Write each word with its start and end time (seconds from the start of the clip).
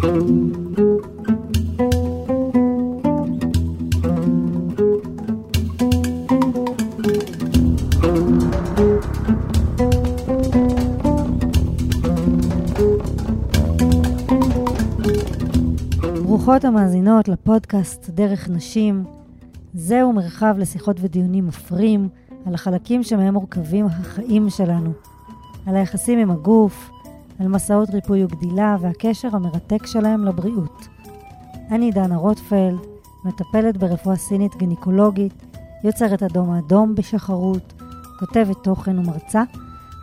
ברוכות 0.00 0.14
המאזינות 16.64 17.28
לפודקאסט 17.28 18.10
דרך 18.10 18.48
נשים. 18.48 19.04
זהו 19.74 20.12
מרחב 20.12 20.54
לשיחות 20.58 20.96
ודיונים 21.00 21.46
מפרים 21.46 22.08
על 22.46 22.54
החלקים 22.54 23.02
שמהם 23.02 23.34
מורכבים 23.34 23.86
החיים 23.86 24.50
שלנו, 24.50 24.92
על 25.66 25.76
היחסים 25.76 26.18
עם 26.18 26.30
הגוף, 26.30 26.90
על 27.40 27.48
מסעות 27.48 27.90
ריפוי 27.90 28.24
וגדילה 28.24 28.76
והקשר 28.80 29.28
המרתק 29.32 29.86
שלהם 29.86 30.24
לבריאות. 30.24 30.88
אני 31.70 31.90
דנה 31.90 32.16
רוטפלד, 32.16 32.78
מטפלת 33.24 33.76
ברפואה 33.76 34.16
סינית 34.16 34.56
גינקולוגית, 34.56 35.32
יוצרת 35.84 36.22
אדום 36.22 36.50
האדום 36.50 36.94
בשחרות, 36.94 37.72
כותבת 38.18 38.56
תוכן 38.62 38.98
ומרצה 38.98 39.42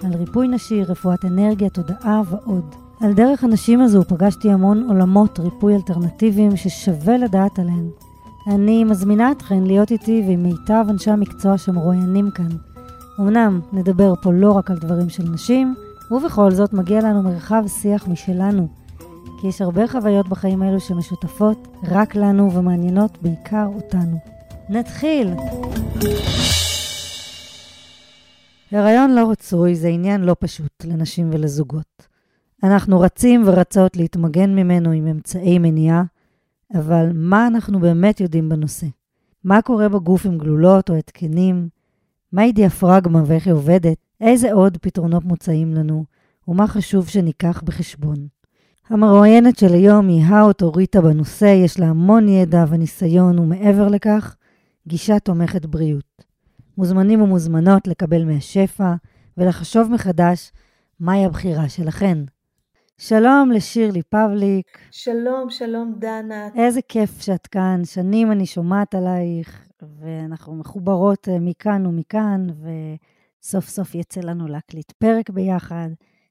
על 0.03 0.13
ריפוי 0.13 0.47
נשי, 0.47 0.83
רפואת 0.83 1.25
אנרגיה, 1.25 1.69
תודעה 1.69 2.21
ועוד. 2.29 2.75
על 3.01 3.13
דרך 3.13 3.43
הנשים 3.43 3.81
הזו 3.81 4.03
פגשתי 4.03 4.51
המון 4.51 4.89
עולמות 4.89 5.39
ריפוי 5.39 5.75
אלטרנטיביים 5.75 6.55
ששווה 6.55 7.17
לדעת 7.17 7.59
עליהן. 7.59 7.89
אני 8.47 8.83
מזמינה 8.83 9.31
אתכן 9.31 9.63
להיות 9.63 9.91
איתי 9.91 10.23
ועם 10.27 10.43
מיטב 10.43 10.85
אנשי 10.89 11.11
המקצוע 11.11 11.57
שמרואיינים 11.57 12.31
כאן. 12.31 12.49
אמנם 13.19 13.59
נדבר 13.73 14.13
פה 14.21 14.31
לא 14.33 14.51
רק 14.51 14.71
על 14.71 14.77
דברים 14.77 15.09
של 15.09 15.23
נשים, 15.23 15.75
ובכל 16.11 16.51
זאת 16.51 16.73
מגיע 16.73 16.99
לנו 17.01 17.23
מרחב 17.23 17.63
שיח 17.67 18.07
משלנו. 18.07 18.67
כי 19.41 19.47
יש 19.47 19.61
הרבה 19.61 19.87
חוויות 19.87 20.29
בחיים 20.29 20.61
האלו 20.61 20.79
שמשותפות 20.79 21.67
רק 21.83 22.15
לנו 22.15 22.53
ומעניינות 22.53 23.17
בעיקר 23.21 23.67
אותנו. 23.75 24.17
נתחיל! 24.69 25.33
הריון 28.71 29.11
לא 29.11 29.31
רצוי 29.31 29.75
זה 29.75 29.87
עניין 29.87 30.21
לא 30.21 30.35
פשוט 30.39 30.85
לנשים 30.85 31.29
ולזוגות. 31.33 32.07
אנחנו 32.63 32.99
רצים 32.99 33.43
ורצות 33.45 33.97
להתמגן 33.97 34.55
ממנו 34.55 34.91
עם 34.91 35.07
אמצעי 35.07 35.59
מניעה, 35.59 36.03
אבל 36.73 37.11
מה 37.13 37.47
אנחנו 37.47 37.79
באמת 37.79 38.19
יודעים 38.21 38.49
בנושא? 38.49 38.87
מה 39.43 39.61
קורה 39.61 39.89
בגוף 39.89 40.25
עם 40.25 40.37
גלולות 40.37 40.89
או 40.89 40.95
התקנים? 40.95 41.69
מהי 42.31 42.51
דיאפרגמה 42.51 43.23
ואיך 43.25 43.47
היא 43.47 43.53
עובדת? 43.53 44.06
איזה 44.21 44.53
עוד 44.53 44.77
פתרונות 44.77 45.25
מוצעים 45.25 45.73
לנו? 45.73 46.05
ומה 46.47 46.67
חשוב 46.67 47.07
שניקח 47.07 47.61
בחשבון? 47.65 48.27
המרואיינת 48.89 49.57
של 49.57 49.73
היום 49.73 50.07
היא 50.07 50.23
האוטוריטה 50.25 51.01
בנושא, 51.01 51.45
יש 51.65 51.79
לה 51.79 51.85
המון 51.85 52.29
ידע 52.29 52.65
וניסיון, 52.69 53.39
ומעבר 53.39 53.87
לכך, 53.87 54.35
גישה 54.87 55.19
תומכת 55.19 55.65
בריאות. 55.65 56.23
מוזמנים 56.77 57.21
ומוזמנות 57.21 57.87
לקבל 57.87 58.25
מהשפע 58.25 58.93
ולחשוב 59.37 59.91
מחדש 59.91 60.51
מהי 60.99 61.25
הבחירה 61.25 61.69
שלכן. 61.69 62.17
שלום 62.97 63.51
לשירלי 63.51 64.01
פבליק. 64.03 64.77
שלום, 64.91 65.49
שלום 65.49 65.93
דנה. 65.99 66.49
איזה 66.55 66.81
כיף 66.81 67.21
שאת 67.21 67.47
כאן, 67.47 67.81
שנים 67.85 68.31
אני 68.31 68.45
שומעת 68.45 68.95
עלייך, 68.95 69.67
ואנחנו 69.99 70.55
מחוברות 70.55 71.29
אה, 71.29 71.39
מכאן 71.39 71.85
ומכאן, 71.85 72.47
וסוף 72.49 73.16
סוף 73.41 73.95
יצא 73.95 74.21
לנו 74.21 74.47
להקליט 74.47 74.91
פרק 74.91 75.29
ביחד. 75.29 75.89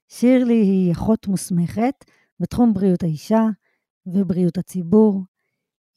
שירלי 0.09 0.63
היא 0.63 0.93
אחות 0.93 1.27
מוסמכת 1.27 1.95
בתחום 2.41 2.75
בריאות 2.75 3.03
האישה 3.03 3.43
ובריאות 4.07 4.59
הציבור. 4.59 5.25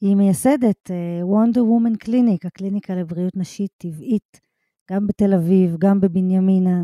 היא 0.00 0.16
מייסדת 0.16 0.90
uh, 0.90 1.24
Wonder 1.24 1.58
Woman 1.58 2.06
Clinic, 2.06 2.46
הקליניקה 2.46 2.94
לבריאות 2.94 3.36
נשית 3.36 3.70
טבעית, 3.78 4.40
גם 4.90 5.06
בתל 5.06 5.34
אביב, 5.34 5.76
גם 5.78 6.00
בבנימינה, 6.00 6.82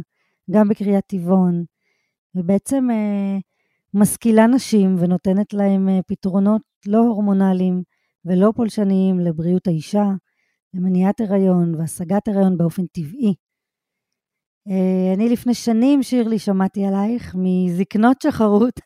גם 0.50 0.68
בקריית 0.68 1.04
טבעון, 1.06 1.64
ובעצם 2.34 2.88
uh, 2.90 3.40
משכילה 3.94 4.46
נשים 4.46 4.96
ונותנת 4.98 5.52
להם 5.52 5.88
uh, 5.88 6.02
פתרונות 6.06 6.62
לא 6.86 6.98
הורמונליים 6.98 7.82
ולא 8.24 8.52
פולשניים 8.56 9.20
לבריאות 9.20 9.66
האישה, 9.66 10.06
למניעת 10.74 11.20
הריון 11.20 11.74
והשגת 11.74 12.28
הריון 12.28 12.56
באופן 12.56 12.86
טבעי. 12.86 13.34
Uh, 14.68 15.14
אני 15.14 15.28
לפני 15.28 15.54
שנים, 15.54 16.02
שירלי, 16.02 16.38
שמעתי 16.38 16.84
עלייך 16.84 17.34
מזקנות 17.38 18.22
שחרות, 18.22 18.80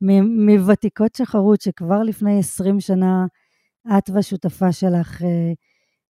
מוותיקות 0.46 1.14
שחרות, 1.14 1.60
שכבר 1.60 2.02
לפני 2.02 2.38
20 2.38 2.80
שנה 2.80 3.26
את 3.98 4.10
והשותפה 4.10 4.72
שלך 4.72 5.20
uh, 5.20 5.24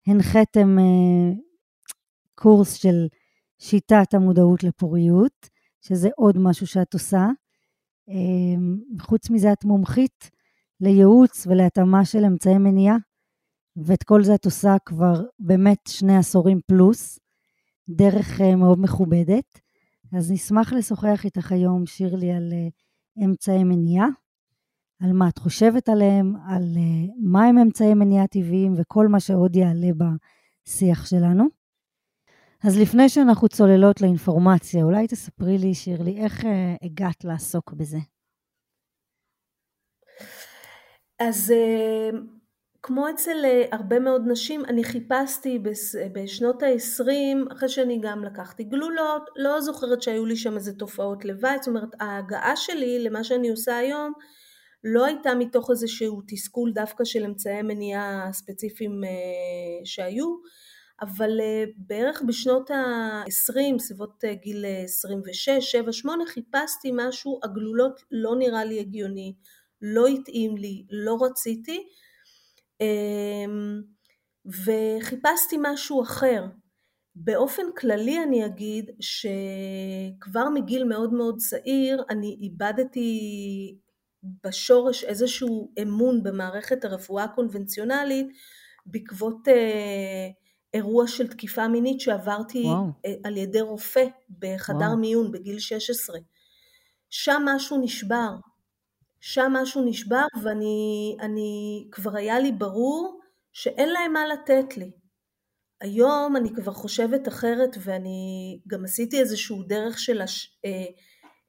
הנחיתם 0.06 0.76
uh, 0.78 1.36
קורס 2.34 2.72
של 2.72 3.06
שיטת 3.58 4.14
המודעות 4.14 4.64
לפוריות, 4.64 5.48
שזה 5.80 6.08
עוד 6.16 6.38
משהו 6.38 6.66
שאת 6.66 6.94
עושה. 6.94 7.26
חוץ 9.00 9.30
מזה, 9.30 9.52
את 9.52 9.64
מומחית 9.64 10.30
לייעוץ 10.80 11.46
ולהתאמה 11.46 12.04
של 12.04 12.24
אמצעי 12.24 12.58
מניעה, 12.58 12.96
ואת 13.76 14.02
כל 14.02 14.24
זה 14.24 14.34
את 14.34 14.44
עושה 14.44 14.76
כבר 14.84 15.22
באמת 15.38 15.78
שני 15.88 16.16
עשורים 16.16 16.60
פלוס. 16.66 17.18
דרך 17.88 18.40
uh, 18.40 18.56
מאוד 18.56 18.78
מכובדת. 18.80 19.60
אז 20.16 20.30
נשמח 20.30 20.72
לשוחח 20.72 21.24
איתך 21.24 21.52
היום, 21.52 21.86
שירלי, 21.86 22.32
על 22.32 22.52
uh, 22.52 23.24
אמצעי 23.24 23.64
מניעה, 23.64 24.06
על 25.02 25.12
מה 25.12 25.28
את 25.28 25.38
חושבת 25.38 25.88
עליהם, 25.88 26.34
על 26.48 26.62
uh, 26.62 27.12
מה 27.22 27.44
הם 27.44 27.58
אמצעי 27.58 27.94
מניעה 27.94 28.26
טבעיים 28.26 28.74
וכל 28.76 29.06
מה 29.06 29.20
שעוד 29.20 29.56
יעלה 29.56 29.88
בשיח 29.98 31.06
שלנו. 31.06 31.44
אז 32.64 32.78
לפני 32.78 33.08
שאנחנו 33.08 33.48
צוללות 33.48 34.00
לאינפורמציה, 34.00 34.84
אולי 34.84 35.06
תספרי 35.06 35.58
לי, 35.58 35.74
שירלי, 35.74 36.24
איך 36.24 36.44
הגעת 36.82 37.24
לעסוק 37.24 37.72
בזה? 37.72 37.98
אז 41.20 41.52
כמו 42.82 43.10
אצל 43.10 43.44
אה, 43.44 43.64
הרבה 43.72 43.98
מאוד 43.98 44.22
נשים, 44.26 44.64
אני 44.64 44.84
חיפשתי 44.84 45.58
בשנות 46.12 46.62
ה-20, 46.62 47.52
אחרי 47.52 47.68
שאני 47.68 47.98
גם 48.02 48.24
לקחתי 48.24 48.64
גלולות, 48.64 49.22
לא 49.36 49.60
זוכרת 49.60 50.02
שהיו 50.02 50.26
לי 50.26 50.36
שם 50.36 50.54
איזה 50.54 50.72
תופעות 50.72 51.24
לוואי, 51.24 51.58
זאת 51.58 51.68
אומרת 51.68 51.88
ההגעה 52.00 52.56
שלי 52.56 52.98
למה 52.98 53.24
שאני 53.24 53.48
עושה 53.48 53.76
היום 53.76 54.12
לא 54.84 55.04
הייתה 55.04 55.34
מתוך 55.34 55.70
איזשהו 55.70 56.22
תסכול 56.28 56.72
דווקא 56.72 57.04
של 57.04 57.24
אמצעי 57.24 57.62
מניעה 57.62 58.28
ספציפיים 58.32 59.04
אה, 59.04 59.10
שהיו, 59.84 60.36
אבל 61.00 61.40
אה, 61.40 61.64
בערך 61.76 62.22
בשנות 62.26 62.70
ה-20, 62.70 63.78
סביבות 63.78 64.24
גיל 64.42 64.64
26, 64.84 65.50
7, 65.60 65.92
8, 65.92 66.26
חיפשתי 66.26 66.90
משהו, 66.94 67.40
הגלולות 67.44 68.00
לא 68.10 68.36
נראה 68.38 68.64
לי 68.64 68.80
הגיוני, 68.80 69.34
לא 69.82 70.06
התאים 70.06 70.56
לי, 70.56 70.86
לא 70.90 71.16
רציתי, 71.20 71.88
וחיפשתי 74.46 75.56
משהו 75.60 76.02
אחר. 76.02 76.44
באופן 77.14 77.62
כללי 77.78 78.22
אני 78.22 78.46
אגיד 78.46 78.90
שכבר 79.00 80.48
מגיל 80.54 80.84
מאוד 80.84 81.12
מאוד 81.12 81.36
צעיר 81.38 82.02
אני 82.10 82.36
איבדתי 82.40 83.18
בשורש 84.44 85.04
איזשהו 85.04 85.72
אמון 85.82 86.22
במערכת 86.22 86.84
הרפואה 86.84 87.24
הקונבנציונלית 87.24 88.26
בעקבות 88.86 89.48
אה, 89.48 90.28
אירוע 90.74 91.06
של 91.06 91.28
תקיפה 91.28 91.68
מינית 91.68 92.00
שעברתי 92.00 92.62
וואו. 92.64 92.86
אה, 93.06 93.14
על 93.24 93.36
ידי 93.36 93.60
רופא 93.60 94.04
בחדר 94.38 94.78
וואו. 94.78 94.96
מיון 94.96 95.32
בגיל 95.32 95.58
16. 95.58 96.18
שם 97.10 97.42
משהו 97.44 97.78
נשבר, 97.80 98.30
שם 99.20 99.52
משהו 99.52 99.84
נשבר 99.84 100.26
ואני 100.42 101.16
אני, 101.20 101.84
כבר 101.92 102.16
היה 102.16 102.38
לי 102.38 102.52
ברור 102.52 103.20
שאין 103.52 103.88
להם 103.88 104.12
מה 104.12 104.26
לתת 104.26 104.76
לי. 104.76 104.90
היום 105.80 106.36
אני 106.36 106.54
כבר 106.54 106.72
חושבת 106.72 107.28
אחרת 107.28 107.76
ואני 107.80 108.60
גם 108.66 108.84
עשיתי 108.84 109.20
איזשהו 109.20 109.62
דרך 109.62 109.98
של 109.98 110.20
הש, 110.20 110.58
אה, 110.64 110.70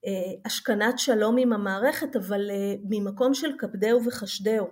אה, 0.05 0.33
השכנת 0.45 0.99
שלום 0.99 1.37
עם 1.37 1.53
המערכת 1.53 2.15
אבל 2.15 2.51
אה, 2.51 2.73
ממקום 2.89 3.33
של 3.33 3.51
כבדהו 3.59 4.05
וחשדהו. 4.05 4.67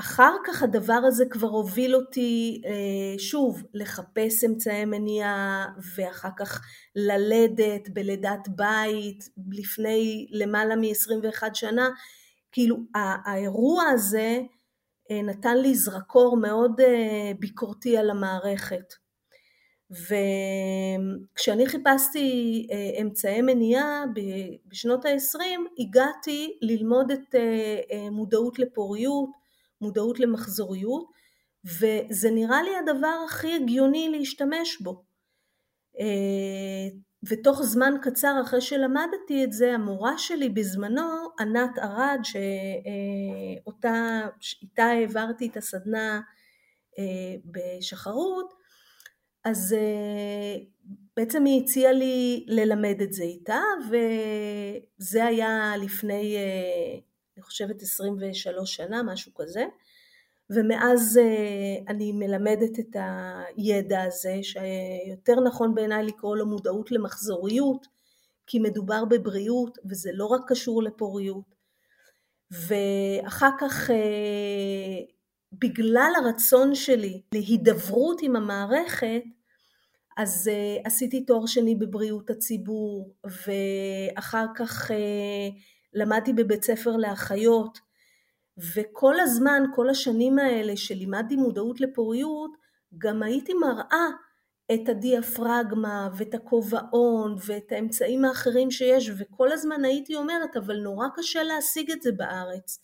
אחר 0.00 0.32
כך 0.46 0.62
הדבר 0.62 1.00
הזה 1.06 1.24
כבר 1.30 1.48
הוביל 1.48 1.94
אותי 1.96 2.62
אה, 2.66 3.18
שוב 3.18 3.62
לחפש 3.74 4.44
אמצעי 4.44 4.84
מניעה 4.84 5.66
ואחר 5.96 6.28
כך 6.38 6.60
ללדת 6.96 7.88
בלידת 7.88 8.48
בית 8.48 9.24
לפני 9.52 10.26
למעלה 10.30 10.76
מ-21 10.76 11.42
שנה, 11.54 11.88
כאילו 12.52 12.76
האירוע 12.94 13.84
הזה 13.84 14.40
אה, 15.10 15.22
נתן 15.22 15.56
לי 15.56 15.74
זרקור 15.74 16.36
מאוד 16.36 16.80
אה, 16.80 17.32
ביקורתי 17.38 17.96
על 17.96 18.10
המערכת. 18.10 18.94
וכשאני 19.90 21.66
חיפשתי 21.66 22.66
אמצעי 23.02 23.42
מניעה 23.42 24.04
בשנות 24.68 25.04
ה-20 25.04 25.40
הגעתי 25.78 26.58
ללמוד 26.62 27.10
את 27.10 27.34
מודעות 28.10 28.58
לפוריות, 28.58 29.45
מודעות 29.86 30.20
למחזוריות 30.20 31.10
וזה 31.64 32.30
נראה 32.30 32.62
לי 32.62 32.70
הדבר 32.76 33.24
הכי 33.26 33.54
הגיוני 33.54 34.08
להשתמש 34.08 34.82
בו. 34.82 35.04
ותוך 37.28 37.62
זמן 37.62 37.94
קצר 38.02 38.40
אחרי 38.42 38.60
שלמדתי 38.60 39.44
את 39.44 39.52
זה, 39.52 39.74
המורה 39.74 40.18
שלי 40.18 40.48
בזמנו, 40.48 41.28
ענת 41.40 41.78
ארד, 41.78 42.20
שאותה, 42.22 44.26
איתה 44.62 44.84
העברתי 44.84 45.48
את 45.48 45.56
הסדנה 45.56 46.20
בשחרות, 47.44 48.54
אז 49.44 49.76
אה, 49.78 50.56
בעצם 51.16 51.44
היא 51.44 51.62
הציעה 51.62 51.92
לי 51.92 52.44
ללמד 52.48 53.00
את 53.02 53.12
זה 53.12 53.22
איתה, 53.22 53.60
וזה 53.88 55.24
היה 55.24 55.76
לפני, 55.76 56.36
אה, 56.36 56.98
אני 57.36 57.42
חושבת 57.42 57.82
23 57.82 58.76
שנה, 58.76 59.02
משהו 59.02 59.34
כזה. 59.34 59.64
ומאז 60.50 61.18
אה, 61.18 61.76
אני 61.88 62.12
מלמדת 62.12 62.78
את 62.78 62.96
הידע 63.56 64.02
הזה, 64.02 64.38
שיותר 64.42 65.40
נכון 65.40 65.74
בעיניי 65.74 66.04
לקרוא 66.04 66.36
לו 66.36 66.46
מודעות 66.46 66.92
למחזוריות, 66.92 67.86
כי 68.46 68.58
מדובר 68.58 69.04
בבריאות 69.04 69.78
וזה 69.84 70.10
לא 70.14 70.26
רק 70.26 70.40
קשור 70.46 70.82
לפוריות. 70.82 71.56
ואחר 72.50 73.50
כך 73.60 73.90
בגלל 75.52 76.12
הרצון 76.16 76.74
שלי 76.74 77.22
להידברות 77.32 78.18
עם 78.22 78.36
המערכת, 78.36 79.22
אז 80.16 80.50
uh, 80.52 80.86
עשיתי 80.86 81.24
תואר 81.24 81.46
שני 81.46 81.74
בבריאות 81.74 82.30
הציבור, 82.30 83.14
ואחר 83.24 84.46
כך 84.56 84.90
uh, 84.90 84.94
למדתי 85.96 86.32
בבית 86.32 86.64
ספר 86.64 86.96
לאחיות, 86.96 87.78
וכל 88.74 89.20
הזמן, 89.20 89.62
כל 89.74 89.88
השנים 89.88 90.38
האלה 90.38 90.76
שלימדתי 90.76 91.36
מודעות 91.36 91.80
לפוריות, 91.80 92.50
גם 92.98 93.22
הייתי 93.22 93.54
מראה 93.54 94.06
את 94.74 94.88
הדיאפרגמה 94.88 96.08
ואת 96.16 96.34
הכובעון 96.34 97.36
ואת 97.46 97.72
האמצעים 97.72 98.24
האחרים 98.24 98.70
שיש, 98.70 99.10
וכל 99.18 99.52
הזמן 99.52 99.84
הייתי 99.84 100.14
אומרת, 100.14 100.56
אבל 100.56 100.76
נורא 100.76 101.08
קשה 101.16 101.42
להשיג 101.42 101.90
את 101.90 102.02
זה 102.02 102.12
בארץ. 102.12 102.78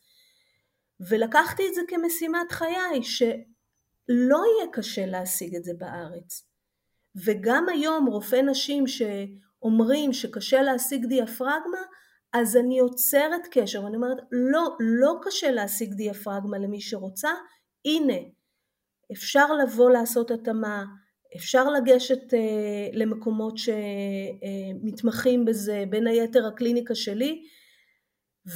ולקחתי 1.01 1.63
את 1.69 1.75
זה 1.75 1.81
כמשימת 1.89 2.53
חיי, 2.53 3.03
שלא 3.03 4.43
יהיה 4.59 4.71
קשה 4.73 5.07
להשיג 5.07 5.57
את 5.57 5.65
זה 5.65 5.73
בארץ. 5.79 6.45
וגם 7.17 7.69
היום 7.69 8.07
רופאי 8.07 8.43
נשים 8.43 8.85
שאומרים 8.87 10.13
שקשה 10.13 10.63
להשיג 10.63 11.07
דיאפרגמה, 11.07 11.83
אז 12.33 12.57
אני 12.57 12.79
יוצרת 12.79 13.49
קשר 13.51 13.85
ואני 13.85 13.97
אומרת 13.97 14.19
לא, 14.33 14.77
לא 14.81 15.15
קשה 15.23 15.51
להשיג 15.51 15.95
דיאפרגמה 15.95 16.59
למי 16.59 16.81
שרוצה, 16.81 17.31
הנה 17.85 18.17
אפשר 19.13 19.53
לבוא 19.53 19.91
לעשות 19.91 20.31
התאמה, 20.31 20.85
אפשר 21.37 21.71
לגשת 21.71 22.35
אה, 22.35 22.89
למקומות 22.93 23.55
שמתמחים 23.59 25.41
אה, 25.41 25.45
בזה, 25.47 25.85
בין 25.91 26.07
היתר 26.07 26.47
הקליניקה 26.47 26.95
שלי, 26.95 27.43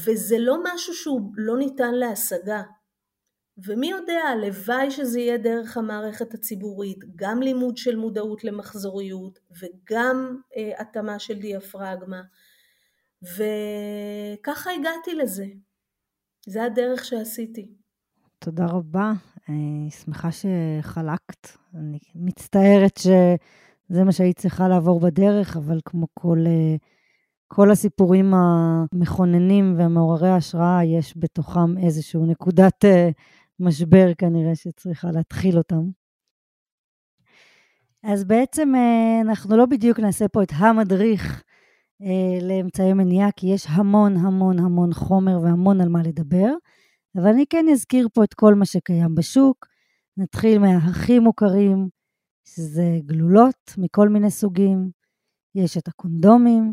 וזה 0.05 0.37
לא 0.39 0.57
משהו 0.65 0.95
שהוא 0.95 1.33
לא 1.37 1.59
ניתן 1.59 1.95
להשגה. 1.95 2.63
ומי 3.67 3.91
יודע, 3.91 4.21
הלוואי 4.21 4.91
שזה 4.91 5.21
יהיה 5.21 5.39
דרך 5.39 5.77
המערכת 5.77 6.35
הציבורית, 6.35 6.99
גם 7.17 7.43
לימוד 7.43 7.77
של 7.77 7.97
מודעות 7.97 8.45
למחזוריות 8.45 9.39
וגם 9.61 10.41
אה, 10.57 10.81
התאמה 10.81 11.19
של 11.19 11.35
דיאפרגמה, 11.35 12.23
וככה 13.23 14.71
הגעתי 14.71 15.15
לזה. 15.15 15.47
זה 16.47 16.65
הדרך 16.65 17.05
שעשיתי. 17.05 17.75
תודה 18.39 18.67
רבה, 18.67 19.13
אני 19.49 19.91
שמחה 19.91 20.29
שחלקת. 20.33 21.49
אני 21.75 21.99
מצטערת 22.15 22.97
שזה 22.97 24.05
מה 24.05 24.13
שהיית 24.13 24.39
צריכה 24.39 24.69
לעבור 24.69 25.01
בדרך, 25.01 25.57
אבל 25.57 25.81
כמו 25.85 26.07
כל, 26.15 26.39
אה, 26.47 26.77
כל 27.49 27.71
הסיפורים 27.71 28.35
המכוננים 28.35 29.75
והמעוררי 29.79 30.29
ההשראה, 30.29 30.85
יש 30.85 31.15
בתוכם 31.17 31.79
איזושהי 31.79 32.21
נקודת 32.21 32.85
אה, 32.85 33.11
משבר 33.61 34.15
כנראה 34.19 34.55
שצריכה 34.55 35.11
להתחיל 35.11 35.59
אותם. 35.59 35.91
אז 38.03 38.25
בעצם 38.25 38.75
אה, 38.75 39.21
אנחנו 39.21 39.57
לא 39.57 39.67
בדיוק 39.67 40.01
נעשה 40.01 40.29
פה 40.29 40.43
את 40.43 40.53
המדריך 40.55 41.43
אה, 41.43 41.46
לאמצעי 42.43 42.93
מניעה, 42.93 43.33
כי 43.33 43.47
יש 43.47 43.67
המון 43.69 44.17
המון 44.17 44.59
המון 44.59 44.93
חומר 44.93 45.41
והמון 45.43 45.81
על 45.81 45.89
מה 45.89 46.03
לדבר, 46.03 46.53
אבל 47.17 47.27
אני 47.27 47.45
כן 47.51 47.67
אזכיר 47.73 48.09
פה 48.15 48.25
את 48.25 48.35
כל 48.35 48.55
מה 48.55 48.65
שקיים 48.65 49.15
בשוק. 49.15 49.67
נתחיל 50.17 50.59
מהכי 50.59 51.19
מוכרים, 51.19 51.89
שזה 52.49 52.99
גלולות 53.07 53.73
מכל 53.79 54.09
מיני 54.09 54.31
סוגים, 54.31 54.91
יש 55.55 55.77
את 55.77 55.89
הקונדומים, 55.89 56.73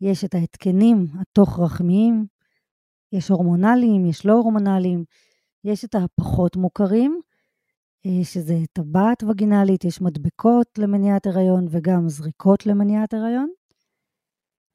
יש 0.00 0.24
את 0.24 0.34
ההתקנים 0.34 1.06
התוך-רחמיים, 1.20 2.26
יש 3.12 3.28
הורמונליים, 3.28 4.06
יש 4.06 4.26
לא 4.26 4.32
הורמונליים, 4.32 5.04
יש 5.64 5.84
את 5.84 5.94
הפחות 5.94 6.56
מוכרים, 6.56 7.20
אה, 8.06 8.24
שזה 8.24 8.54
טבעת 8.72 9.22
וגינלית, 9.22 9.84
יש 9.84 10.00
מדבקות 10.00 10.66
למניעת 10.78 11.26
הריון 11.26 11.66
וגם 11.70 12.08
זריקות 12.08 12.66
למניעת 12.66 13.14
הריון. 13.14 13.48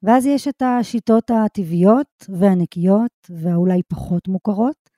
ואז 0.02 0.26
יש 0.26 0.48
את 0.48 0.62
השיטות 0.62 1.30
הטבעיות 1.30 2.26
והנקיות 2.28 3.12
והאולי 3.30 3.82
פחות 3.88 4.28
מוכרות, 4.28 4.90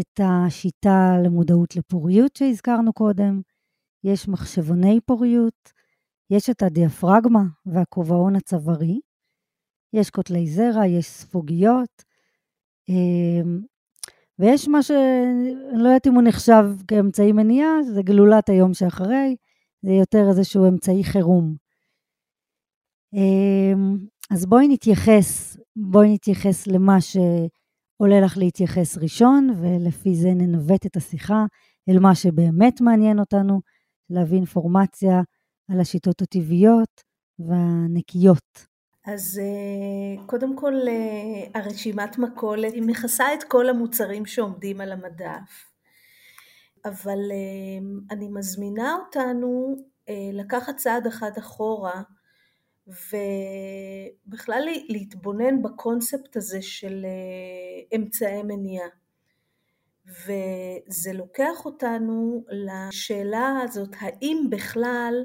את 0.00 0.20
השיטה 0.22 1.16
למודעות 1.24 1.76
לפוריות 1.76 2.36
שהזכרנו 2.36 2.92
קודם, 2.92 3.40
יש 4.04 4.28
מחשבוני 4.28 5.00
פוריות, 5.06 5.72
יש 6.30 6.50
את 6.50 6.62
הדיאפרגמה 6.62 7.42
והכובעון 7.66 8.36
הצווארי, 8.36 9.00
יש 9.92 10.10
קוטלי 10.10 10.46
זרע, 10.46 10.86
יש 10.86 11.06
ספוגיות, 11.06 12.04
אמ, 12.88 13.60
ויש 14.38 14.68
מה 14.68 14.82
ש... 14.82 14.90
אני 14.90 15.82
לא 15.82 15.88
יודעת 15.88 16.06
אם 16.06 16.14
הוא 16.14 16.22
נחשב 16.22 16.64
כאמצעי 16.88 17.32
מניעה, 17.32 17.82
זה 17.82 18.02
גלולת 18.02 18.48
היום 18.48 18.74
שאחרי, 18.74 19.36
זה 19.82 19.92
יותר 19.92 20.28
איזשהו 20.28 20.68
אמצעי 20.68 21.04
חירום. 21.04 21.69
אמ, 23.14 23.98
אז 24.30 24.46
בואי 24.46 24.68
נתייחס, 24.68 25.56
בואי 25.76 26.14
נתייחס 26.14 26.66
למה 26.66 27.00
שעולה 27.00 28.20
לך 28.20 28.36
להתייחס 28.36 28.98
ראשון, 28.98 29.50
ולפי 29.60 30.14
זה 30.14 30.28
ננווט 30.28 30.86
את 30.86 30.96
השיחה 30.96 31.44
אל 31.88 31.98
מה 31.98 32.14
שבאמת 32.14 32.80
מעניין 32.80 33.18
אותנו, 33.18 33.60
להביא 34.10 34.36
אינפורמציה 34.36 35.20
על 35.70 35.80
השיטות 35.80 36.22
הטבעיות 36.22 37.00
והנקיות. 37.38 38.66
אז 39.06 39.40
אה, 39.42 40.26
קודם 40.26 40.56
כל 40.56 40.74
אה, 40.88 41.60
הרשימת 41.60 42.18
מכולת 42.18 42.72
היא 42.72 42.82
מכסה 42.82 43.34
את 43.34 43.44
כל 43.44 43.68
המוצרים 43.68 44.26
שעומדים 44.26 44.80
על 44.80 44.92
המדף, 44.92 45.70
אבל 46.84 47.18
אה, 47.30 48.06
אני 48.10 48.28
מזמינה 48.28 48.94
אותנו 48.94 49.76
לקחת 50.32 50.76
צעד 50.76 51.06
אחד 51.06 51.30
אחורה 51.38 52.02
ובכלל 52.90 54.68
להתבונן 54.88 55.62
בקונספט 55.62 56.36
הזה 56.36 56.62
של 56.62 57.06
אמצעי 57.96 58.42
מניעה. 58.42 58.88
וזה 60.06 61.12
לוקח 61.12 61.64
אותנו 61.64 62.44
לשאלה 62.48 63.60
הזאת, 63.64 63.88
האם 64.00 64.46
בכלל 64.50 65.24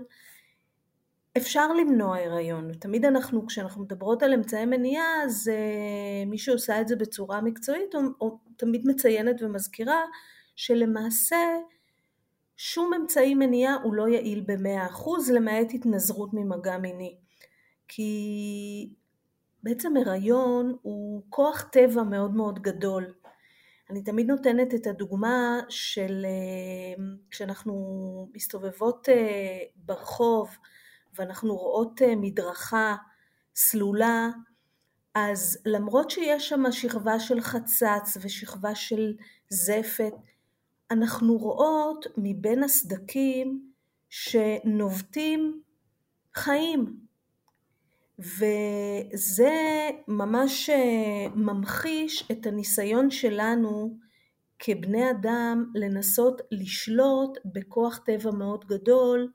אפשר 1.37 1.73
למנוע 1.73 2.17
הריון. 2.17 2.73
תמיד 2.73 3.05
אנחנו, 3.05 3.45
כשאנחנו 3.45 3.83
מדברות 3.83 4.23
על 4.23 4.33
אמצעי 4.33 4.65
מניעה, 4.65 5.23
אז 5.23 5.51
uh, 5.53 6.29
מי 6.29 6.37
שעושה 6.37 6.81
את 6.81 6.87
זה 6.87 6.95
בצורה 6.95 7.41
מקצועית, 7.41 7.95
או, 7.95 7.99
או 8.21 8.37
תמיד 8.57 8.81
מציינת 8.87 9.41
ומזכירה 9.41 10.01
שלמעשה 10.55 11.37
שום 12.57 12.93
אמצעי 12.93 13.35
מניעה 13.35 13.75
הוא 13.83 13.93
לא 13.93 14.07
יעיל 14.07 14.43
במאה 14.47 14.85
אחוז, 14.85 15.31
למעט 15.31 15.73
התנזרות 15.73 16.29
ממגע 16.33 16.77
מיני. 16.77 17.17
כי 17.87 18.89
בעצם 19.63 19.97
הריון 19.97 20.75
הוא 20.81 21.21
כוח 21.29 21.61
טבע 21.71 22.03
מאוד 22.03 22.31
מאוד 22.31 22.59
גדול. 22.59 23.13
אני 23.89 24.03
תמיד 24.03 24.27
נותנת 24.27 24.73
את 24.73 24.87
הדוגמה 24.87 25.59
של 25.69 26.25
uh, 26.25 27.01
כשאנחנו 27.31 27.75
מסתובבות 28.33 29.09
uh, 29.09 29.11
ברחוב, 29.75 30.57
ואנחנו 31.17 31.55
רואות 31.55 32.01
אה, 32.01 32.15
מדרכה 32.15 32.95
סלולה, 33.55 34.29
אז 35.15 35.57
למרות 35.65 36.11
שיש 36.11 36.49
שם 36.49 36.71
שכבה 36.71 37.19
של 37.19 37.41
חצץ 37.41 38.17
ושכבה 38.21 38.75
של 38.75 39.13
זפת, 39.49 40.13
אנחנו 40.91 41.37
רואות 41.37 42.05
מבין 42.17 42.63
הסדקים 42.63 43.71
שנובטים 44.09 45.61
חיים. 46.33 47.04
וזה 48.19 49.53
ממש 50.07 50.69
אה, 50.69 51.29
ממחיש 51.35 52.31
את 52.31 52.45
הניסיון 52.45 53.11
שלנו 53.11 53.97
כבני 54.59 55.11
אדם 55.11 55.71
לנסות 55.75 56.41
לשלוט 56.51 57.37
בכוח 57.45 57.97
טבע 58.05 58.31
מאוד 58.31 58.65
גדול 58.65 59.31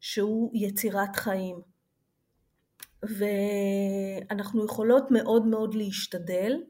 שהוא 0.00 0.50
יצירת 0.54 1.16
חיים. 1.16 1.60
ואנחנו 3.02 4.64
יכולות 4.64 5.10
מאוד 5.10 5.46
מאוד 5.46 5.74
להשתדל, 5.74 6.62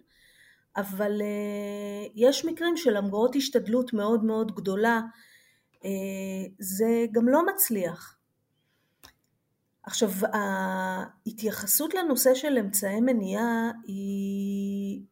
אבל 0.77 1.23
אה, 1.23 2.07
יש 2.15 2.45
מקרים 2.45 2.77
שלמרות 2.77 3.37
השתדלות 3.37 3.93
מאוד 3.93 4.25
מאוד 4.25 4.55
גדולה, 4.55 5.01
אה, 5.85 5.91
זה 6.59 7.07
גם 7.13 7.29
לא 7.29 7.47
מצליח. 7.47 8.20
עכשיו, 9.91 10.11
ההתייחסות 10.33 11.95
לנושא 11.95 12.35
של 12.35 12.59
אמצעי 12.59 13.01
מניעה 13.01 13.71
היא... 13.87 15.03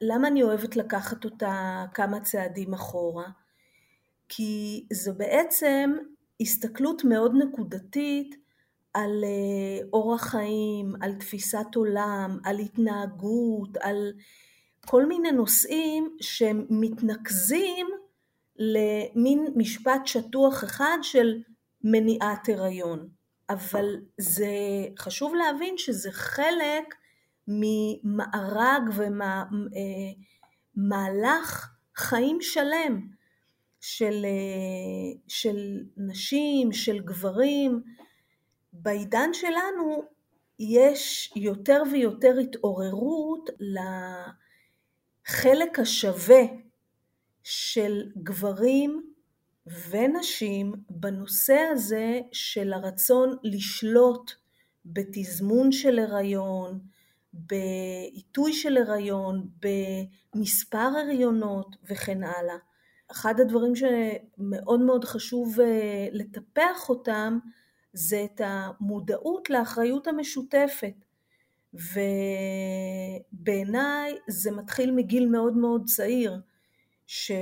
למה 0.00 0.28
אני 0.28 0.42
אוהבת 0.42 0.76
לקחת 0.76 1.24
אותה 1.24 1.84
כמה 1.94 2.20
צעדים 2.20 2.74
אחורה? 2.74 3.24
כי 4.28 4.86
זו 4.92 5.14
בעצם 5.14 5.96
הסתכלות 6.40 7.04
מאוד 7.04 7.32
נקודתית 7.34 8.36
על 8.94 9.24
אה, 9.24 9.86
אורח 9.92 10.22
חיים, 10.22 10.94
על 11.00 11.14
תפיסת 11.14 11.74
עולם, 11.74 12.38
על 12.44 12.58
התנהגות, 12.58 13.76
על 13.76 14.12
כל 14.86 15.06
מיני 15.06 15.32
נושאים 15.32 16.16
שמתנקזים 16.20 17.86
למין 18.56 19.46
משפט 19.56 20.06
שטוח 20.06 20.64
אחד 20.64 20.98
של 21.02 21.42
מניעת 21.84 22.48
הריון. 22.48 23.08
אבל 23.50 23.96
זה 24.18 24.48
חשוב 24.98 25.34
להבין 25.34 25.78
שזה 25.78 26.12
חלק 26.12 26.94
ממארג 27.48 28.82
ומהלך 30.76 31.70
חיים 31.96 32.38
שלם 32.40 33.08
של, 33.80 34.26
של 35.28 35.84
נשים, 35.96 36.72
של 36.72 36.98
גברים. 37.00 37.82
בעידן 38.72 39.32
שלנו 39.32 40.02
יש 40.58 41.32
יותר 41.36 41.82
ויותר 41.92 42.38
התעוררות 42.38 43.50
לחלק 45.28 45.78
השווה 45.78 46.42
של 47.42 48.02
גברים 48.22 49.13
ונשים 49.66 50.72
בנושא 50.90 51.58
הזה 51.72 52.20
של 52.32 52.72
הרצון 52.72 53.36
לשלוט 53.42 54.32
בתזמון 54.84 55.72
של 55.72 55.98
הריון, 55.98 56.80
בעיתוי 57.32 58.52
של 58.52 58.76
הריון, 58.76 59.48
במספר 60.34 60.78
הריונות 60.78 61.76
וכן 61.90 62.24
הלאה. 62.24 62.56
אחד 63.10 63.40
הדברים 63.40 63.72
שמאוד 63.76 64.80
מאוד 64.80 65.04
חשוב 65.04 65.60
אה, 65.60 66.08
לטפח 66.12 66.88
אותם 66.88 67.38
זה 67.92 68.24
את 68.24 68.40
המודעות 68.44 69.50
לאחריות 69.50 70.06
המשותפת. 70.06 70.94
ובעיניי 73.32 74.16
זה 74.28 74.50
מתחיל 74.50 74.90
מגיל 74.90 75.28
מאוד 75.28 75.56
מאוד 75.56 75.84
צעיר, 75.84 76.40
ש... 77.06 77.32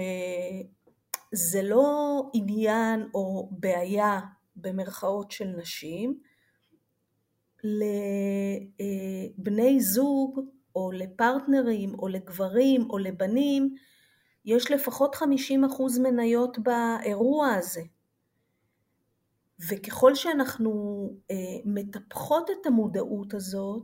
זה 1.32 1.62
לא 1.62 2.22
עניין 2.34 3.08
או 3.14 3.48
בעיה 3.52 4.20
במרכאות 4.56 5.30
של 5.30 5.46
נשים, 5.46 6.20
לבני 8.84 9.80
זוג 9.80 10.40
או 10.74 10.92
לפרטנרים 10.92 11.94
או 11.98 12.08
לגברים 12.08 12.90
או 12.90 12.98
לבנים 12.98 13.74
יש 14.44 14.70
לפחות 14.70 15.14
50% 15.14 15.22
מניות 16.02 16.58
באירוע 16.58 17.48
הזה. 17.54 17.82
וככל 19.68 20.14
שאנחנו 20.14 20.70
אה, 21.30 21.36
מטפחות 21.64 22.50
את 22.50 22.66
המודעות 22.66 23.34
הזאת, 23.34 23.82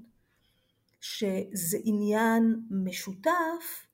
שזה 1.00 1.78
עניין 1.84 2.60
משותף, 2.70 3.86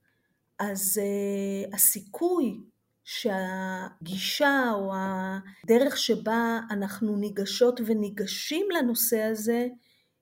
אז 0.58 1.00
אה, 1.02 1.74
הסיכוי 1.74 2.60
שהגישה 3.04 4.70
או 4.72 4.92
הדרך 4.94 5.96
שבה 5.96 6.60
אנחנו 6.70 7.16
ניגשות 7.16 7.80
וניגשים 7.86 8.66
לנושא 8.70 9.22
הזה 9.22 9.66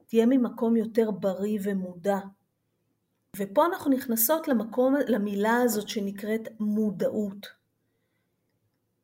תהיה 0.07 0.27
ממקום 0.27 0.77
יותר 0.77 1.11
בריא 1.11 1.59
ומודע. 1.63 2.19
ופה 3.37 3.67
אנחנו 3.67 3.91
נכנסות 3.91 4.49
למקום, 4.49 4.95
למילה 5.09 5.57
הזאת 5.57 5.89
שנקראת 5.89 6.49
מודעות. 6.61 7.47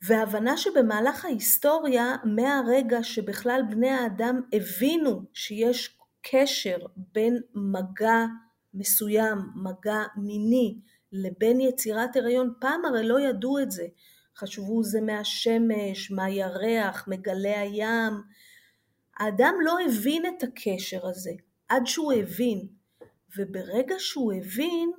והבנה 0.03 0.57
שבמהלך 0.57 1.25
ההיסטוריה, 1.25 2.17
מהרגע 2.25 3.03
שבכלל 3.03 3.63
בני 3.71 3.91
האדם 3.91 4.41
הבינו 4.53 5.23
שיש 5.33 5.99
קשר 6.23 6.79
בין 6.97 7.39
מגע 7.55 8.25
מסוים, 8.75 9.39
מגע 9.55 10.03
מיני, 10.17 10.79
לבין 11.13 11.61
יצירת 11.61 12.17
הריון, 12.17 12.53
פעם 12.61 12.85
הרי 12.85 13.07
לא 13.07 13.21
ידעו 13.21 13.59
את 13.59 13.71
זה. 13.71 13.87
חשבו 14.37 14.83
זה 14.83 15.01
מהשמש, 15.01 16.11
מהירח, 16.11 17.09
מגלי 17.09 17.55
הים. 17.55 18.13
האדם 19.17 19.55
לא 19.65 19.77
הבין 19.87 20.23
את 20.27 20.43
הקשר 20.43 21.07
הזה 21.07 21.33
עד 21.69 21.87
שהוא 21.87 22.13
הבין. 22.13 22.67
וברגע 23.37 23.95
שהוא 23.99 24.33
הבין, 24.33 24.91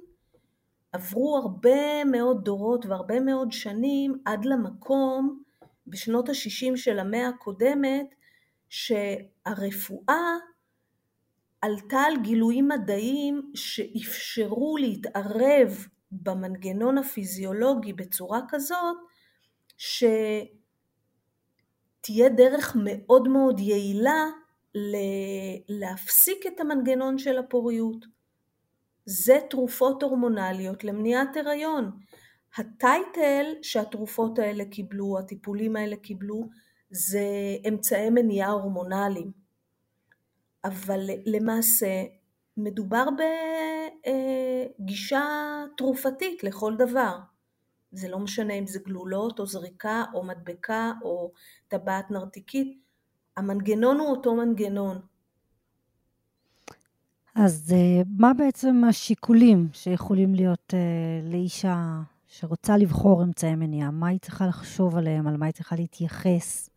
עברו 0.92 1.38
הרבה 1.38 2.04
מאוד 2.06 2.44
דורות 2.44 2.86
והרבה 2.86 3.20
מאוד 3.20 3.51
שנים 3.51 4.18
עד 4.25 4.46
למקום 4.46 5.44
בשנות 5.88 6.30
ה-60 6.30 6.75
של 6.75 7.00
המאה 7.00 7.28
הקודמת 7.28 8.16
שהרפואה 8.70 10.36
עלתה 11.62 12.00
על 12.00 12.13
גילויים 12.22 12.68
מדעיים 12.68 13.51
שאפשרו 13.56 14.78
להתערב 14.78 15.88
במנגנון 16.12 16.98
הפיזיולוגי 16.98 17.94
בצורה 17.94 18.42
כזאת 18.50 18.98
שתהיה 19.78 20.50
דרך 22.30 22.78
מאוד 22.84 23.28
מאוד 23.28 23.60
יעילה 23.60 24.25
להפסיק 25.70 26.46
את 26.48 26.60
המנגנון 26.60 27.18
של 27.18 27.38
הפוריות. 27.38 28.06
זה 29.06 29.39
תרופות 29.50 30.04
הורמונליות 30.04 30.84
למניעת 30.84 31.38
הריון. 31.38 31.92
הטייטל 32.58 33.46
שהתרופות 33.62 34.39
האלה 34.39 34.66
קיבלו, 34.66 35.20
הטיפולים 35.20 35.75
האלה 35.75 35.96
קיבלו, 35.96 36.50
זה 36.89 37.22
אמצעי 37.68 38.10
מניעה 38.10 38.50
הורמונליים. 38.51 39.32
אבל 40.63 41.10
למעשה 41.25 42.04
מדובר 42.58 43.06
בגישה 44.80 45.24
תרופתית 45.78 46.44
לכל 46.44 46.75
דבר. 46.78 47.20
זה 47.92 48.10
לא 48.10 48.20
משנה 48.20 48.54
אם 48.54 48.68
זה 48.68 48.80
גלולות 48.80 49.39
או 49.39 49.46
זריקה 49.46 50.04
או 50.13 50.24
מדבקה 50.24 50.92
או 51.01 51.32
טבעת 51.68 52.12
נרתיקית, 52.12 52.78
המנגנון 53.38 54.00
הוא 54.00 54.08
אותו 54.08 54.36
מנגנון. 54.36 55.01
אז 57.36 57.74
אה, 57.74 58.01
מה 58.18 58.34
בעצם 58.34 58.84
השיקולים 58.89 59.68
שיכולים 59.74 60.36
להיות 60.36 60.74
אה, 60.74 61.30
לאישה 61.32 62.01
שרוצה 62.28 62.78
לבחור 62.78 63.24
אמצעי 63.24 63.56
מניעה? 63.56 63.92
מה 63.92 64.08
היא 64.08 64.20
צריכה 64.20 64.48
לחשוב 64.48 64.98
עליהם? 64.98 65.28
על 65.28 65.38
מה 65.38 65.46
היא 65.46 65.54
צריכה 65.54 65.75
להתייחס? 65.75 66.70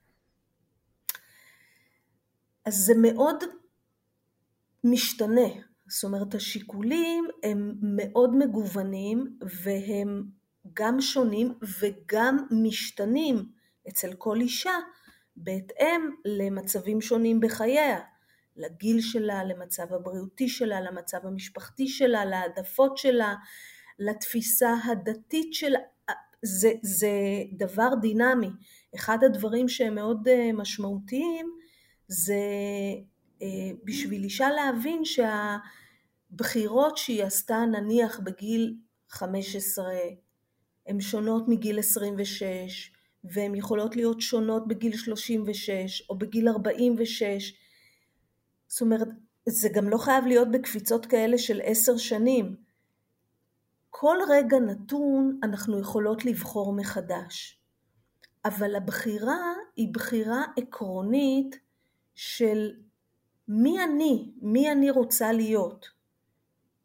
אז 2.67 2.75
זה 2.75 2.93
מאוד 3.03 3.37
משתנה. 4.85 5.72
זאת 5.93 6.05
אומרת, 6.05 6.35
השיקולים 6.35 7.25
הם 7.43 7.75
מאוד 7.83 8.37
מגוונים 8.37 9.39
והם 9.65 10.25
גם 10.73 11.01
שונים 11.01 11.55
וגם 11.81 12.37
משתנים 12.51 13.49
אצל 13.89 14.15
כל 14.15 14.41
אישה 14.41 14.73
בהתאם 15.37 16.11
למצבים 16.25 17.01
שונים 17.01 17.41
בחייה, 17.41 18.01
לגיל 18.57 19.01
שלה, 19.01 19.45
למצב 19.45 19.93
הבריאותי 19.93 20.49
שלה, 20.49 20.81
למצב 20.81 21.19
המשפחתי 21.27 21.89
שלה, 21.89 22.25
להעדפות 22.25 22.99
שלה, 22.99 23.35
לתפיסה 23.99 24.75
הדתית 24.85 25.55
שלה. 25.55 25.79
זה, 26.43 26.73
זה 26.83 27.11
דבר 27.53 27.89
דינמי. 28.01 28.51
אחד 28.95 29.25
הדברים 29.25 29.69
שהם 29.69 29.95
מאוד 29.95 30.29
אה, 30.29 30.51
משמעותיים 30.53 31.47
זה 32.09 32.35
אה, 33.43 33.71
בשביל 33.85 34.25
אישה 34.25 34.51
להבין 34.51 35.05
שהבחירות 36.33 36.97
שהיא 36.97 37.25
עשתה 37.25 37.57
נניח 37.57 38.21
בגיל 38.21 38.77
15 39.09 39.85
הן 40.87 41.01
שונות 41.01 41.49
מגיל 41.49 41.79
26 41.79 42.93
והן 43.25 43.55
יכולות 43.55 43.97
להיות 43.97 44.21
שונות 44.21 44.69
בגיל 44.69 44.97
36 44.97 46.03
או 46.11 46.19
בגיל 46.19 46.49
46. 46.49 47.55
זאת 48.69 48.81
אומרת, 48.81 49.09
זה 49.49 49.69
גם 49.69 49.89
לא 49.89 49.99
חייב 49.99 50.25
להיות 50.27 50.51
בקפיצות 50.51 51.07
כאלה 51.07 51.39
של 51.39 51.61
עשר 51.65 51.97
שנים. 51.97 52.57
כל 53.91 54.17
רגע 54.29 54.59
נתון 54.59 55.41
אנחנו 55.43 55.81
יכולות 55.81 56.25
לבחור 56.25 56.73
מחדש. 56.73 57.59
אבל 58.45 58.77
הבחירה 58.77 59.55
היא 59.77 59.95
בחירה 59.95 60.45
עקרונית 60.57 61.59
של 62.15 62.71
מי 63.49 63.85
אני, 63.85 64.33
מי 64.43 64.73
אני 64.73 64.91
רוצה 64.91 65.33
להיות. 65.33 66.02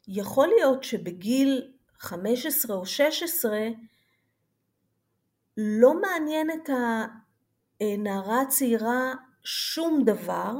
יכול 0.08 0.48
להיות 0.48 0.84
שבגיל 0.84 1.72
15 1.98 2.76
או 2.76 2.86
16 2.86 3.58
לא 5.56 6.00
מעניין 6.00 6.50
את 6.50 6.70
הנערה 7.80 8.42
הצעירה 8.42 9.14
שום 9.44 10.04
דבר, 10.04 10.52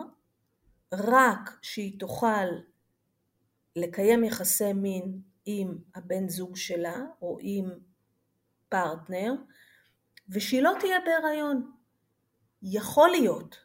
רק 0.92 1.58
שהיא 1.62 2.00
תוכל 2.00 2.46
לקיים 3.76 4.24
יחסי 4.24 4.72
מין 4.72 5.20
עם 5.46 5.78
הבן 5.94 6.28
זוג 6.28 6.56
שלה 6.56 6.96
או 7.22 7.38
עם 7.40 7.70
פרטנר, 8.68 9.34
ושהיא 10.28 10.62
לא 10.62 10.72
תהיה 10.80 10.98
בהיריון. 11.04 11.72
יכול 12.62 13.10
להיות, 13.10 13.56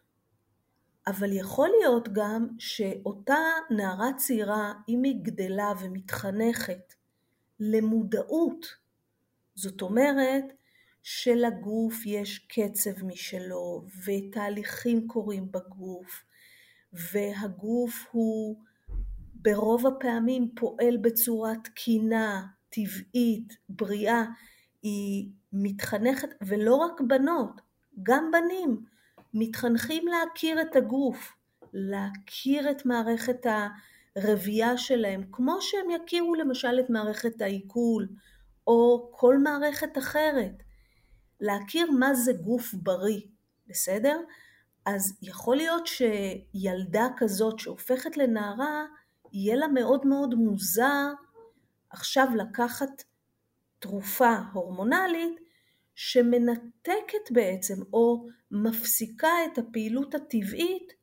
אבל 1.07 1.33
יכול 1.33 1.69
להיות 1.79 2.13
גם 2.13 2.47
שאותה 2.59 3.37
נערה 3.69 4.13
צעירה, 4.17 4.73
אם 4.89 5.03
היא 5.03 5.19
גדלה 5.21 5.73
ומתחנכת 5.81 6.93
למודעות, 7.59 8.65
זאת 9.55 9.81
אומרת 9.81 10.43
שלגוף 11.03 12.05
יש 12.05 12.39
קצב 12.39 13.05
משלו 13.05 13.85
ותהליכים 14.05 15.07
קורים 15.07 15.51
בגוף 15.51 16.23
והגוף 16.93 18.07
הוא 18.11 18.57
ברוב 19.35 19.87
הפעמים 19.87 20.51
פועל 20.55 20.97
בצורה 20.97 21.53
תקינה, 21.63 22.47
טבעית, 22.69 23.57
בריאה, 23.69 24.23
היא 24.81 25.29
מתחנכת, 25.53 26.29
ולא 26.41 26.75
רק 26.75 27.01
בנות, 27.01 27.61
גם 28.03 28.31
בנים, 28.31 28.85
מתחנכים 29.33 30.07
להכיר 30.07 30.61
את 30.61 30.75
הגוף, 30.75 31.33
להכיר 31.73 32.71
את 32.71 32.85
מערכת 32.85 33.45
הרבייה 34.15 34.77
שלהם, 34.77 35.23
כמו 35.31 35.57
שהם 35.61 35.89
יכירו 35.89 36.35
למשל 36.35 36.79
את 36.79 36.89
מערכת 36.89 37.41
העיכול, 37.41 38.07
או 38.67 39.09
כל 39.13 39.37
מערכת 39.37 39.97
אחרת. 39.97 40.63
להכיר 41.41 41.91
מה 41.91 42.13
זה 42.13 42.33
גוף 42.33 42.73
בריא, 42.73 43.21
בסדר? 43.67 44.19
אז 44.85 45.17
יכול 45.21 45.55
להיות 45.55 45.87
שילדה 45.87 47.07
כזאת 47.17 47.59
שהופכת 47.59 48.17
לנערה, 48.17 48.85
יהיה 49.33 49.55
לה 49.55 49.67
מאוד 49.67 50.07
מאוד 50.07 50.35
מוזר 50.35 51.07
עכשיו 51.89 52.27
לקחת 52.35 53.03
תרופה 53.79 54.35
הורמונלית 54.53 55.42
שמנתקת 55.95 57.31
בעצם 57.31 57.75
או 57.93 58.25
מפסיקה 58.51 59.45
את 59.45 59.57
הפעילות 59.57 60.15
הטבעית 60.15 60.93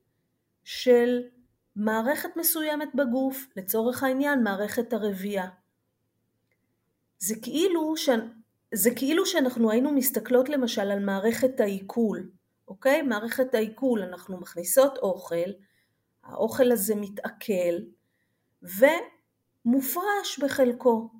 של 0.65 1.23
מערכת 1.77 2.37
מסוימת 2.37 2.89
בגוף, 2.95 3.47
לצורך 3.57 4.03
העניין 4.03 4.43
מערכת 4.43 4.93
הרבייה. 4.93 5.49
זה 7.19 7.35
כאילו, 7.43 7.97
ש... 7.97 8.09
זה 8.75 8.91
כאילו 8.97 9.27
שאנחנו 9.27 9.71
היינו 9.71 9.93
מסתכלות 9.93 10.49
למשל 10.49 10.91
על 10.91 11.05
מערכת 11.05 11.61
העיכול, 11.61 12.31
אוקיי? 12.69 13.03
מערכת 13.03 13.55
העיכול, 13.55 14.03
אנחנו 14.03 14.41
מכניסות 14.41 14.99
אוכל, 14.99 15.51
האוכל 16.25 16.73
הזה 16.73 16.95
מתעכל 16.95 17.75
ומופרש 18.63 20.39
בחלקו. 20.43 21.11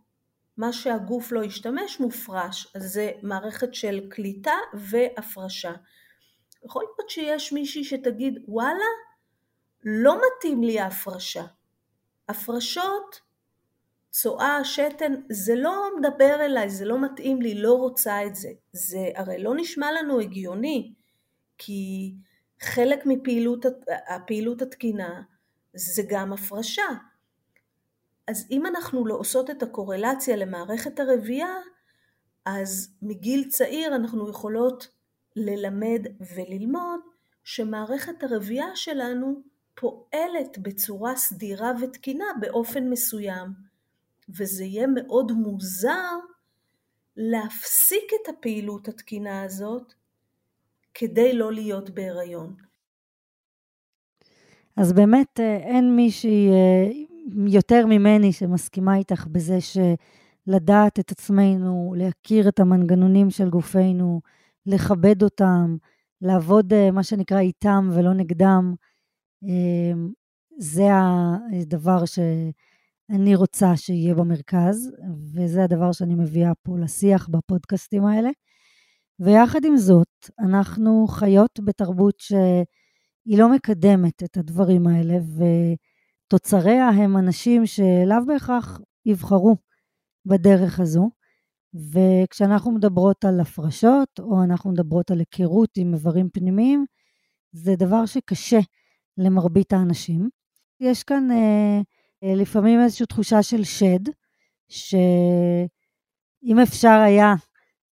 מה 0.61 0.73
שהגוף 0.73 1.33
לא 1.33 1.45
ישתמש 1.45 2.01
מופרש, 2.01 2.73
אז 2.77 2.93
זה 2.93 3.11
מערכת 3.23 3.75
של 3.75 4.07
קליטה 4.11 4.55
והפרשה. 4.75 5.73
יכול 6.65 6.85
להיות 6.85 7.11
שיש 7.11 7.53
מישהי 7.53 7.85
שתגיד 7.85 8.39
וואלה, 8.49 8.91
לא 9.85 10.17
מתאים 10.17 10.63
לי 10.63 10.81
ההפרשה. 10.81 11.45
הפרשות, 12.29 13.21
צואה, 14.11 14.65
שתן, 14.65 15.15
זה 15.31 15.55
לא 15.55 15.91
מדבר 15.99 16.45
אליי, 16.45 16.71
זה 16.71 16.85
לא 16.85 17.01
מתאים 17.05 17.43
לי, 17.43 17.55
לא 17.55 17.73
רוצה 17.73 18.27
את 18.27 18.37
זה. 18.37 18.49
זה 18.73 19.11
הרי 19.15 19.43
לא 19.43 19.55
נשמע 19.57 19.93
לנו 19.93 20.21
הגיוני, 20.21 20.95
כי 21.59 22.13
חלק 22.61 23.07
מפעילות 23.07 23.65
הפעילות 24.09 24.63
התקינה 24.63 25.23
זה 25.75 26.03
גם 26.09 26.33
הפרשה. 26.33 26.89
אז 28.31 28.47
אם 28.51 28.67
אנחנו 28.67 29.07
לא 29.07 29.15
עושות 29.15 29.51
את 29.51 29.63
הקורלציה 29.63 30.37
למערכת 30.37 31.01
הרבייה, 31.01 31.57
אז 32.45 32.95
מגיל 33.03 33.49
צעיר 33.49 33.97
אנחנו 33.97 34.31
יכולות 34.31 34.89
ללמד 35.37 36.07
וללמוד 36.35 37.01
שמערכת 37.45 38.23
הרבייה 38.23 38.67
שלנו 38.75 39.43
פועלת 39.75 40.59
בצורה 40.59 41.17
סדירה 41.17 41.73
ותקינה 41.81 42.25
באופן 42.41 42.91
מסוים, 42.91 43.49
וזה 44.29 44.65
יהיה 44.65 44.87
מאוד 44.87 45.33
מוזר 45.33 46.17
להפסיק 47.17 48.11
את 48.23 48.29
הפעילות 48.29 48.89
התקינה 48.89 49.43
הזאת 49.43 49.93
כדי 50.95 51.33
לא 51.33 51.53
להיות 51.53 51.91
בהיריון. 51.91 52.55
אז 54.77 54.93
באמת 54.93 55.41
אה, 55.41 55.57
אין 55.57 55.97
מישהי 55.97 56.49
אה, 56.49 57.10
יותר 57.49 57.87
ממני 57.87 58.33
שמסכימה 58.33 58.97
איתך 58.97 59.27
בזה 59.27 59.59
שלדעת 59.61 60.99
את 60.99 61.11
עצמנו, 61.11 61.95
להכיר 61.97 62.49
את 62.49 62.61
המנגנונים 62.61 63.31
של 63.31 63.51
גופנו, 63.51 64.21
לכבד 64.67 65.23
אותם, 65.23 65.77
לעבוד 66.23 66.73
אה, 66.73 66.91
מה 66.91 67.03
שנקרא 67.03 67.39
איתם 67.39 67.91
ולא 67.93 68.15
נגדם, 68.15 68.75
זה 70.59 70.89
הדבר 71.61 72.05
שאני 72.05 73.35
רוצה 73.35 73.77
שיהיה 73.77 74.15
במרכז, 74.15 74.93
וזה 75.35 75.65
הדבר 75.65 75.93
שאני 75.93 76.15
מביאה 76.15 76.53
פה 76.63 76.79
לשיח 76.79 77.29
בפודקאסטים 77.29 78.05
האלה. 78.05 78.31
ויחד 79.21 79.65
עם 79.65 79.77
זאת, 79.77 80.09
אנחנו 80.39 81.07
חיות 81.09 81.61
בתרבות 81.65 82.21
שהיא 82.21 83.39
לא 83.39 83.53
מקדמת 83.53 84.23
את 84.23 84.37
הדברים 84.37 84.87
האלה, 84.87 85.19
ותוצריה 86.35 86.89
הם 86.89 87.17
אנשים 87.17 87.67
שלאו 87.67 88.27
בהכרח 88.27 88.81
יבחרו 89.07 89.57
בדרך 90.27 90.81
הזו. 90.81 91.11
וכשאנחנו 91.75 92.73
מדברות 92.73 93.25
על 93.25 93.41
הפרשות, 93.41 94.09
או 94.19 94.43
אנחנו 94.45 94.71
מדברות 94.71 95.11
על 95.11 95.19
היכרות 95.19 95.71
עם 95.77 95.95
איברים 95.95 96.29
פנימיים, 96.33 96.85
זה 97.53 97.77
דבר 97.77 98.07
שקשה 98.07 98.59
למרבית 99.19 99.73
האנשים. 99.73 100.29
יש 100.81 101.03
כאן 101.03 101.31
אה, 101.31 101.81
אה, 102.25 102.35
לפעמים 102.35 102.81
איזושהי 102.81 103.07
תחושה 103.07 103.43
של 103.43 103.65
שד, 103.65 104.05
שאם 104.69 104.99
אפשר 106.63 107.01
היה 107.07 107.35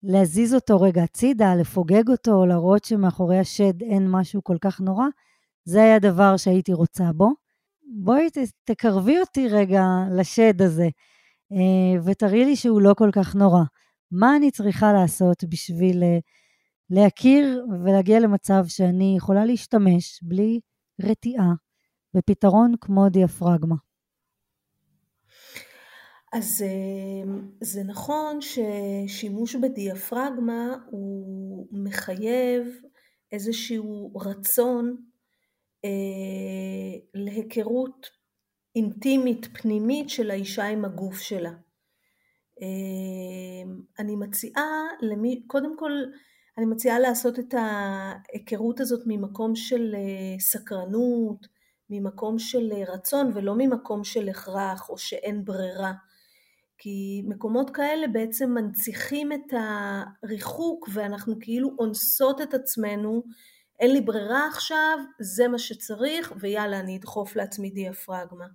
להזיז 0.02 0.54
אותו 0.54 0.80
רגע 0.80 1.02
הצידה, 1.02 1.54
לפוגג 1.54 2.08
אותו, 2.08 2.46
להראות 2.46 2.84
שמאחורי 2.84 3.38
השד 3.38 3.82
אין 3.82 4.10
משהו 4.10 4.44
כל 4.44 4.56
כך 4.60 4.80
נורא, 4.80 5.06
זה 5.64 5.82
היה 5.82 5.98
דבר 5.98 6.36
שהייתי 6.36 6.72
רוצה 6.72 7.12
בו. 7.12 7.45
בואי 7.86 8.28
תקרבי 8.64 9.18
אותי 9.18 9.48
רגע 9.48 9.82
לשד 10.18 10.62
הזה, 10.62 10.88
אה, 11.52 12.02
ותראי 12.04 12.44
לי 12.44 12.56
שהוא 12.56 12.80
לא 12.80 12.94
כל 12.94 13.10
כך 13.12 13.34
נורא. 13.34 13.62
מה 14.10 14.36
אני 14.36 14.50
צריכה 14.50 14.92
לעשות 14.92 15.44
בשביל 15.44 16.02
אה, 16.02 16.18
להכיר 16.90 17.66
ולהגיע 17.84 18.20
למצב 18.20 18.64
שאני 18.66 19.14
יכולה 19.16 19.44
להשתמש 19.44 20.20
בלי 20.22 20.60
רתיעה 21.02 21.52
בפתרון 22.14 22.72
כמו 22.80 23.08
דיאפרגמה? 23.08 23.76
אז 26.32 26.64
אה, 26.66 27.32
זה 27.60 27.82
נכון 27.84 28.38
ששימוש 28.40 29.56
בדיאפרגמה 29.56 30.76
הוא 30.90 31.66
מחייב 31.72 32.66
איזשהו 33.32 34.12
רצון 34.16 34.96
להיכרות 37.14 38.10
אינטימית 38.76 39.46
פנימית 39.52 40.10
של 40.10 40.30
האישה 40.30 40.64
עם 40.64 40.84
הגוף 40.84 41.18
שלה. 41.18 41.52
אה, 42.62 43.72
אני 43.98 44.16
מציעה, 44.16 44.82
למי, 45.00 45.44
קודם 45.46 45.78
כל 45.78 45.92
אני 46.58 46.66
מציעה 46.66 46.98
לעשות 46.98 47.38
את 47.38 47.54
ההיכרות 47.58 48.80
הזאת 48.80 49.00
ממקום 49.06 49.56
של 49.56 49.94
סקרנות, 50.38 51.46
ממקום 51.90 52.38
של 52.38 52.72
רצון 52.88 53.30
ולא 53.34 53.54
ממקום 53.58 54.04
של 54.04 54.28
הכרח 54.28 54.90
או 54.90 54.98
שאין 54.98 55.44
ברירה. 55.44 55.92
כי 56.78 57.22
מקומות 57.26 57.70
כאלה 57.70 58.08
בעצם 58.08 58.50
מנציחים 58.50 59.32
את 59.32 59.52
הריחוק 60.22 60.88
ואנחנו 60.92 61.34
כאילו 61.40 61.76
אונסות 61.78 62.40
את 62.40 62.54
עצמנו, 62.54 63.22
אין 63.80 63.92
לי 63.92 64.00
ברירה 64.00 64.46
עכשיו, 64.46 64.98
זה 65.20 65.48
מה 65.48 65.58
שצריך 65.58 66.32
ויאללה 66.40 66.80
אני 66.80 66.96
אדחוף 66.96 67.36
לעצמי 67.36 67.70
דיאפרגמה. 67.70 68.46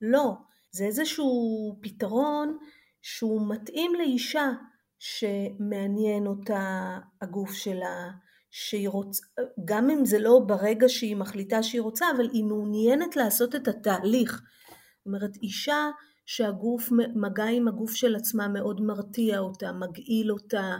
לא, 0.00 0.32
זה 0.70 0.84
איזשהו 0.84 1.78
פתרון 1.82 2.58
שהוא 3.02 3.48
מתאים 3.48 3.94
לאישה 3.94 4.50
שמעניין 4.98 6.26
אותה 6.26 6.98
הגוף 7.22 7.52
שלה, 7.52 8.10
שהיא 8.50 8.88
רוצה, 8.88 9.22
גם 9.64 9.90
אם 9.90 10.04
זה 10.04 10.18
לא 10.18 10.40
ברגע 10.46 10.88
שהיא 10.88 11.16
מחליטה 11.16 11.62
שהיא 11.62 11.80
רוצה, 11.80 12.06
אבל 12.16 12.28
היא 12.32 12.44
מעוניינת 12.44 13.16
לעשות 13.16 13.54
את 13.54 13.68
התהליך. 13.68 14.32
זאת 14.32 15.06
אומרת, 15.06 15.36
אישה 15.36 15.90
שהגוף, 16.26 16.88
מגע 17.14 17.44
עם 17.44 17.68
הגוף 17.68 17.94
של 17.94 18.16
עצמה 18.16 18.48
מאוד 18.48 18.80
מרתיע 18.80 19.38
אותה, 19.38 19.72
מגעיל 19.72 20.32
אותה, 20.32 20.76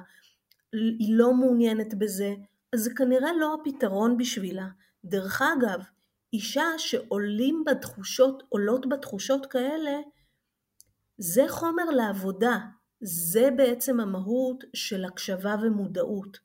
היא 0.73 1.15
לא 1.15 1.35
מעוניינת 1.35 1.95
בזה, 1.95 2.35
זה 2.75 2.91
כנראה 2.95 3.33
לא 3.33 3.55
הפתרון 3.55 4.17
בשבילה. 4.17 4.67
דרך 5.05 5.43
אגב, 5.43 5.81
אישה 6.33 6.67
שעולים 6.79 7.65
בתחושות, 7.67 8.43
עולות 8.49 8.89
בתחושות 8.89 9.47
כאלה, 9.47 10.01
זה 11.19 11.45
חומר 11.49 11.85
לעבודה, 11.85 12.59
זה 13.01 13.49
בעצם 13.57 14.01
המהות 14.01 14.65
של 14.75 15.05
הקשבה 15.05 15.57
ומודעות. 15.63 16.39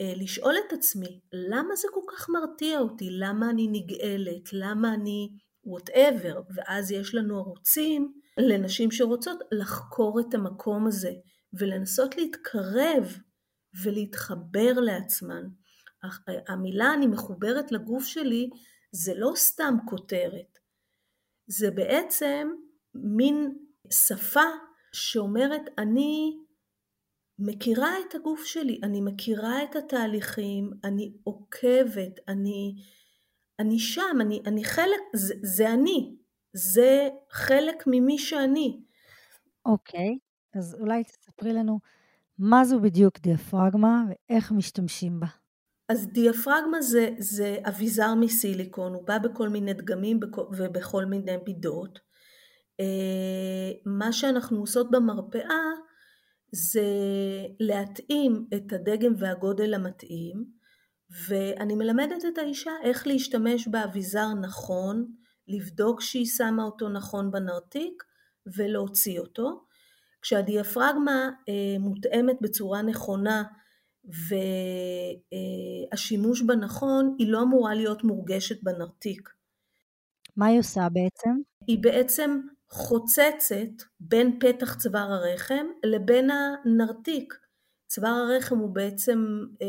אה, 0.00 0.12
לשאול 0.16 0.54
את 0.66 0.72
עצמי, 0.72 1.20
למה 1.32 1.76
זה 1.76 1.88
כל 1.94 2.00
כך 2.12 2.28
מרתיע 2.28 2.78
אותי? 2.78 3.08
למה 3.10 3.50
אני 3.50 3.68
נגאלת? 3.72 4.52
למה 4.52 4.94
אני 4.94 5.28
וואטאבר? 5.64 6.40
ואז 6.54 6.90
יש 6.90 7.14
לנו 7.14 7.38
ערוצים 7.38 8.12
לנשים 8.38 8.90
שרוצות 8.90 9.38
לחקור 9.52 10.20
את 10.20 10.34
המקום 10.34 10.86
הזה 10.86 11.10
ולנסות 11.58 12.16
להתקרב 12.16 13.18
ולהתחבר 13.82 14.72
לעצמן. 14.72 15.42
המילה 16.48 16.94
אני 16.94 17.06
מחוברת 17.06 17.72
לגוף 17.72 18.04
שלי 18.04 18.50
זה 18.92 19.12
לא 19.16 19.32
סתם 19.36 19.76
כותרת, 19.88 20.58
זה 21.46 21.70
בעצם 21.70 22.48
מין 22.94 23.58
שפה 23.92 24.44
שאומרת 24.92 25.62
אני 25.78 26.38
מכירה 27.38 27.90
את 28.00 28.14
הגוף 28.14 28.44
שלי, 28.44 28.80
אני 28.82 29.00
מכירה 29.00 29.64
את 29.64 29.76
התהליכים, 29.76 30.70
אני 30.84 31.12
עוקבת, 31.24 32.20
אני, 32.28 32.74
אני 33.58 33.78
שם, 33.78 34.16
אני, 34.20 34.42
אני 34.46 34.64
חלק, 34.64 35.00
זה, 35.14 35.34
זה 35.42 35.70
אני, 35.70 36.16
זה 36.52 37.08
חלק 37.30 37.84
ממי 37.86 38.18
שאני. 38.18 38.80
אוקיי, 39.66 40.18
okay, 40.18 40.58
אז 40.58 40.76
אולי 40.80 41.04
תספרי 41.04 41.52
לנו 41.52 41.78
מה 42.38 42.64
זו 42.64 42.80
בדיוק 42.80 43.18
דיאפרגמה 43.18 44.04
ואיך 44.08 44.52
משתמשים 44.52 45.20
בה. 45.20 45.26
אז 45.88 46.08
דיאפרגמה 46.08 46.82
זה, 46.82 47.10
זה 47.18 47.56
אביזר 47.68 48.14
מסיליקון, 48.14 48.94
הוא 48.94 49.06
בא 49.06 49.18
בכל 49.18 49.48
מיני 49.48 49.72
דגמים 49.72 50.20
ובכל 50.56 51.04
מיני 51.04 51.36
מידות. 51.46 51.98
אה, 52.80 53.72
מה 53.86 54.12
שאנחנו 54.12 54.58
עושות 54.60 54.90
במרפאה 54.90 55.64
זה 56.52 56.84
להתאים 57.60 58.46
את 58.54 58.72
הדגם 58.72 59.12
והגודל 59.18 59.74
המתאים, 59.74 60.44
ואני 61.28 61.74
מלמדת 61.74 62.24
את 62.28 62.38
האישה 62.38 62.70
איך 62.82 63.06
להשתמש 63.06 63.68
באביזר 63.68 64.34
נכון, 64.42 65.12
לבדוק 65.48 66.00
שהיא 66.00 66.26
שמה 66.26 66.62
אותו 66.62 66.88
נכון 66.88 67.30
בנרתיק 67.30 68.02
ולהוציא 68.56 69.20
אותו. 69.20 69.65
כשהדיאפרגמה 70.26 71.30
אה, 71.48 71.78
מותאמת 71.80 72.36
בצורה 72.40 72.82
נכונה 72.82 73.42
והשימוש 75.92 76.42
בה 76.42 76.54
נכון, 76.54 77.16
היא 77.18 77.32
לא 77.32 77.42
אמורה 77.42 77.74
להיות 77.74 78.04
מורגשת 78.04 78.62
בנרתיק. 78.62 79.28
מה 80.36 80.46
היא 80.46 80.58
עושה 80.58 80.88
בעצם? 80.92 81.30
היא 81.66 81.78
בעצם 81.82 82.40
חוצצת 82.70 83.82
בין 84.00 84.38
פתח 84.40 84.74
צוואר 84.74 85.12
הרחם 85.12 85.66
לבין 85.84 86.30
הנרתיק. 86.30 87.34
צוואר 87.86 88.10
הרחם 88.10 88.58
הוא 88.58 88.74
בעצם 88.74 89.18
אה, 89.62 89.66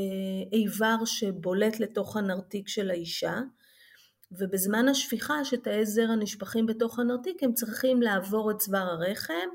איבר 0.53 1.05
שבולט 1.05 1.79
לתוך 1.79 2.17
הנרתיק 2.17 2.67
של 2.67 2.89
האישה, 2.89 3.39
ובזמן 4.31 4.87
השפיכה 4.87 5.45
שתאי 5.45 5.85
זרע 5.85 6.15
נשפכים 6.15 6.65
בתוך 6.65 6.99
הנרתיק 6.99 7.43
הם 7.43 7.53
צריכים 7.53 8.01
לעבור 8.01 8.51
את 8.51 8.57
צוואר 8.57 8.89
הרחם, 8.89 9.47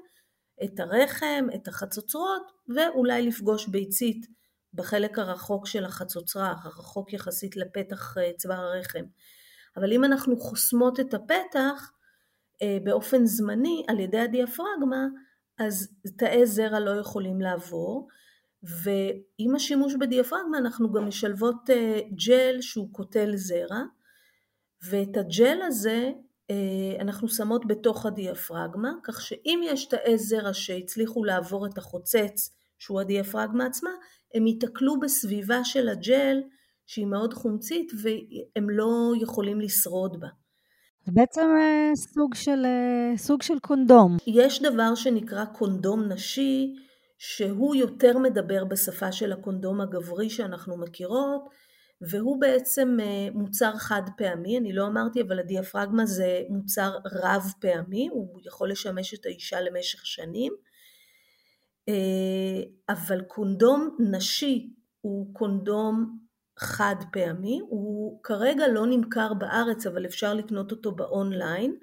את 0.64 0.80
הרחם, 0.80 1.46
את 1.54 1.68
החצוצרות, 1.68 2.52
ואולי 2.68 3.22
לפגוש 3.22 3.68
ביצית 3.68 4.26
בחלק 4.74 5.18
הרחוק 5.18 5.66
של 5.66 5.84
החצוצרה, 5.84 6.54
הרחוק 6.62 7.12
יחסית 7.12 7.56
לפתח 7.56 8.18
אה, 8.18 8.30
צוואר 8.36 8.60
הרחם. 8.60 9.04
אבל 9.76 9.92
אם 9.92 10.04
אנחנו 10.04 10.36
חוסמות 10.36 11.00
את 11.00 11.14
הפתח, 11.14 11.92
אה, 12.62 12.78
באופן 12.84 13.26
זמני 13.26 13.84
על 13.88 14.00
ידי 14.00 14.18
הדיאפרגמה, 14.18 15.06
אז 15.58 15.88
תאי 16.18 16.46
זרע 16.46 16.80
לא 16.80 16.90
יכולים 16.90 17.40
לעבור, 17.40 18.08
ועם 18.62 19.54
השימוש 19.54 19.94
בדיאפרגמה 20.00 20.58
אנחנו 20.58 20.92
גם 20.92 21.08
משלבות 21.08 21.70
אה, 21.70 22.00
ג'ל 22.26 22.60
שהוא 22.60 22.92
קוטל 22.92 23.36
זרע, 23.36 23.82
ואת 24.90 25.16
הג'ל 25.16 25.62
הזה 25.62 26.10
אנחנו 27.00 27.28
שמות 27.28 27.66
בתוך 27.66 28.06
הדיאפרגמה, 28.06 28.92
כך 29.04 29.20
שאם 29.20 29.60
יש 29.64 29.84
תאי 29.84 30.18
זרע 30.18 30.54
שהצליחו 30.54 31.24
לעבור 31.24 31.66
את 31.66 31.78
החוצץ, 31.78 32.50
שהוא 32.78 33.00
הדיאפרגמה 33.00 33.66
עצמה, 33.66 33.90
הם 34.34 34.46
ייתקלו 34.46 35.00
בסביבה 35.00 35.64
של 35.64 35.88
הג'ל 35.88 36.42
שהיא 36.86 37.06
מאוד 37.06 37.34
חומצית 37.34 37.92
והם 38.02 38.70
לא 38.70 39.12
יכולים 39.20 39.60
לשרוד 39.60 40.20
בה. 40.20 40.28
זה 41.04 41.12
בעצם 41.14 41.48
אה, 41.56 41.96
סוג 41.96 42.34
של, 42.34 42.64
אה, 42.64 43.18
סוג 43.18 43.42
של 43.42 43.58
קונדום. 43.58 44.16
יש 44.26 44.62
דבר 44.62 44.94
שנקרא 44.94 45.44
קונדום 45.44 46.04
נשי, 46.12 46.74
שהוא 47.18 47.74
יותר 47.74 48.18
מדבר 48.18 48.64
בשפה 48.64 49.12
של 49.12 49.32
הקונדום 49.32 49.80
הגברי 49.80 50.30
שאנחנו 50.30 50.76
מכירות, 50.76 51.42
והוא 52.08 52.40
בעצם 52.40 52.96
אה, 53.00 53.28
מוצר 53.34 53.76
חד 53.76 54.02
פעמי, 54.16 54.58
אני 54.58 54.72
לא 54.72 54.86
אמרתי, 54.86 55.22
אבל 55.22 55.38
הדיאפרגמה 55.38 56.06
זה 56.06 56.42
מוצר 56.48 56.96
רב 57.22 57.52
פעמי, 57.60 58.08
הוא 58.12 58.40
יכול 58.44 58.70
לשמש 58.70 59.14
את 59.14 59.26
האישה 59.26 59.60
למשך 59.60 60.06
שנים. 60.06 60.52
אבל 62.88 63.20
קונדום 63.20 63.96
נשי 64.00 64.72
הוא 65.00 65.34
קונדום 65.34 66.18
חד 66.58 66.94
פעמי, 67.12 67.60
הוא 67.68 68.22
כרגע 68.22 68.68
לא 68.68 68.86
נמכר 68.86 69.34
בארץ 69.34 69.86
אבל 69.86 70.06
אפשר 70.06 70.34
לקנות 70.34 70.70
אותו 70.70 70.92
באונליין, 70.92 71.76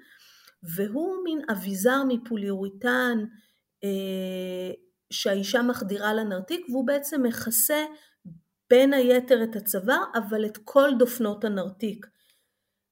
והוא 0.62 1.16
מין 1.24 1.40
אביזר 1.52 2.02
מפוליוריטן 2.08 3.24
אה, 3.84 4.70
שהאישה 5.10 5.62
מחדירה 5.62 6.14
לנרתיק 6.14 6.66
והוא 6.70 6.86
בעצם 6.86 7.22
מכסה 7.22 7.84
בין 8.70 8.92
היתר 8.92 9.42
את 9.42 9.56
הצוואר 9.56 10.02
אבל 10.14 10.46
את 10.46 10.58
כל 10.64 10.90
דופנות 10.98 11.44
הנרתיק. 11.44 12.06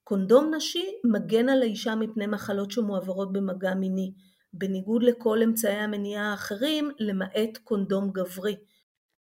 קונדום 0.04 0.54
נשי 0.54 0.84
מגן 1.04 1.48
על 1.48 1.62
האישה 1.62 1.94
מפני 1.94 2.26
מחלות 2.26 2.70
שמועברות 2.70 3.32
במגע 3.32 3.74
מיני, 3.74 4.12
בניגוד 4.52 5.02
לכל 5.02 5.42
אמצעי 5.42 5.76
המניעה 5.76 6.30
האחרים 6.30 6.90
למעט 6.98 7.56
קונדום 7.64 8.10
גברי. 8.10 8.56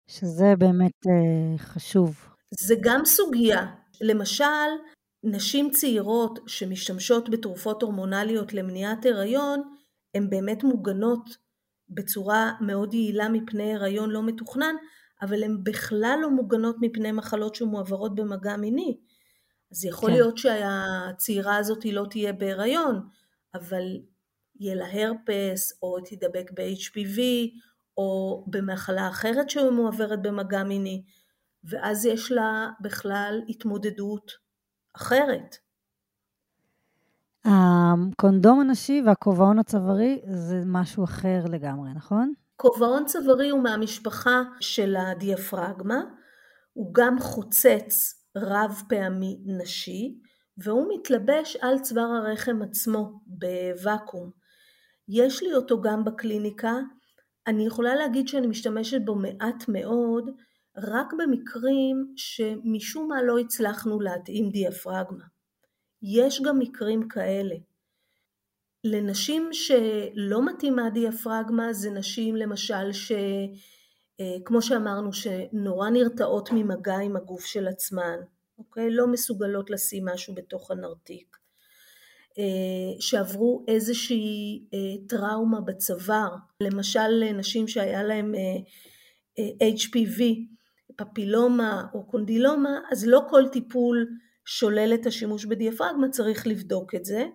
שזה 0.08 0.54
באמת 0.58 0.92
אה, 1.08 1.58
חשוב. 1.58 2.16
זה 2.60 2.76
גם 2.82 3.06
סוגיה. 3.06 3.66
למשל, 4.02 4.70
נשים 5.24 5.70
צעירות 5.70 6.40
שמשתמשות 6.48 7.30
בתרופות 7.30 7.82
הורמונליות 7.82 8.54
למניעת 8.54 9.06
הריון, 9.06 9.62
הן 10.16 10.30
באמת 10.30 10.64
מוגנות 10.64 11.38
בצורה 11.90 12.52
מאוד 12.62 12.94
יעילה 12.94 13.30
מפני 13.30 13.76
הריון 13.76 14.10
לא 14.10 14.24
מתוכנן, 14.24 14.76
אבל 15.22 15.44
הן 15.44 15.58
בכלל 15.64 16.18
לא 16.22 16.30
מוגנות 16.30 16.76
מפני 16.82 17.12
מחלות 17.12 17.56
שמועברות 17.56 18.16
במגע 18.16 18.58
מיני. 18.58 18.98
אז 19.72 19.86
יכול 19.86 20.10
כן. 20.10 20.16
להיות 20.16 20.38
שהצעירה 20.38 21.58
הזאת 21.58 21.86
לא 21.86 22.06
תהיה 22.10 22.34
בהיריון, 22.34 23.08
אבל 23.54 23.84
יהיה 24.60 24.76
לה 24.76 24.86
הרפס, 24.92 25.80
או 25.82 25.98
תדבק 26.06 26.52
ב-HPV, 26.54 27.20
או 27.98 28.44
במחלה 28.48 29.10
אחרת 29.10 29.50
שמועברת 29.50 30.22
במגע 30.22 30.64
מיני. 30.64 31.04
ואז 31.64 32.06
יש 32.06 32.32
לה 32.32 32.70
בכלל 32.82 33.42
התמודדות 33.50 34.32
אחרת. 34.94 35.56
הקונדום 37.46 38.60
הנשי 38.60 39.02
והכובעון 39.06 39.60
הצווארי 39.60 40.22
זה 40.32 40.62
משהו 40.66 41.04
אחר 41.04 41.44
לגמרי, 41.50 41.94
נכון? 41.94 42.34
כובעון 42.60 43.06
צווארי 43.06 43.50
הוא 43.50 43.64
מהמשפחה 43.64 44.42
של 44.60 44.96
הדיאפרגמה, 44.96 46.02
הוא 46.74 46.94
גם 46.94 47.20
חוצץ 47.20 48.24
רב 48.38 48.82
פעמי 48.90 49.38
נשי, 49.46 50.18
והוא 50.58 50.88
מתלבש 50.94 51.58
על 51.62 51.80
צוואר 51.80 52.12
הרחם 52.12 52.62
עצמו 52.62 53.20
בוואקום. 53.26 54.32
יש 55.10 55.44
לי 55.44 55.54
אותו 55.54 55.82
גם 55.82 56.06
בקליניקה, 56.06 56.74
אני 57.48 57.68
יכולה 57.68 57.96
להגיד 57.96 58.28
שאני 58.28 58.48
משתמשת 58.48 59.02
בו 59.06 59.16
מעט 59.16 59.64
מאוד, 59.68 60.30
רק 60.78 61.14
במקרים 61.14 62.14
שמשום 62.16 63.08
מה 63.08 63.24
לא 63.24 63.40
הצלחנו 63.40 64.00
להתאים 64.00 64.50
דיאפרגמה. 64.50 65.24
יש 66.02 66.42
גם 66.42 66.60
מקרים 66.60 67.08
כאלה. 67.08 67.56
לנשים 68.92 69.50
שלא 69.52 70.46
מתאימה 70.46 70.90
דיאפרגמה 70.90 71.74
זה 71.74 71.90
נשים 71.90 72.36
למשל 72.36 72.94
ש... 72.94 73.12
אה, 74.20 74.62
שאמרנו 74.62 75.14
שנורא 75.14 75.90
נרתעות 75.90 76.50
ממגע 76.52 76.98
עם 76.98 77.16
הגוף 77.16 77.46
של 77.46 77.68
עצמן, 77.68 78.20
אוקיי? 78.58 78.92
לא 78.92 79.08
מסוגלות 79.08 79.70
לשים 79.70 80.06
משהו 80.06 80.36
בתוך 80.36 80.72
הנרתיק. 80.72 81.38
אה, 82.38 82.44
שעברו 83.00 83.66
איזושהי 83.68 84.64
אה, 84.74 85.08
טראומה 85.08 85.62
בצוואר, 85.62 86.36
למשל 86.62 87.34
נשים 87.34 87.68
שהיה 87.68 88.04
להם 88.04 88.36
HPV, 89.78 90.22
פפילומה 90.96 91.88
או 91.94 92.08
קונדילומה, 92.08 92.80
אז 92.92 93.08
לא 93.08 93.22
כל 93.30 93.44
טיפול 93.52 94.08
שולל 94.46 94.94
את 94.94 95.06
השימוש 95.06 95.46
בדיאפרגמה, 95.46 96.10
צריך 96.10 96.48
לבדוק 96.48 96.96
את 96.96 97.06
זה. 97.06 97.26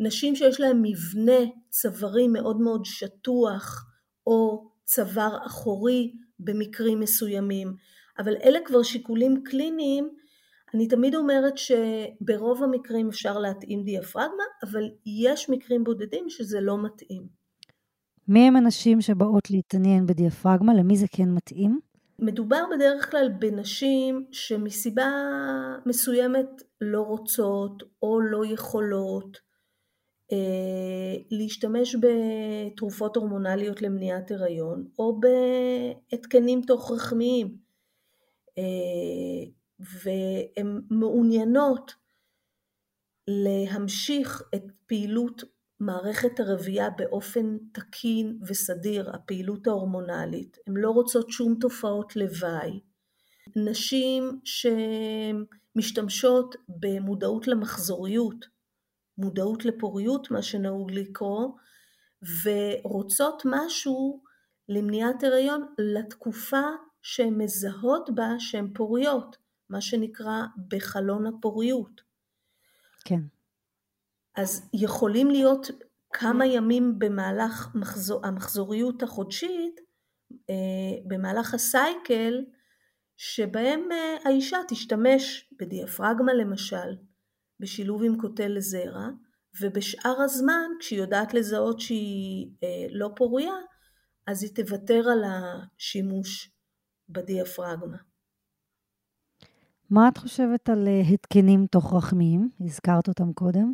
נשים 0.00 0.36
שיש 0.36 0.60
להן 0.60 0.78
מבנה 0.82 1.50
צווארי 1.70 2.28
מאוד 2.28 2.60
מאוד 2.60 2.84
שטוח 2.84 3.86
או 4.26 4.68
צוואר 4.84 5.46
אחורי 5.46 6.12
במקרים 6.38 7.00
מסוימים, 7.00 7.74
אבל 8.18 8.36
אלה 8.44 8.58
כבר 8.64 8.82
שיקולים 8.82 9.42
קליניים. 9.44 10.08
אני 10.74 10.88
תמיד 10.88 11.14
אומרת 11.14 11.54
שברוב 11.58 12.62
המקרים 12.62 13.08
אפשר 13.08 13.38
להתאים 13.38 13.84
דיאפרגמה, 13.84 14.42
אבל 14.62 14.82
יש 15.24 15.50
מקרים 15.50 15.84
בודדים 15.84 16.30
שזה 16.30 16.60
לא 16.60 16.84
מתאים. 16.84 17.26
מי 18.28 18.40
הם 18.40 18.56
הנשים 18.56 19.00
שבאות 19.00 19.50
להתעניין 19.50 20.06
בדיאפרגמה? 20.06 20.74
למי 20.74 20.96
זה 20.96 21.06
כן 21.10 21.28
מתאים? 21.28 21.80
מדובר 22.18 22.62
בדרך 22.76 23.10
כלל 23.10 23.28
בנשים 23.38 24.26
שמסיבה 24.32 25.10
מסוימת 25.86 26.62
לא 26.80 27.00
רוצות 27.00 27.82
או 28.02 28.20
לא 28.20 28.46
יכולות 28.46 29.45
להשתמש 31.30 31.96
בתרופות 31.96 33.16
הורמונליות 33.16 33.82
למניעת 33.82 34.30
הריון 34.30 34.88
או 34.98 35.20
בהתקנים 35.20 36.62
תוך 36.62 36.90
רחמיים 36.90 37.56
אה, 38.58 38.64
והן 39.78 40.80
מעוניינות 40.90 41.92
להמשיך 43.28 44.42
את 44.54 44.62
פעילות 44.86 45.42
מערכת 45.80 46.40
הרבייה 46.40 46.90
באופן 46.90 47.56
תקין 47.72 48.38
וסדיר, 48.48 49.10
הפעילות 49.14 49.66
ההורמונלית, 49.66 50.58
הן 50.66 50.74
לא 50.76 50.90
רוצות 50.90 51.30
שום 51.30 51.54
תופעות 51.60 52.16
לוואי. 52.16 52.80
נשים 53.56 54.40
שמשתמשות 55.74 56.56
במודעות 56.68 57.48
למחזוריות, 57.48 58.55
מודעות 59.18 59.64
לפוריות, 59.64 60.30
מה 60.30 60.42
שנהוג 60.42 60.90
לקרוא, 60.90 61.48
ורוצות 62.44 63.42
משהו 63.44 64.22
למניעת 64.68 65.24
הריון 65.24 65.66
לתקופה 65.78 66.62
שהן 67.02 67.34
מזהות 67.42 68.10
בה 68.14 68.28
שהן 68.38 68.72
פוריות, 68.74 69.36
מה 69.70 69.80
שנקרא 69.80 70.42
בחלון 70.68 71.26
הפוריות. 71.26 72.00
כן. 73.04 73.20
אז 74.36 74.68
יכולים 74.72 75.30
להיות 75.30 75.70
כמה 76.12 76.46
ימים 76.46 76.98
במהלך 76.98 77.68
מחזור, 77.74 78.26
המחזוריות 78.26 79.02
החודשית, 79.02 79.80
אה, 80.50 80.54
במהלך 81.06 81.54
הסייקל, 81.54 82.44
שבהם 83.16 83.92
אה, 83.92 84.16
האישה 84.24 84.58
תשתמש 84.68 85.50
בדיאפרגמה 85.60 86.32
למשל, 86.32 86.96
בשילוב 87.60 88.02
עם 88.02 88.20
קוטל 88.20 88.48
לזרע, 88.48 89.08
ובשאר 89.60 90.22
הזמן, 90.24 90.70
כשהיא 90.80 90.98
יודעת 90.98 91.34
לזהות 91.34 91.80
שהיא 91.80 92.50
אה, 92.62 92.86
לא 92.90 93.10
פוריה, 93.16 93.54
אז 94.26 94.42
היא 94.42 94.54
תוותר 94.54 95.08
על 95.08 95.24
השימוש 95.24 96.50
בדיאפרגמה. 97.08 97.96
מה 99.90 100.08
את 100.08 100.18
חושבת 100.18 100.68
על 100.68 100.88
התקנים 101.12 101.66
תוך 101.66 101.94
רחמיים? 101.94 102.50
הזכרת 102.60 103.08
אותם 103.08 103.32
קודם. 103.32 103.72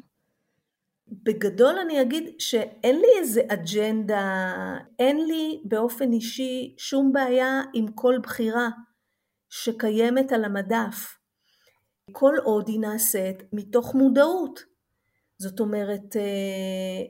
בגדול 1.09 1.79
אני 1.79 2.03
אגיד 2.03 2.25
שאין 2.39 2.97
לי 2.97 3.19
איזה 3.19 3.41
אג'נדה, 3.49 4.45
אין 4.99 5.27
לי 5.27 5.63
באופן 5.65 6.13
אישי 6.13 6.75
שום 6.79 7.13
בעיה 7.13 7.63
עם 7.75 7.93
כל 7.95 8.15
בחירה 8.23 8.69
שקיימת 9.51 10.33
על 10.33 10.45
המדף, 10.45 11.17
כל 12.13 12.35
עוד 12.45 12.69
היא 12.69 12.81
נעשית 12.81 13.43
מתוך 13.53 13.95
מודעות. 13.95 14.61
זאת 15.39 15.61
אומרת, 15.61 16.17
אה, 16.17 17.03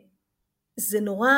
זה 0.77 1.01
נורא 1.01 1.31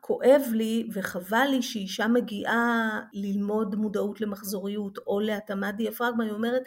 כואב 0.00 0.42
לי 0.52 0.88
וחבל 0.94 1.46
לי 1.50 1.62
שאישה 1.62 2.08
מגיעה 2.08 3.00
ללמוד 3.12 3.74
מודעות 3.74 4.20
למחזוריות 4.20 4.98
או 5.06 5.20
להתאמת 5.20 5.76
דיאפרגמה, 5.76 6.24
היא 6.24 6.32
אומרת, 6.32 6.62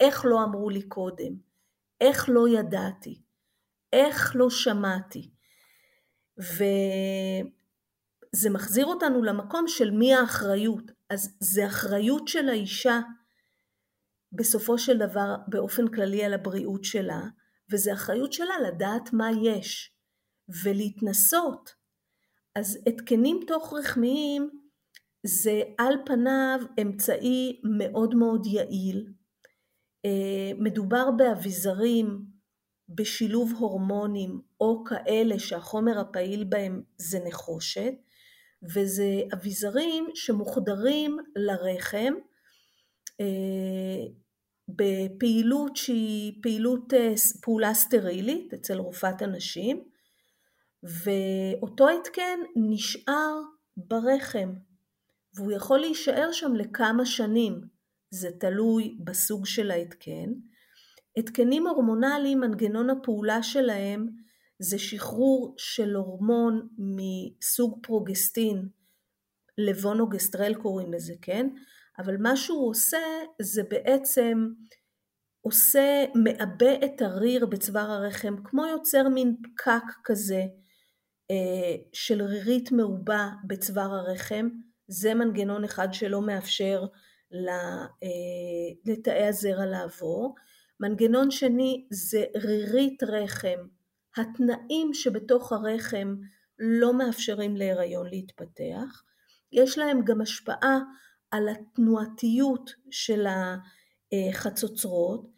איך 0.00 0.24
לא 0.24 0.44
אמרו 0.44 0.70
לי 0.70 0.82
קודם? 0.82 1.32
איך 2.00 2.28
לא 2.28 2.48
ידעתי? 2.48 3.22
איך 3.92 4.32
לא 4.36 4.50
שמעתי? 4.50 5.30
וזה 6.38 7.40
מחזיר 8.50 8.86
אותנו 8.86 9.22
למקום 9.22 9.68
של 9.68 9.90
מי 9.90 10.14
האחריות. 10.14 10.92
אז 11.10 11.36
זה 11.40 11.66
אחריות 11.66 12.28
של 12.28 12.48
האישה 12.48 13.00
בסופו 14.32 14.78
של 14.78 14.98
דבר 14.98 15.34
באופן 15.48 15.88
כללי 15.88 16.24
על 16.24 16.34
הבריאות 16.34 16.84
שלה, 16.84 17.20
וזה 17.72 17.92
אחריות 17.92 18.32
שלה 18.32 18.54
לדעת 18.68 19.12
מה 19.12 19.28
יש 19.42 19.96
ולהתנסות. 20.64 21.70
אז 22.54 22.78
התקנים 22.86 23.40
תוך 23.46 23.74
רחמיים 23.78 24.50
זה 25.26 25.62
על 25.78 25.94
פניו 26.06 26.60
אמצעי 26.82 27.60
מאוד 27.78 28.14
מאוד 28.14 28.46
יעיל. 28.46 29.12
אה, 30.04 30.50
מדובר 30.58 31.10
באביזרים 31.10 32.36
בשילוב 32.88 33.52
הורמונים 33.58 34.40
או 34.60 34.84
כאלה 34.84 35.38
שהחומר 35.38 36.00
הפעיל 36.00 36.44
בהם 36.44 36.82
זה 36.96 37.18
נחושת, 37.26 37.92
וזה 38.74 39.22
אביזרים 39.34 40.06
שמוחדרים 40.14 41.16
לרחם 41.36 42.14
בפעילות 44.68 45.76
שהיא 45.76 46.32
פעילות, 46.42 46.94
אה, 46.94 47.14
פעולה 47.42 47.74
סטרילית 47.74 48.54
אצל 48.54 48.78
רופאת 48.78 49.22
הנשים, 49.22 49.84
ואותו 50.82 51.88
התקן 51.88 52.40
נשאר 52.56 53.40
ברחם, 53.76 54.52
והוא 55.34 55.52
יכול 55.52 55.78
להישאר 55.78 56.32
שם 56.32 56.54
לכמה 56.54 57.06
שנים, 57.06 57.60
זה 58.10 58.28
תלוי 58.40 58.98
בסוג 59.04 59.46
של 59.46 59.70
ההתקן. 59.70 60.32
התקנים 61.16 61.66
הורמונליים, 61.66 62.40
מנגנון 62.40 62.90
הפעולה 62.90 63.42
שלהם 63.42 64.06
זה 64.58 64.78
שחרור 64.78 65.54
של 65.58 65.94
הורמון 65.94 66.68
מסוג 66.78 67.78
פרוגסטין, 67.82 68.68
לבונוגסטרל 69.58 70.54
קוראים 70.54 70.92
לזה, 70.92 71.14
כן? 71.22 71.48
אבל 71.98 72.16
מה 72.16 72.36
שהוא 72.36 72.70
עושה 72.70 72.98
זה 73.42 73.62
בעצם 73.62 74.48
עושה, 75.40 76.04
מעבה 76.14 76.74
את 76.84 77.02
הריר 77.02 77.46
בצוואר 77.46 77.90
הרחם, 77.90 78.36
כמו 78.44 78.66
יוצר 78.66 79.08
מין 79.08 79.36
פקק 79.42 79.82
כזה 80.04 80.42
אה, 81.30 81.76
של 81.92 82.22
רירית 82.22 82.72
מעובה 82.72 83.28
בצוואר 83.46 83.94
הרחם, 83.94 84.48
זה 84.88 85.14
מנגנון 85.14 85.64
אחד 85.64 85.88
שלא 85.92 86.22
מאפשר 86.22 86.84
אה, 87.32 87.86
לתאי 88.86 89.26
הזרע 89.26 89.66
לעבור. 89.66 90.34
מנגנון 90.80 91.30
שני 91.30 91.86
זה 91.90 92.24
רירית 92.36 93.02
רחם, 93.02 93.58
התנאים 94.16 94.94
שבתוך 94.94 95.52
הרחם 95.52 96.16
לא 96.58 96.94
מאפשרים 96.94 97.56
להיריון 97.56 98.06
להתפתח, 98.06 99.02
יש 99.52 99.78
להם 99.78 100.04
גם 100.04 100.20
השפעה 100.20 100.78
על 101.30 101.48
התנועתיות 101.48 102.70
של 102.90 103.26
החצוצרות, 104.12 105.30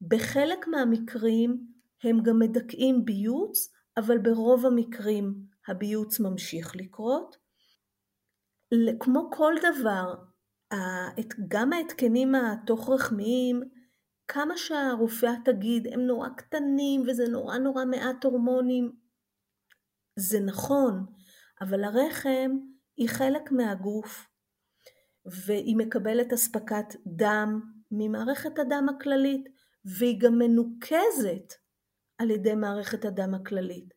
בחלק 0.00 0.66
מהמקרים 0.68 1.66
הם 2.04 2.22
גם 2.22 2.38
מדכאים 2.38 3.04
ביוץ, 3.04 3.72
אבל 3.96 4.18
ברוב 4.18 4.66
המקרים 4.66 5.34
הביוץ 5.68 6.20
ממשיך 6.20 6.76
לקרות. 6.76 7.36
כמו 9.00 9.30
כל 9.32 9.54
דבר, 9.72 10.14
גם 11.48 11.72
ההתקנים 11.72 12.34
התוך-רחמיים, 12.34 13.62
כמה 14.28 14.56
שהרופאה 14.56 15.34
תגיד, 15.44 15.86
הם 15.92 16.00
נורא 16.00 16.28
קטנים 16.28 17.02
וזה 17.06 17.28
נורא 17.28 17.58
נורא 17.58 17.84
מעט 17.84 18.24
הורמונים, 18.24 18.92
זה 20.18 20.40
נכון, 20.40 21.06
אבל 21.60 21.84
הרחם 21.84 22.50
היא 22.96 23.08
חלק 23.08 23.52
מהגוף, 23.52 24.28
והיא 25.26 25.76
מקבלת 25.76 26.32
אספקת 26.32 26.94
דם 27.06 27.60
ממערכת 27.90 28.58
הדם 28.58 28.86
הכללית, 28.96 29.48
והיא 29.84 30.20
גם 30.20 30.38
מנוקזת 30.38 31.52
על 32.18 32.30
ידי 32.30 32.54
מערכת 32.54 33.04
הדם 33.04 33.34
הכללית. 33.34 33.94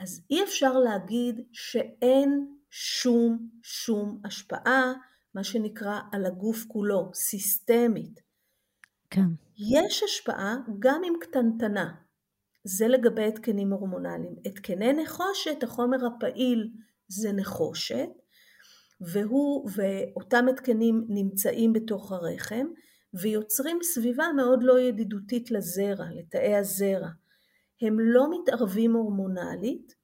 אז 0.00 0.26
אי 0.30 0.42
אפשר 0.44 0.78
להגיד 0.78 1.40
שאין 1.52 2.46
שום 2.70 3.48
שום 3.62 4.20
השפעה, 4.24 4.92
מה 5.34 5.44
שנקרא, 5.44 6.00
על 6.12 6.26
הגוף 6.26 6.64
כולו, 6.68 7.10
סיסטמית. 7.14 8.20
כן. 9.10 9.26
יש 9.58 10.02
השפעה 10.02 10.56
גם 10.78 11.02
אם 11.04 11.12
קטנטנה. 11.20 11.94
זה 12.64 12.88
לגבי 12.88 13.28
התקנים 13.28 13.72
הורמונליים. 13.72 14.36
התקני 14.46 14.92
נחושת, 14.92 15.62
החומר 15.62 16.06
הפעיל 16.06 16.70
זה 17.08 17.32
נחושת, 17.32 18.08
והוא, 19.00 19.70
ואותם 19.74 20.48
התקנים 20.48 21.04
נמצאים 21.08 21.72
בתוך 21.72 22.12
הרחם, 22.12 22.66
ויוצרים 23.14 23.78
סביבה 23.82 24.24
מאוד 24.36 24.62
לא 24.62 24.80
ידידותית 24.80 25.50
לזרע, 25.50 26.04
לתאי 26.14 26.56
הזרע. 26.56 27.08
הם 27.82 28.00
לא 28.00 28.30
מתערבים 28.30 28.92
הורמונלית, 28.92 29.94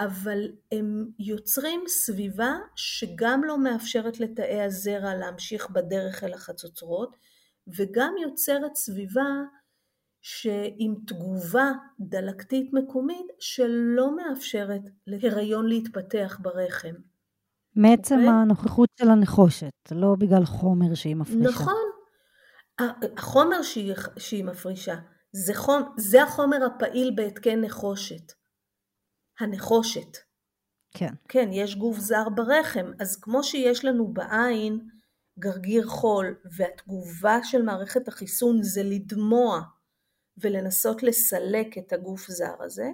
אבל 0.00 0.48
הם 0.72 1.10
יוצרים 1.18 1.84
סביבה 1.86 2.52
שגם 2.76 3.44
לא 3.44 3.58
מאפשרת 3.58 4.20
לתאי 4.20 4.62
הזרע 4.62 5.14
להמשיך 5.14 5.70
בדרך 5.70 6.24
אל 6.24 6.34
החצוצרות, 6.34 7.16
וגם 7.68 8.14
יוצרת 8.22 8.76
סביבה 8.76 9.28
שעם 10.22 10.94
תגובה 11.06 11.72
דלקתית 12.00 12.72
מקומית 12.72 13.26
שלא 13.38 14.16
מאפשרת 14.16 14.82
להיריון 15.06 15.68
להתפתח 15.68 16.38
ברחם. 16.42 16.94
מעצם 17.76 18.14
okay? 18.14 18.18
אוקיי? 18.18 18.28
הנוכחות 18.28 18.88
של 18.98 19.10
הנחושת, 19.10 19.72
לא 19.90 20.14
בגלל 20.18 20.44
חומר 20.44 20.94
שהיא 20.94 21.16
מפרישה. 21.16 21.48
נכון. 21.48 21.92
החומר 23.16 23.62
שהיא, 23.62 23.94
שהיא 24.16 24.44
מפרישה, 24.44 24.94
זה, 25.32 25.54
חומ, 25.54 25.82
זה 25.96 26.22
החומר 26.22 26.64
הפעיל 26.66 27.12
בהתקן 27.16 27.60
נחושת. 27.60 28.32
הנחושת. 29.40 30.16
כן. 30.90 31.14
כן, 31.28 31.48
יש 31.52 31.76
גוף 31.76 31.98
זר 31.98 32.28
ברחם, 32.28 32.92
אז 33.00 33.16
כמו 33.16 33.44
שיש 33.44 33.84
לנו 33.84 34.12
בעין 34.12 34.88
גרגיר 35.38 35.86
חול, 35.86 36.34
והתגובה 36.56 37.38
של 37.44 37.62
מערכת 37.62 38.08
החיסון 38.08 38.62
זה 38.62 38.82
לדמוע 38.82 39.60
ולנסות 40.38 41.02
לסלק 41.02 41.78
את 41.78 41.92
הגוף 41.92 42.28
זר 42.28 42.54
הזה, 42.60 42.90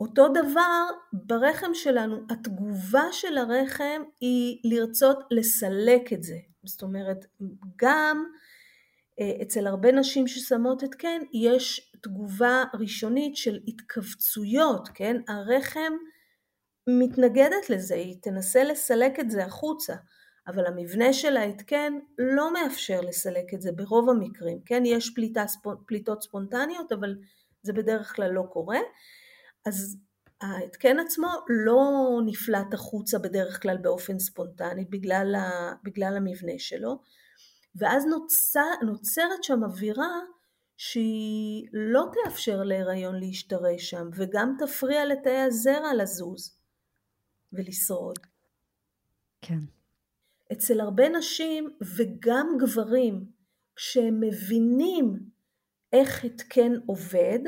אותו 0.00 0.28
דבר 0.28 0.84
ברחם 1.12 1.74
שלנו, 1.74 2.16
התגובה 2.30 3.04
של 3.12 3.38
הרחם 3.38 4.02
היא 4.20 4.60
לרצות 4.64 5.18
לסלק 5.30 6.12
את 6.12 6.22
זה. 6.22 6.36
זאת 6.64 6.82
אומרת, 6.82 7.26
גם 7.76 8.24
אה, 9.20 9.42
אצל 9.42 9.66
הרבה 9.66 9.92
נשים 9.92 10.28
ששמות 10.28 10.82
התקן, 10.82 11.22
יש 11.32 11.92
תגובה 12.02 12.64
ראשונית 12.74 13.36
של 13.36 13.60
התכווצויות, 13.68 14.88
כן? 14.94 15.16
הרחם 15.28 15.92
מתנגדת 16.86 17.70
לזה, 17.70 17.94
היא 17.94 18.16
תנסה 18.22 18.64
לסלק 18.64 19.20
את 19.20 19.30
זה 19.30 19.44
החוצה, 19.44 19.94
אבל 20.46 20.66
המבנה 20.66 21.12
של 21.12 21.36
ההתקן 21.36 21.92
לא 22.18 22.52
מאפשר 22.52 23.00
לסלק 23.00 23.54
את 23.54 23.62
זה 23.62 23.72
ברוב 23.72 24.10
המקרים, 24.10 24.60
כן? 24.66 24.82
יש 24.86 25.10
פליטה, 25.14 25.44
פליטות 25.86 26.22
ספונטניות, 26.22 26.92
אבל 26.92 27.14
זה 27.62 27.72
בדרך 27.72 28.16
כלל 28.16 28.30
לא 28.30 28.42
קורה. 28.52 28.78
אז 29.66 29.96
ההתקן 30.40 30.98
עצמו 30.98 31.28
לא 31.48 31.80
נפלט 32.26 32.74
החוצה 32.74 33.18
בדרך 33.18 33.62
כלל 33.62 33.76
באופן 33.76 34.18
ספונטני 34.18 34.84
בגלל, 34.84 35.34
ה, 35.34 35.72
בגלל 35.82 36.16
המבנה 36.16 36.58
שלו, 36.58 37.02
ואז 37.74 38.04
נוצר, 38.06 38.70
נוצרת 38.82 39.44
שם 39.44 39.64
אווירה 39.64 40.20
שהיא 40.76 41.68
לא 41.72 42.04
תאפשר 42.12 42.62
להיריון 42.62 43.20
להשתרש 43.20 43.90
שם, 43.90 44.08
וגם 44.14 44.56
תפריע 44.58 45.04
לתאי 45.04 45.38
הזרע 45.38 45.94
לזוז 45.94 46.58
ולשרוד. 47.52 48.18
כן. 49.42 49.58
אצל 50.52 50.80
הרבה 50.80 51.08
נשים 51.08 51.76
וגם 51.96 52.46
גברים, 52.58 53.24
כשהם 53.76 54.20
מבינים 54.20 55.30
איך 55.92 56.24
התקן 56.24 56.72
עובד, 56.86 57.38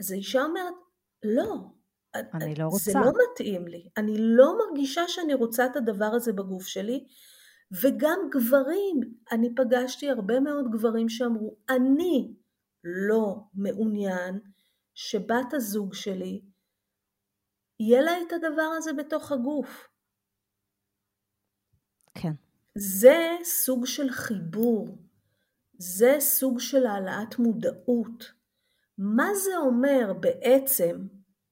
אז 0.00 0.12
האישה 0.12 0.42
אומרת, 0.42 0.74
לא, 1.22 1.54
אני 2.14 2.54
לא 2.54 2.64
רוצה. 2.64 2.90
זה 2.90 2.98
לא 2.98 3.12
מתאים 3.32 3.68
לי, 3.68 3.88
אני 3.96 4.14
לא 4.18 4.58
מרגישה 4.58 5.08
שאני 5.08 5.34
רוצה 5.34 5.66
את 5.66 5.76
הדבר 5.76 6.10
הזה 6.14 6.32
בגוף 6.32 6.66
שלי, 6.66 7.06
וגם 7.82 8.18
גברים, 8.32 9.00
אני 9.32 9.54
פגשתי 9.54 10.10
הרבה 10.10 10.40
מאוד 10.40 10.70
גברים 10.70 11.08
שאמרו, 11.08 11.56
אני 11.70 12.34
לא 12.84 13.36
מעוניין 13.54 14.40
שבת 14.94 15.54
הזוג 15.54 15.94
שלי 15.94 16.42
יהיה 17.80 18.00
לה 18.00 18.12
את 18.22 18.32
הדבר 18.32 18.70
הזה 18.76 18.92
בתוך 18.92 19.32
הגוף. 19.32 19.88
כן. 22.14 22.32
זה 22.74 23.36
סוג 23.44 23.86
של 23.86 24.10
חיבור, 24.10 24.98
זה 25.78 26.16
סוג 26.20 26.60
של 26.60 26.86
העלאת 26.86 27.38
מודעות. 27.38 28.37
מה 28.98 29.34
זה 29.34 29.56
אומר 29.56 30.12
בעצם 30.20 31.06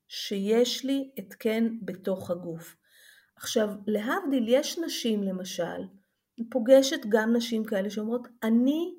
שיש 0.09 0.85
לי 0.85 1.11
התקן 1.18 1.78
בתוך 1.82 2.30
הגוף? 2.30 2.76
עכשיו, 3.37 3.68
להבדיל, 3.87 4.44
יש 4.48 4.78
נשים 4.78 5.22
למשל, 5.22 5.82
פוגשת 6.50 7.00
גם 7.09 7.37
נשים 7.37 7.64
כאלה 7.64 7.90
שאומרות, 7.90 8.28
אני 8.42 8.94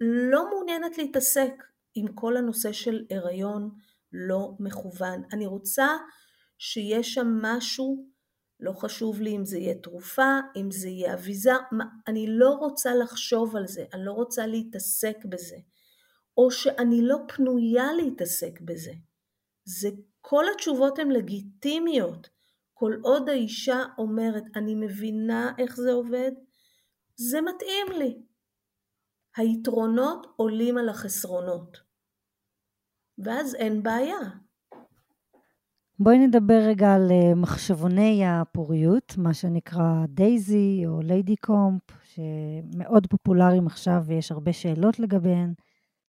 לא 0.00 0.50
מעוניינת 0.50 0.98
להתעסק 0.98 1.52
עם 1.94 2.06
כל 2.12 2.36
הנושא 2.36 2.72
של 2.72 3.04
הריון 3.10 3.70
לא 4.12 4.52
מכוון. 4.60 5.22
אני 5.32 5.46
רוצה 5.46 5.88
שיש 6.58 7.14
שם 7.14 7.38
משהו, 7.42 8.06
לא 8.60 8.72
חשוב 8.72 9.20
לי 9.20 9.36
אם 9.36 9.44
זה 9.44 9.58
יהיה 9.58 9.74
תרופה, 9.74 10.38
אם 10.56 10.70
זה 10.70 10.88
יהיה 10.88 11.14
אביזר, 11.14 11.58
אני 12.08 12.26
לא 12.28 12.50
רוצה 12.50 12.94
לחשוב 12.94 13.56
על 13.56 13.66
זה, 13.66 13.84
אני 13.92 14.04
לא 14.04 14.12
רוצה 14.12 14.46
להתעסק 14.46 15.16
בזה. 15.24 15.56
או 16.36 16.50
שאני 16.50 17.02
לא 17.02 17.16
פנויה 17.28 17.92
להתעסק 17.92 18.60
בזה. 18.60 18.92
זה, 19.64 19.88
כל 20.20 20.44
התשובות 20.54 20.98
הן 20.98 21.10
לגיטימיות. 21.10 22.28
כל 22.74 22.92
עוד 23.02 23.28
האישה 23.28 23.82
אומרת, 23.98 24.44
אני 24.56 24.74
מבינה 24.74 25.52
איך 25.58 25.76
זה 25.76 25.92
עובד, 25.92 26.32
זה 27.16 27.40
מתאים 27.40 27.98
לי. 27.98 28.22
היתרונות 29.36 30.26
עולים 30.36 30.78
על 30.78 30.88
החסרונות. 30.88 31.78
ואז 33.18 33.54
אין 33.54 33.82
בעיה. 33.82 34.18
בואי 35.98 36.18
נדבר 36.18 36.60
רגע 36.68 36.94
על 36.94 37.10
אה, 37.10 37.34
מחשבוני 37.34 38.26
הפוריות, 38.26 39.14
מה 39.18 39.34
שנקרא 39.34 40.06
דייזי 40.08 40.82
או 40.86 41.02
ליידי 41.02 41.36
קומפ, 41.36 41.82
שמאוד 42.04 43.06
פופולריים 43.06 43.66
עכשיו 43.66 44.02
ויש 44.06 44.32
הרבה 44.32 44.52
שאלות 44.52 44.98
לגביהן. 44.98 45.52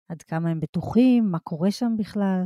עד 0.09 0.23
כמה 0.23 0.51
הם 0.51 0.61
בטוחים, 0.61 1.25
מה 1.31 1.39
קורה 1.39 1.71
שם 1.71 1.93
בכלל? 1.99 2.45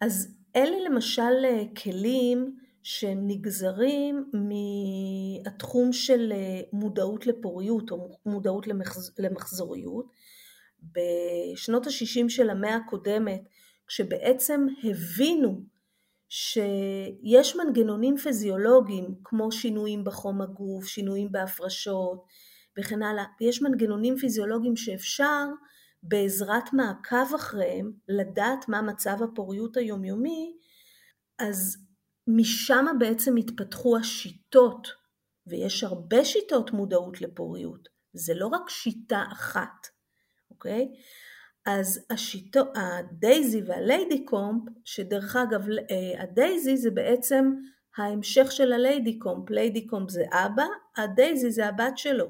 אז 0.00 0.34
אלה 0.56 0.76
למשל 0.88 1.44
אה, 1.44 1.62
כלים 1.82 2.56
שנגזרים 2.82 4.30
מהתחום 4.32 5.92
של 5.92 6.32
אה, 6.32 6.60
מודעות 6.72 7.26
לפוריות 7.26 7.90
או 7.90 8.18
מודעות 8.26 8.66
למחזוריות. 9.18 10.06
בשנות 10.82 11.86
ה-60 11.86 12.28
של 12.28 12.50
המאה 12.50 12.76
הקודמת, 12.76 13.42
כשבעצם 13.86 14.66
הבינו 14.84 15.62
שיש 16.28 17.56
מנגנונים 17.56 18.16
פיזיולוגיים 18.16 19.14
כמו 19.24 19.52
שינויים 19.52 20.04
בחום 20.04 20.40
הגוף, 20.42 20.86
שינויים 20.86 21.32
בהפרשות 21.32 22.24
וכן 22.78 23.02
הלאה, 23.02 23.24
ויש 23.40 23.62
מנגנונים 23.62 24.16
פיזיולוגיים 24.16 24.76
שאפשר 24.76 25.44
בעזרת 26.02 26.72
מעקב 26.72 27.34
אחריהם 27.34 27.92
לדעת 28.08 28.68
מה 28.68 28.82
מצב 28.82 29.22
הפוריות 29.22 29.76
היומיומי, 29.76 30.56
אז 31.38 31.76
משם 32.26 32.86
בעצם 32.98 33.36
התפתחו 33.36 33.96
השיטות, 33.96 34.88
ויש 35.46 35.84
הרבה 35.84 36.24
שיטות 36.24 36.72
מודעות 36.72 37.20
לפוריות, 37.20 37.88
זה 38.12 38.34
לא 38.34 38.46
רק 38.46 38.68
שיטה 38.68 39.24
אחת, 39.32 39.86
אוקיי? 40.50 40.88
אז 41.66 42.06
השיטו, 42.10 42.60
ה 42.74 42.85
Daysy 42.85 43.40
וה 43.40 43.62
Lady-Comp, 43.66 44.62
שדרך 44.84 45.36
אגב 45.36 45.66
אה, 45.90 46.22
ה 46.22 46.31
Daysy 46.31 46.76
זה 46.76 46.90
בעצם 46.90 47.52
ההמשך 47.96 48.52
של 48.52 48.72
ה 48.72 49.18
Lady-Comp, 49.18 49.50
Lady-Comp 49.50 50.10
זה 50.10 50.24
אבא, 50.32 50.66
ה 50.96 51.05
Daysy 51.05 51.50
זה 51.50 51.66
הבת 51.66 51.98
שלו. 51.98 52.26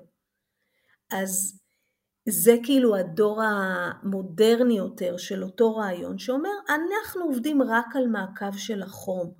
אז 1.12 1.61
זה 2.28 2.56
כאילו 2.64 2.96
הדור 2.96 3.42
המודרני 3.42 4.76
יותר 4.76 5.16
של 5.16 5.42
אותו 5.42 5.76
רעיון 5.76 6.18
שאומר 6.18 6.50
אנחנו 6.68 7.24
עובדים 7.24 7.62
רק 7.62 7.96
על 7.96 8.06
מעקב 8.06 8.56
של 8.56 8.82
החום. 8.82 9.34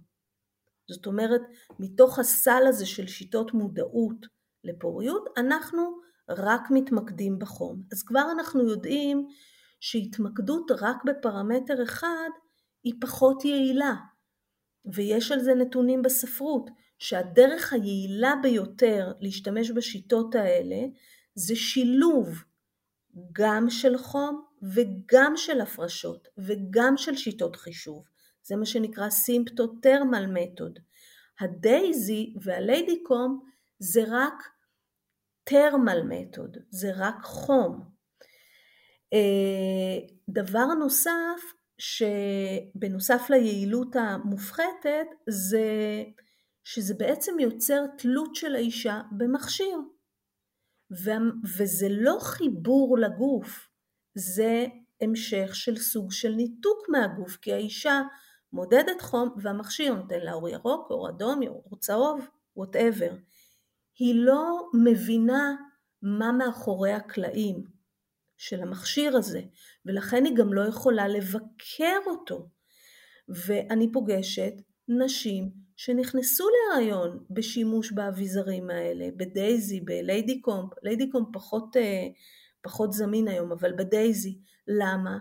זאת 0.91 1.07
אומרת, 1.07 1.41
מתוך 1.79 2.19
הסל 2.19 2.63
הזה 2.69 2.87
של 2.87 3.07
שיטות 3.07 3.55
מודעות 3.55 4.27
לפוריות, 4.65 5.29
אנחנו 5.37 5.83
רק 6.29 6.61
מתמקדים 6.71 7.39
בחום. 7.39 7.83
אז 7.93 8.03
כבר 8.03 8.31
אנחנו 8.33 8.69
יודעים 8.69 9.27
שהתמקדות 9.81 10.71
רק 10.81 10.97
בפרמטר 11.05 11.83
אחד 11.83 12.29
היא 12.85 12.95
פחות 13.01 13.45
יעילה. 13.45 13.95
ויש 14.95 15.33
על 15.33 15.41
זה 15.41 15.55
נתונים 15.55 16.03
בספרות, 16.03 16.71
שהדרך 16.99 17.73
היעילה 17.73 18.35
ביותר 18.43 19.13
להשתמש 19.21 19.71
בשיטות 19.71 20.35
האלה 20.35 20.87
זה 21.35 21.57
שילוב 21.57 22.45
גם 23.33 23.71
של 23.71 23.99
חום 23.99 24.45
וגם 24.63 25.33
של 25.37 25.61
הפרשות 25.61 26.29
וגם 26.39 26.97
של 26.97 27.17
שיטות 27.17 27.57
חישוב. 27.57 28.05
זה 28.43 28.57
מה 28.57 28.67
שנקרא 28.67 29.11
סימפטוטרמל 29.11 30.27
מתוד. 30.27 30.79
הדייזי 31.41 32.35
והליידי 32.43 33.03
קום 33.03 33.41
זה 33.79 34.03
רק 34.09 34.35
תרמל 35.45 36.03
מתוד, 36.09 36.57
זה 36.71 36.91
רק 36.97 37.23
חום. 37.23 37.85
אה, 39.13 39.99
דבר 40.29 40.67
נוסף, 40.67 41.41
שבנוסף 41.79 43.31
ליעילות 43.31 43.97
המופחתת, 43.97 45.07
זה 45.29 45.65
שזה 46.65 46.95
בעצם 46.95 47.39
יוצר 47.41 47.87
תלות 47.99 48.35
של 48.37 48.55
האישה 48.55 49.01
במכשיר. 49.13 49.77
וזה 51.59 51.87
לא 51.91 52.19
חיבור 52.21 52.99
לגוף, 52.99 53.69
זה 54.15 54.67
המשך 55.01 55.55
של 55.55 55.77
סוג 55.77 56.13
של 56.13 56.33
ניתוק 56.33 56.89
מהגוף, 56.89 57.37
כי 57.37 57.53
האישה 57.53 58.03
מודדת 58.53 59.03
חום 59.03 59.29
והמכשיר 59.43 59.95
נותן 59.95 60.21
לה 60.21 60.33
אור 60.33 60.49
ירוק, 60.49 60.91
אור 60.91 61.09
אדום, 61.09 61.41
אור 61.43 61.79
צהוב, 61.81 62.29
whatever. 62.57 63.15
היא 63.99 64.15
לא 64.15 64.69
מבינה 64.85 65.55
מה 66.03 66.33
מאחורי 66.33 66.93
הקלעים 66.93 67.65
של 68.37 68.63
המכשיר 68.63 69.17
הזה, 69.17 69.41
ולכן 69.87 70.25
היא 70.25 70.37
גם 70.37 70.53
לא 70.53 70.61
יכולה 70.69 71.09
לבקר 71.09 71.99
אותו. 72.07 72.49
ואני 73.29 73.93
פוגשת 73.93 74.53
נשים 74.89 75.62
שנכנסו 75.85 76.45
להיריון 76.49 77.25
בשימוש 77.31 77.93
באביזרים 77.93 78.71
האלה, 78.71 79.09
ב 79.17 79.81
Daysy, 79.81 80.41
ב 80.41 80.73
Lady-Comp, 80.83 81.11
Lady-Comp 81.11 81.29
פחות, 81.33 81.77
אה, 81.77 82.07
פחות 82.63 82.93
זמין 82.93 83.29
היום, 83.29 83.53
אבל 83.53 83.73
בדייזי. 83.73 84.39
למה? 84.69 85.19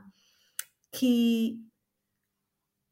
כי 0.92 1.56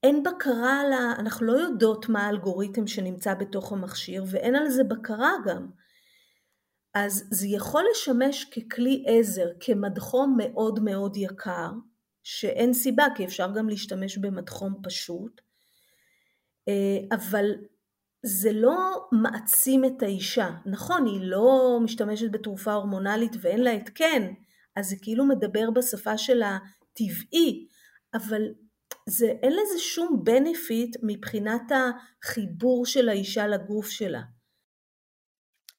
אין 0.04 0.24
בקרה 0.24 0.82
על 0.82 0.94
ה... 0.94 1.14
אנחנו 1.20 1.46
לא 1.46 1.54
יודעות 1.54 2.10
מה 2.10 2.26
האלגוריתם 2.26 2.88
שנמצא 2.88 3.34
בתוך 3.34 3.72
המכשיר 3.72 4.24
ואין 4.28 4.56
על 4.56 4.70
זה 4.70 4.84
בקרה 4.84 5.32
גם. 5.46 5.70
אז 6.94 7.28
זה 7.32 7.48
יכול 7.48 7.84
לשמש 7.92 8.46
ככלי 8.46 9.04
עזר, 9.08 9.48
כמדחום 9.60 10.36
מאוד 10.38 10.80
מאוד 10.80 11.18
יקר, 11.18 11.72
שאין 12.24 12.74
סיבה 12.74 13.06
כי 13.16 13.26
אפשר 13.26 13.52
גם 13.56 13.70
להשתמש 13.70 14.18
במדחום 14.18 14.82
פשוט, 14.84 15.42
אבל 17.12 17.52
זה 18.26 18.52
לא 18.54 19.08
מעצים 19.12 19.86
את 19.86 20.04
האישה. 20.04 20.50
נכון, 20.66 21.06
היא 21.06 21.20
לא 21.22 21.80
משתמשת 21.84 22.32
בתרופה 22.32 22.74
הורמונלית 22.74 23.32
ואין 23.42 23.62
לה 23.62 23.72
התקן, 23.72 24.34
אז 24.76 24.90
זה 24.90 24.96
כאילו 25.02 25.26
מדבר 25.26 25.72
בשפה 25.72 26.18
של 26.18 26.42
הטבעי, 26.44 27.68
אבל 28.14 28.42
זה, 29.10 29.26
אין 29.44 29.54
לזה 29.54 29.80
שום 29.80 30.22
בנפיט 30.24 30.98
מבחינת 31.04 31.72
החיבור 31.72 32.86
של 32.86 33.10
האישה 33.10 33.48
לגוף 33.48 33.90
שלה. 33.90 34.22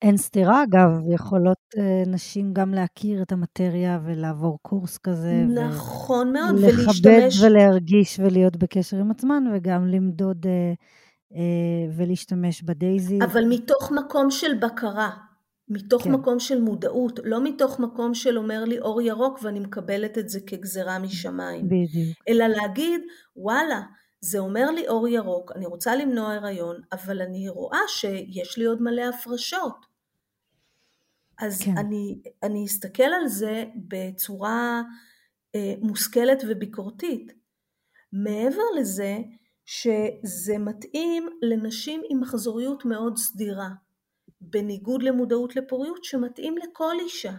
אין 0.02 0.16
סתירה, 0.16 0.62
אגב, 0.62 0.90
יכולות 1.14 1.58
uh, 1.76 2.08
נשים 2.08 2.52
גם 2.52 2.74
להכיר 2.74 3.22
את 3.22 3.32
המטריה 3.32 4.00
ולעבור 4.04 4.58
קורס 4.62 4.98
כזה. 4.98 5.32
נכון 5.32 6.28
ו- 6.28 6.32
מאוד, 6.32 6.54
ולהשתמש... 6.54 7.00
לכבד 7.00 7.28
ולהרגיש 7.44 8.18
ולהיות 8.18 8.56
בקשר 8.56 8.96
עם 8.96 9.10
עצמן, 9.10 9.44
וגם 9.54 9.86
למדוד 9.86 10.46
uh, 10.46 10.48
uh, 11.32 11.36
ולהשתמש 11.96 12.62
בדייזי. 12.62 13.18
אבל 13.24 13.44
מתוך 13.48 13.92
מקום 13.92 14.30
של 14.30 14.54
בקרה. 14.54 15.10
מתוך 15.72 16.02
כן. 16.02 16.12
מקום 16.12 16.38
של 16.38 16.60
מודעות, 16.60 17.20
לא 17.24 17.44
מתוך 17.44 17.80
מקום 17.80 18.14
של 18.14 18.38
אומר 18.38 18.64
לי 18.64 18.78
אור 18.78 19.02
ירוק 19.02 19.38
ואני 19.42 19.60
מקבלת 19.60 20.18
את 20.18 20.28
זה 20.28 20.40
כגזרה 20.46 20.98
משמיים. 20.98 21.66
בדיוק. 21.66 22.18
אלא 22.28 22.46
להגיד, 22.46 23.00
וואלה, 23.36 23.80
זה 24.20 24.38
אומר 24.38 24.70
לי 24.70 24.88
אור 24.88 25.08
ירוק, 25.08 25.52
אני 25.56 25.66
רוצה 25.66 25.96
למנוע 25.96 26.32
הריון, 26.32 26.76
אבל 26.92 27.22
אני 27.22 27.48
רואה 27.48 27.78
שיש 27.88 28.58
לי 28.58 28.64
עוד 28.64 28.82
מלא 28.82 29.02
הפרשות. 29.02 29.89
אז 31.40 31.62
כן. 31.62 31.78
אני, 31.78 32.22
אני 32.42 32.66
אסתכל 32.66 33.02
על 33.02 33.28
זה 33.28 33.64
בצורה 33.88 34.82
אה, 35.54 35.74
מושכלת 35.80 36.42
וביקורתית. 36.48 37.32
מעבר 38.12 38.62
לזה, 38.78 39.18
שזה 39.64 40.58
מתאים 40.58 41.28
לנשים 41.42 42.02
עם 42.10 42.20
מחזוריות 42.20 42.84
מאוד 42.84 43.16
סדירה. 43.16 43.68
בניגוד 44.40 45.02
למודעות 45.02 45.56
לפוריות 45.56 46.04
שמתאים 46.04 46.54
לכל 46.58 46.94
אישה. 47.00 47.34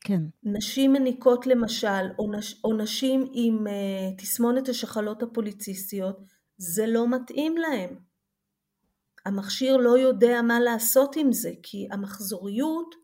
כן. 0.00 0.22
נשים 0.42 0.92
מניקות 0.92 1.46
למשל, 1.46 2.10
או, 2.18 2.32
נש, 2.32 2.60
או 2.64 2.76
נשים 2.76 3.28
עם 3.32 3.66
uh, 3.66 3.70
תסמונת 4.22 4.68
השחלות 4.68 5.22
הפוליציסטיות, 5.22 6.18
זה 6.58 6.86
לא 6.86 7.08
מתאים 7.08 7.56
להם. 7.56 8.07
המכשיר 9.26 9.76
לא 9.76 9.98
יודע 9.98 10.42
מה 10.42 10.60
לעשות 10.60 11.16
עם 11.16 11.32
זה, 11.32 11.50
כי 11.62 11.88
המחזוריות 11.90 12.94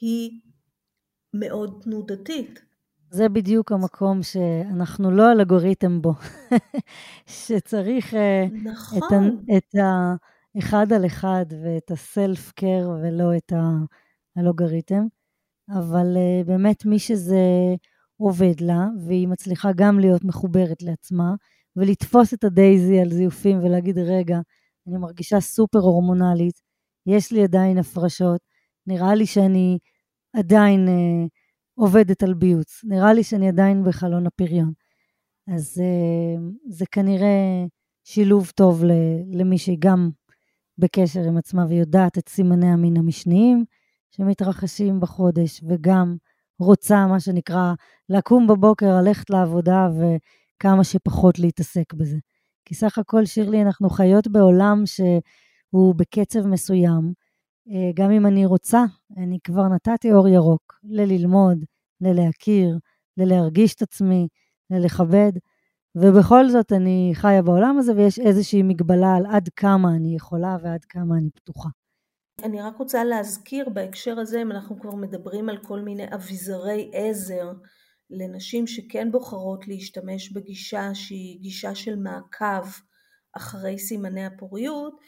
היא 0.00 0.30
מאוד 1.34 1.80
תנודתית. 1.82 2.60
זה 3.10 3.28
בדיוק 3.28 3.72
המקום 3.72 4.22
שאנחנו 4.22 5.10
לא 5.10 5.32
אלגוריתם 5.32 6.02
בו, 6.02 6.12
שצריך 7.46 8.14
נכון. 8.64 8.98
את, 8.98 9.12
ה, 9.12 9.56
את 9.56 9.74
ה... 9.74 10.14
אחד 10.58 10.92
על 10.92 11.06
אחד 11.06 11.44
ואת 11.62 11.90
הסלף 11.90 12.52
קר 12.52 12.90
ולא 13.02 13.36
את 13.36 13.52
האלוגריתם, 14.36 15.06
אבל 15.70 16.16
uh, 16.16 16.46
באמת 16.46 16.86
מי 16.86 16.98
שזה 16.98 17.40
עובד 18.16 18.60
לה, 18.60 18.86
והיא 19.06 19.28
מצליחה 19.28 19.70
גם 19.76 20.00
להיות 20.00 20.24
מחוברת 20.24 20.82
לעצמה, 20.82 21.34
ולתפוס 21.76 22.34
את 22.34 22.44
הדייזי 22.44 23.00
על 23.00 23.10
זיופים 23.10 23.64
ולהגיד, 23.64 23.98
רגע, 23.98 24.40
אני 24.86 24.98
מרגישה 24.98 25.40
סופר 25.40 25.78
הורמונלית, 25.78 26.60
יש 27.06 27.32
לי 27.32 27.42
עדיין 27.42 27.78
הפרשות, 27.78 28.40
נראה 28.86 29.14
לי 29.14 29.26
שאני 29.26 29.78
עדיין 30.36 30.88
uh, 30.88 31.28
עובדת 31.74 32.22
על 32.22 32.34
ביוץ, 32.34 32.80
נראה 32.84 33.12
לי 33.12 33.24
שאני 33.24 33.48
עדיין 33.48 33.84
בחלון 33.84 34.26
הפריון. 34.26 34.72
אז 35.54 35.82
uh, 35.82 36.40
זה 36.68 36.84
כנראה 36.92 37.64
שילוב 38.04 38.50
טוב 38.56 38.84
למי 39.32 39.58
שהיא 39.58 39.78
גם 39.80 40.10
בקשר 40.78 41.20
עם 41.20 41.36
עצמה 41.36 41.66
ויודעת 41.68 42.18
את 42.18 42.28
סימני 42.28 42.66
המין 42.66 42.96
המשניים 42.96 43.64
שמתרחשים 44.10 45.00
בחודש, 45.00 45.60
וגם 45.68 46.16
רוצה, 46.58 47.06
מה 47.06 47.20
שנקרא, 47.20 47.72
לקום 48.08 48.46
בבוקר, 48.46 49.00
ללכת 49.00 49.30
לעבודה 49.30 49.88
וכמה 49.96 50.84
שפחות 50.84 51.38
להתעסק 51.38 51.94
בזה. 51.94 52.16
כי 52.64 52.74
סך 52.74 52.98
הכל, 52.98 53.24
שירלי, 53.24 53.62
אנחנו 53.62 53.90
חיות 53.90 54.28
בעולם 54.28 54.82
שהוא 54.86 55.94
בקצב 55.94 56.46
מסוים. 56.46 57.12
אה, 57.70 57.90
גם 57.94 58.10
אם 58.10 58.26
אני 58.26 58.46
רוצה, 58.46 58.84
אני 59.16 59.38
כבר 59.44 59.68
נתתי 59.68 60.12
אור 60.12 60.28
ירוק 60.28 60.74
לללמוד, 60.84 61.64
ללהכיר, 62.00 62.78
ללהרגיש 63.16 63.74
את 63.74 63.82
עצמי, 63.82 64.28
ללכבד. 64.70 65.32
ובכל 65.94 66.48
זאת 66.48 66.72
אני 66.72 67.10
חיה 67.14 67.42
בעולם 67.42 67.78
הזה 67.78 67.92
ויש 67.96 68.18
איזושהי 68.18 68.62
מגבלה 68.62 69.14
על 69.16 69.26
עד 69.26 69.48
כמה 69.56 69.88
אני 69.96 70.16
יכולה 70.16 70.56
ועד 70.62 70.84
כמה 70.84 71.16
אני 71.18 71.30
פתוחה. 71.30 71.68
אני 72.42 72.62
רק 72.62 72.76
רוצה 72.76 73.04
להזכיר 73.04 73.68
בהקשר 73.68 74.18
הזה, 74.18 74.42
אם 74.42 74.52
אנחנו 74.52 74.80
כבר 74.80 74.94
מדברים 74.94 75.48
על 75.48 75.56
כל 75.56 75.80
מיני 75.80 76.06
אביזרי 76.14 76.90
עזר 76.94 77.52
לנשים 78.10 78.66
שכן 78.66 79.12
בוחרות 79.12 79.68
להשתמש 79.68 80.32
בגישה 80.32 80.94
שהיא 80.94 81.40
גישה 81.40 81.74
של 81.74 81.96
מעקב 81.96 82.66
אחרי 83.32 83.78
סימני 83.78 84.26
הפוריות, 84.26 85.00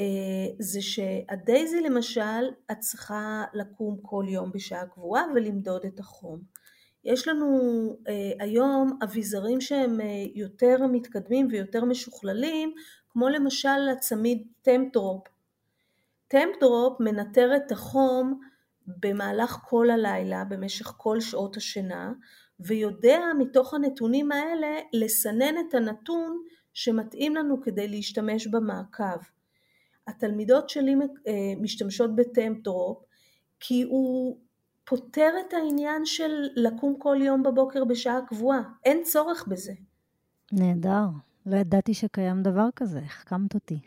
אה, 0.00 0.54
זה 0.58 0.82
שהדייזי 0.82 1.80
למשל, 1.80 2.50
את 2.72 2.78
צריכה 2.78 3.44
לקום 3.54 3.96
כל 4.02 4.24
יום 4.28 4.52
בשעה 4.52 4.86
קבועה 4.86 5.24
ולמדוד 5.34 5.84
את 5.86 6.00
החום. 6.00 6.40
יש 7.04 7.28
לנו 7.28 7.46
אה, 8.08 8.44
היום 8.44 8.98
אביזרים 9.04 9.60
שהם 9.60 10.00
אה, 10.00 10.06
יותר 10.34 10.76
מתקדמים 10.92 11.48
ויותר 11.50 11.84
משוכללים, 11.84 12.74
כמו 13.08 13.28
למשל 13.28 13.88
הצמיד 13.92 14.46
טמפדרופ. 14.62 15.28
טמפדרופ 16.28 17.00
מנטר 17.00 17.56
את 17.56 17.72
החום 17.72 18.40
במהלך 18.86 19.50
כל 19.50 19.90
הלילה, 19.90 20.44
במשך 20.44 20.86
כל 20.96 21.20
שעות 21.20 21.56
השינה, 21.56 22.12
ויודע 22.60 23.20
מתוך 23.38 23.74
הנתונים 23.74 24.32
האלה 24.32 24.78
לסנן 24.92 25.54
את 25.68 25.74
הנתון 25.74 26.42
שמתאים 26.74 27.36
לנו 27.36 27.62
כדי 27.62 27.88
להשתמש 27.88 28.46
במעקב. 28.46 29.22
התלמידות 30.06 30.68
שלי 30.68 30.94
אה, 30.94 31.32
משתמשות 31.60 32.16
בטמפדרופ 32.16 33.04
כי 33.60 33.82
הוא 33.82 34.38
פותר 34.84 35.30
את 35.46 35.54
העניין 35.54 36.04
של 36.04 36.46
לקום 36.56 36.98
כל 36.98 37.16
יום 37.20 37.42
בבוקר 37.42 37.84
בשעה 37.84 38.20
קבועה, 38.26 38.62
אין 38.84 39.02
צורך 39.04 39.46
בזה. 39.48 39.72
נהדר, 40.52 41.04
לא 41.46 41.56
ידעתי 41.56 41.94
שקיים 41.94 42.42
דבר 42.42 42.68
כזה, 42.76 42.98
החכמת 42.98 43.54
אותי. 43.54 43.80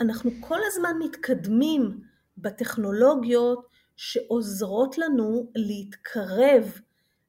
אנחנו 0.00 0.30
כל 0.40 0.58
הזמן 0.66 0.98
מתקדמים 1.04 2.00
בטכנולוגיות 2.38 3.73
שעוזרות 3.96 4.98
לנו 4.98 5.50
להתקרב 5.54 6.80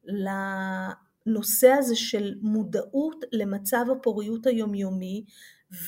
לנושא 0.04 1.72
הזה 1.72 1.96
של 1.96 2.34
מודעות 2.42 3.26
למצב 3.32 3.86
הפוריות 3.92 4.48
היומיומי 4.48 5.26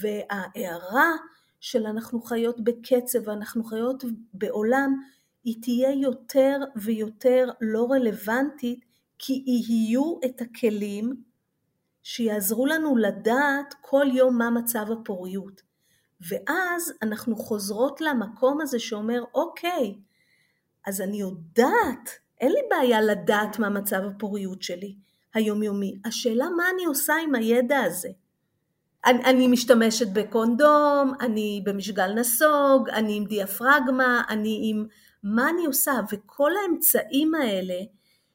וההערה 0.01 1.11
של 1.59 1.85
אנחנו 1.85 2.21
חיות 2.21 2.63
בקצב 2.63 3.19
ואנחנו 3.27 3.63
חיות 3.63 4.03
בעולם 4.33 5.01
היא 5.43 5.55
תהיה 5.61 5.91
יותר 5.91 6.59
ויותר 6.75 7.49
לא 7.61 7.87
רלוונטית 7.91 8.85
כי 9.19 9.43
יהיו 9.47 10.15
את 10.25 10.41
הכלים 10.41 11.23
שיעזרו 12.03 12.65
לנו 12.65 12.97
לדעת 12.97 13.73
כל 13.81 14.05
יום 14.13 14.37
מה 14.37 14.49
מצב 14.49 14.85
הפוריות. 14.91 15.61
ואז 16.21 16.93
אנחנו 17.01 17.35
חוזרות 17.35 18.01
למקום 18.01 18.61
הזה 18.61 18.79
שאומר 18.79 19.23
אוקיי, 19.33 19.95
אז 20.87 21.01
אני 21.01 21.17
יודעת, 21.17 22.09
אין 22.41 22.51
לי 22.51 22.59
בעיה 22.69 23.01
לדעת 23.01 23.59
מה 23.59 23.69
מצב 23.69 24.01
הפוריות 24.05 24.61
שלי 24.61 24.95
היומיומי. 25.33 25.95
השאלה 26.05 26.49
מה 26.49 26.63
אני 26.73 26.85
עושה 26.85 27.13
עם 27.23 27.35
הידע 27.35 27.79
הזה. 27.79 28.09
אני, 29.05 29.23
אני 29.23 29.47
משתמשת 29.47 30.07
בקונדום, 30.13 31.13
אני 31.21 31.61
במשגל 31.65 32.13
נסוג, 32.13 32.89
אני 32.89 33.17
עם 33.17 33.25
דיאפרגמה, 33.25 34.21
אני 34.29 34.59
עם... 34.63 34.85
מה 35.23 35.49
אני 35.49 35.65
עושה? 35.65 35.91
וכל 36.11 36.51
האמצעים 36.57 37.35
האלה 37.35 37.79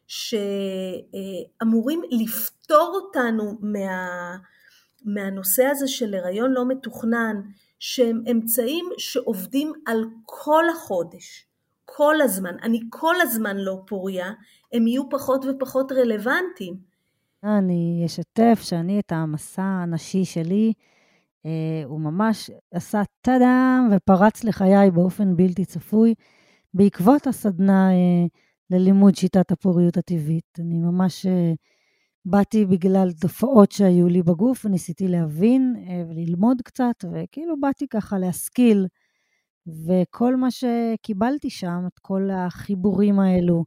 שאמורים 0.07 2.03
לפתור 2.11 3.01
אותנו 3.03 3.59
מה, 3.61 4.37
מהנושא 5.05 5.65
הזה 5.65 5.89
של 5.89 6.15
הריון 6.15 6.53
לא 6.53 6.69
מתוכנן, 6.69 7.41
שהם 7.79 8.23
אמצעים 8.31 8.87
שעובדים 8.99 9.73
על 9.87 10.05
כל 10.25 10.65
החודש, 10.69 11.47
כל 11.97 12.21
הזמן. 12.21 12.57
אני 12.63 12.81
כל 12.91 13.15
הזמן 13.21 13.57
לא 13.57 13.83
פוריה, 13.87 14.33
הם 14.73 14.87
יהיו 14.87 15.09
פחות 15.11 15.45
ופחות 15.45 15.93
רלוונטיים. 15.93 16.77
אני 17.45 18.03
אשתף 18.07 18.61
שאני 18.63 19.01
את 19.01 19.13
המסע 19.13 19.63
הנשי 19.63 20.25
שלי, 20.25 20.73
אה, 21.47 21.83
הוא 21.85 22.01
ממש 22.01 22.51
עשה 22.71 23.03
טאדאם 23.21 23.89
ופרץ 23.93 24.45
לחיי 24.45 24.91
באופן 24.91 25.37
בלתי 25.37 25.65
צפוי 25.65 26.15
בעקבות 26.75 27.27
הסדנה 27.27 27.91
אה, 27.91 28.27
ללימוד 28.71 29.15
שיטת 29.15 29.53
הפוריות 29.53 29.97
הטבעית. 29.97 30.59
אני 30.59 30.79
ממש 30.79 31.27
אה, 31.27 31.53
באתי 32.25 32.67
בגלל 32.67 33.13
תופעות 33.13 33.73
שהיו 33.73 34.09
לי 34.09 34.23
בגוף 34.23 34.65
וניסיתי 34.65 35.09
להבין 35.09 35.85
אה, 35.89 36.05
וללמוד 36.09 36.63
קצת, 36.63 37.05
וכאילו 37.13 37.61
באתי 37.61 37.89
ככה 37.89 38.19
להשכיל. 38.19 38.87
וכל 39.67 40.37
מה 40.37 40.49
שקיבלתי 40.51 41.51
שם, 41.51 41.85
את 41.87 41.99
כל 41.99 42.29
החיבורים 42.33 43.21
האלו 43.21 43.65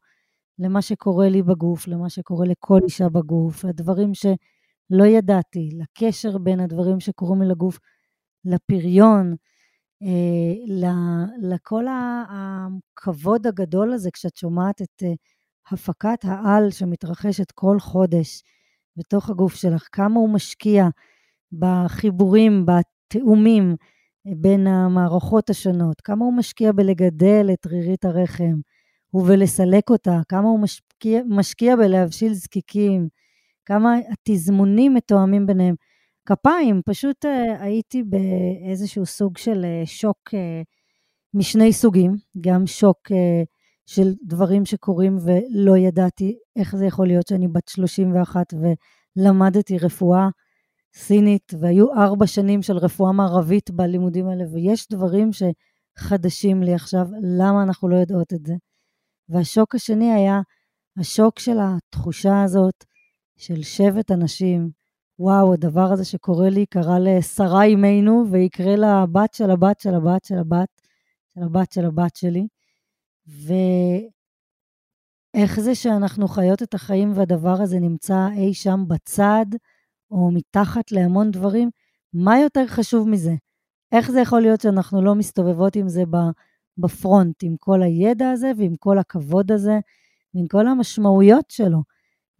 למה 0.59 0.81
שקורה 0.81 1.29
לי 1.29 1.43
בגוף, 1.43 1.87
למה 1.87 2.09
שקורה 2.09 2.45
לכל 2.47 2.79
אישה 2.83 3.09
בגוף, 3.09 3.63
לדברים 3.63 4.13
שלא 4.13 5.05
ידעתי, 5.05 5.69
לקשר 5.77 6.37
בין 6.37 6.59
הדברים 6.59 6.99
שקורים 6.99 7.41
לי 7.41 7.47
לגוף 7.47 7.79
לפריון, 8.45 9.35
אה, 10.03 10.87
לכל 11.41 11.85
הכבוד 12.29 13.47
הגדול 13.47 13.93
הזה 13.93 14.11
כשאת 14.11 14.35
שומעת 14.37 14.81
את 14.81 15.03
אה, 15.03 15.13
הפקת 15.71 16.19
העל 16.25 16.71
שמתרחשת 16.71 17.51
כל 17.51 17.79
חודש 17.79 18.43
בתוך 18.97 19.29
הגוף 19.29 19.55
שלך, 19.55 19.87
כמה 19.91 20.19
הוא 20.19 20.29
משקיע 20.29 20.85
בחיבורים, 21.59 22.65
בתאומים 22.65 23.75
בין 24.25 24.67
המערכות 24.67 25.49
השונות, 25.49 26.01
כמה 26.01 26.25
הוא 26.25 26.33
משקיע 26.33 26.71
בלגדל 26.71 27.49
את 27.53 27.65
רירית 27.65 28.05
הרחם 28.05 28.59
ובלסלק 29.13 29.89
אותה, 29.89 30.21
כמה 30.29 30.47
הוא 30.47 30.59
משקיע, 30.59 31.21
משקיע 31.27 31.75
בלהבשיל 31.75 32.33
זקיקים, 32.33 33.07
כמה 33.65 33.95
התזמונים 34.11 34.93
מתואמים 34.93 35.45
ביניהם. 35.45 35.75
כפיים, 36.25 36.81
פשוט 36.85 37.25
uh, 37.25 37.27
הייתי 37.59 38.03
באיזשהו 38.03 39.05
סוג 39.05 39.37
של 39.37 39.65
uh, 39.65 39.87
שוק 39.87 40.17
uh, 40.29 40.37
משני 41.33 41.73
סוגים, 41.73 42.11
גם 42.41 42.67
שוק 42.67 43.11
uh, 43.11 43.15
של 43.85 44.13
דברים 44.23 44.65
שקורים 44.65 45.17
ולא 45.17 45.77
ידעתי 45.77 46.37
איך 46.55 46.75
זה 46.75 46.85
יכול 46.85 47.07
להיות 47.07 47.27
שאני 47.27 47.47
בת 47.47 47.67
31 47.67 48.53
ולמדתי 49.17 49.77
רפואה 49.77 50.27
סינית, 50.95 51.53
והיו 51.59 51.93
ארבע 51.93 52.27
שנים 52.27 52.61
של 52.61 52.77
רפואה 52.77 53.11
מערבית 53.11 53.71
בלימודים 53.71 54.27
האלה, 54.27 54.43
ויש 54.53 54.87
דברים 54.89 55.29
שחדשים 55.33 56.63
לי 56.63 56.73
עכשיו, 56.73 57.07
למה 57.39 57.63
אנחנו 57.63 57.89
לא 57.89 57.95
יודעות 57.95 58.33
את 58.33 58.45
זה? 58.45 58.53
והשוק 59.29 59.75
השני 59.75 60.13
היה 60.13 60.41
השוק 60.99 61.39
של 61.39 61.57
התחושה 61.61 62.43
הזאת 62.43 62.83
של 63.37 63.63
שבט 63.63 64.11
אנשים, 64.11 64.69
וואו, 65.19 65.53
הדבר 65.53 65.91
הזה 65.91 66.05
שקורה 66.05 66.49
לי 66.49 66.65
קרה 66.65 66.99
לשרה 66.99 67.63
אימנו, 67.63 68.23
ויקרה 68.31 68.75
לבת 68.75 69.33
של 69.33 69.51
הבת 69.51 69.79
של 69.79 69.93
הבת 69.95 70.25
של 70.25 70.37
הבת 70.37 70.69
של 71.35 71.43
הבת 71.43 71.71
של 71.71 71.85
הבת 71.85 72.15
שלי. 72.15 72.47
ואיך 75.35 75.59
זה 75.59 75.75
שאנחנו 75.75 76.27
חיות 76.27 76.63
את 76.63 76.73
החיים 76.73 77.11
והדבר 77.15 77.61
הזה 77.61 77.79
נמצא 77.79 78.27
אי 78.37 78.53
שם 78.53 78.83
בצד, 78.87 79.45
או 80.11 80.31
מתחת 80.31 80.91
להמון 80.91 81.31
דברים, 81.31 81.69
מה 82.13 82.39
יותר 82.39 82.67
חשוב 82.67 83.09
מזה? 83.09 83.35
איך 83.91 84.11
זה 84.11 84.19
יכול 84.19 84.41
להיות 84.41 84.61
שאנחנו 84.61 85.01
לא 85.01 85.15
מסתובבות 85.15 85.75
עם 85.75 85.89
זה 85.89 86.03
בפרונט, 86.77 87.35
עם 87.43 87.55
כל 87.59 87.83
הידע 87.83 88.29
הזה 88.31 88.51
ועם 88.57 88.75
כל 88.75 88.97
הכבוד 88.97 89.51
הזה, 89.51 89.79
ועם 90.33 90.47
כל 90.47 90.67
המשמעויות 90.67 91.45
שלו? 91.51 91.83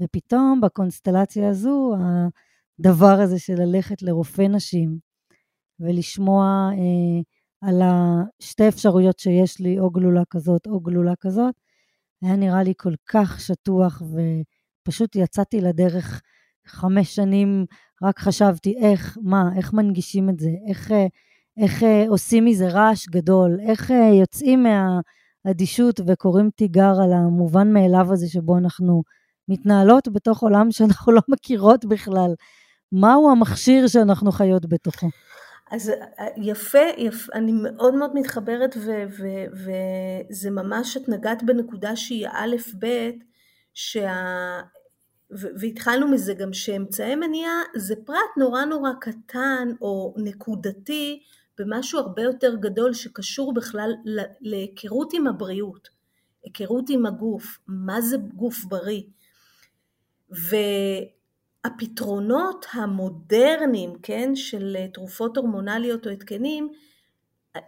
ופתאום 0.02 0.62
בקונסטלציה 0.62 1.50
הזו, 1.50 1.96
הדבר 2.80 3.22
הזה 3.22 3.40
של 3.40 3.56
ללכת 3.56 4.02
לרופא 4.02 4.42
נשים 4.42 5.00
ולשמוע 5.80 6.70
אה, 6.72 7.22
על 7.70 7.82
השתי 7.82 8.68
אפשרויות 8.68 9.20
שיש 9.20 9.60
לי, 9.60 9.80
או 9.80 9.90
גלולה 9.90 10.24
כזאת 10.30 10.68
או 10.68 10.80
גלולה 10.80 11.14
כזאת, 11.20 11.56
היה 12.22 12.36
נראה 12.36 12.64
לי 12.64 12.74
כל 12.78 12.94
כך 13.10 13.40
שטוח, 13.42 14.02
ופשוט 14.02 15.16
יצאתי 15.16 15.62
לדרך 15.62 16.22
חמש 16.68 17.16
שנים, 17.16 17.66
רק 18.04 18.20
חשבתי 18.20 18.76
איך, 18.82 19.18
מה, 19.22 19.50
איך 19.58 19.74
מנגישים 19.74 20.30
את 20.30 20.40
זה, 20.40 20.50
איך, 20.70 20.92
אה, 20.92 21.08
איך 21.64 21.84
אה, 21.84 22.06
עושים 22.10 22.46
מזה 22.46 22.68
רעש 22.68 23.08
גדול, 23.08 23.60
איך 23.68 23.92
אה, 23.92 24.10
יוצאים 24.20 24.66
מהאדישות 25.46 26.00
וקוראים 26.08 26.50
תיגר 26.56 26.94
על 27.04 27.14
המובן 27.14 27.74
מאליו 27.74 28.14
הזה 28.14 28.28
שבו 28.28 28.58
אנחנו 28.58 29.04
מתנהלות 29.48 30.08
בתוך 30.08 30.44
עולם 30.44 30.72
שאנחנו 30.72 31.12
לא 31.12 31.22
מכירות 31.28 31.86
בכלל. 31.86 32.34
מהו 32.92 33.32
המכשיר 33.32 33.88
שאנחנו 33.88 34.32
חיות 34.32 34.66
בתוכו? 34.66 35.08
אז 35.72 35.92
יפה, 36.38 36.80
יפה 36.98 37.34
אני 37.34 37.52
מאוד 37.52 37.96
מאוד 37.96 38.12
מתחברת 38.14 38.78
וזה 39.52 40.52
ממש 40.52 40.98
את 40.98 41.10
נגעת 41.10 41.44
בנקודה 41.44 41.96
שהיא 41.96 42.28
א' 42.28 42.56
ב' 42.80 43.10
שה... 43.74 44.12
והתחלנו 45.32 46.08
מזה 46.08 46.34
גם 46.34 46.54
שאמצעי 46.54 47.16
מניעה 47.16 47.62
זה 47.76 47.96
פרט 48.06 48.38
נורא 48.38 48.66
נורא 48.66 48.90
קטן 49.02 49.68
או 49.82 50.14
נקודתי 50.18 51.24
במשהו 51.58 52.00
הרבה 52.00 52.22
יותר 52.22 52.56
גדול 52.56 52.94
שקשור 52.94 53.54
בכלל 53.54 53.92
להיכרות 54.42 55.14
עם 55.14 55.28
הבריאות, 55.28 55.90
היכרות 56.44 56.86
עם 56.90 57.06
הגוף, 57.06 57.60
מה 57.68 58.02
זה 58.02 58.18
גוף 58.18 58.64
בריא. 58.66 59.02
הפתרונות 61.66 62.66
המודרניים, 62.74 63.94
כן, 64.04 64.36
של 64.36 64.78
תרופות 64.94 65.38
הורמונליות 65.38 66.08
או 66.08 66.12
התקנים, 66.12 66.70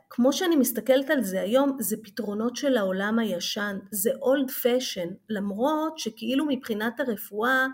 כמו 0.09 0.33
שאני 0.33 0.55
מסתכלת 0.55 1.09
על 1.09 1.23
זה 1.23 1.41
היום, 1.41 1.77
זה 1.79 1.97
פתרונות 2.03 2.55
של 2.55 2.77
העולם 2.77 3.19
הישן, 3.19 3.77
זה 3.91 4.09
אולד 4.21 4.51
פשן, 4.51 5.07
למרות 5.29 5.99
שכאילו 5.99 6.45
מבחינת 6.45 6.99
הרפואה 6.99 7.67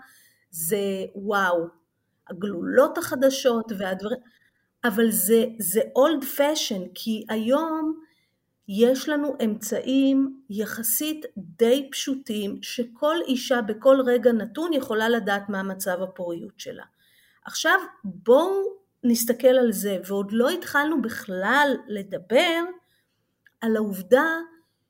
זה 0.50 0.76
וואו, 1.14 1.66
הגלולות 2.30 2.98
החדשות 2.98 3.72
והדברים, 3.78 4.20
אבל 4.84 5.10
זה 5.58 5.80
אולד 5.96 6.24
פשן, 6.24 6.82
כי 6.94 7.26
היום 7.28 8.00
יש 8.68 9.08
לנו 9.08 9.36
אמצעים 9.44 10.40
יחסית 10.50 11.26
די 11.38 11.88
פשוטים 11.92 12.58
שכל 12.62 13.16
אישה 13.26 13.62
בכל 13.62 13.96
רגע 14.06 14.32
נתון 14.32 14.72
יכולה 14.72 15.08
לדעת 15.08 15.48
מה 15.48 15.62
מצב 15.62 16.02
הפוריות 16.02 16.60
שלה. 16.60 16.84
עכשיו 17.44 17.78
בואו 18.04 18.83
נסתכל 19.04 19.48
על 19.48 19.72
זה, 19.72 19.98
ועוד 20.06 20.32
לא 20.32 20.50
התחלנו 20.50 21.02
בכלל 21.02 21.76
לדבר 21.88 22.60
על 23.60 23.76
העובדה 23.76 24.26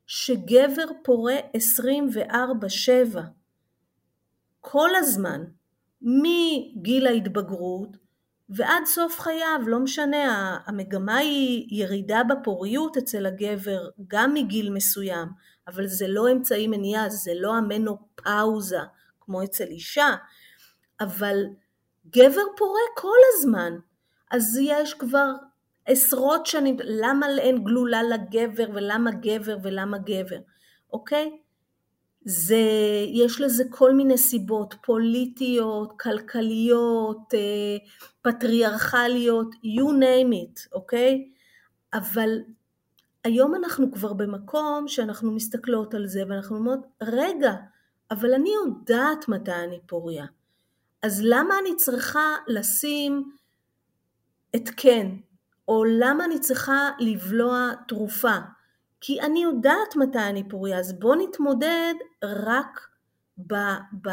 שגבר 0.06 0.86
פורה 1.02 1.34
24/7 1.56 3.20
כל 4.60 4.90
הזמן, 4.94 5.44
מגיל 6.02 7.06
ההתבגרות 7.06 7.96
ועד 8.48 8.84
סוף 8.86 9.20
חייו, 9.20 9.60
לא 9.66 9.78
משנה, 9.78 10.58
המגמה 10.66 11.16
היא 11.16 11.66
ירידה 11.70 12.22
בפוריות 12.24 12.96
אצל 12.96 13.26
הגבר 13.26 13.88
גם 14.08 14.34
מגיל 14.34 14.70
מסוים, 14.70 15.28
אבל 15.68 15.86
זה 15.86 16.08
לא 16.08 16.32
אמצעי 16.32 16.66
מניעה, 16.66 17.08
זה 17.08 17.32
לא 17.34 17.54
המנופאוזה 17.54 18.78
כמו 19.20 19.44
אצל 19.44 19.64
אישה, 19.64 20.14
אבל 21.00 21.36
גבר 22.06 22.44
פורה 22.56 22.80
כל 22.96 23.18
הזמן, 23.34 23.72
אז 24.34 24.58
יש 24.62 24.94
כבר 24.94 25.32
עשרות 25.86 26.46
שנים, 26.46 26.76
למה 26.84 27.26
אין 27.38 27.64
גלולה 27.64 28.02
לגבר 28.02 28.64
ולמה 28.74 29.10
גבר 29.10 29.56
ולמה 29.62 29.98
גבר, 29.98 30.38
אוקיי? 30.92 31.38
זה, 32.24 32.64
יש 33.12 33.40
לזה 33.40 33.64
כל 33.70 33.94
מיני 33.94 34.18
סיבות 34.18 34.74
פוליטיות, 34.82 36.00
כלכליות, 36.00 37.34
אה, 37.34 37.76
פטריארכליות, 38.22 39.54
you 39.54 39.90
name 40.00 40.32
it, 40.32 40.68
אוקיי? 40.72 41.32
אבל 41.94 42.38
היום 43.24 43.54
אנחנו 43.54 43.92
כבר 43.92 44.12
במקום 44.12 44.88
שאנחנו 44.88 45.32
מסתכלות 45.32 45.94
על 45.94 46.06
זה 46.06 46.22
ואנחנו 46.28 46.56
אומרות, 46.56 46.80
רגע, 47.02 47.52
אבל 48.10 48.34
אני 48.34 48.50
יודעת 48.64 49.28
מתי 49.28 49.52
אני 49.52 49.80
פוריה. 49.86 50.26
אז 51.02 51.20
למה 51.24 51.54
אני 51.62 51.76
צריכה 51.76 52.36
לשים 52.48 53.32
התקן, 54.54 55.16
או 55.68 55.84
למה 55.84 56.24
אני 56.24 56.40
צריכה 56.40 56.90
לבלוע 56.98 57.70
תרופה? 57.88 58.36
כי 59.00 59.20
אני 59.20 59.42
יודעת 59.42 59.96
מתי 59.96 60.18
אני 60.18 60.48
פוריה, 60.48 60.78
אז 60.78 60.98
בוא 60.98 61.16
נתמודד 61.16 61.94
רק 62.24 62.80
ב, 63.38 63.54
ב, 64.02 64.10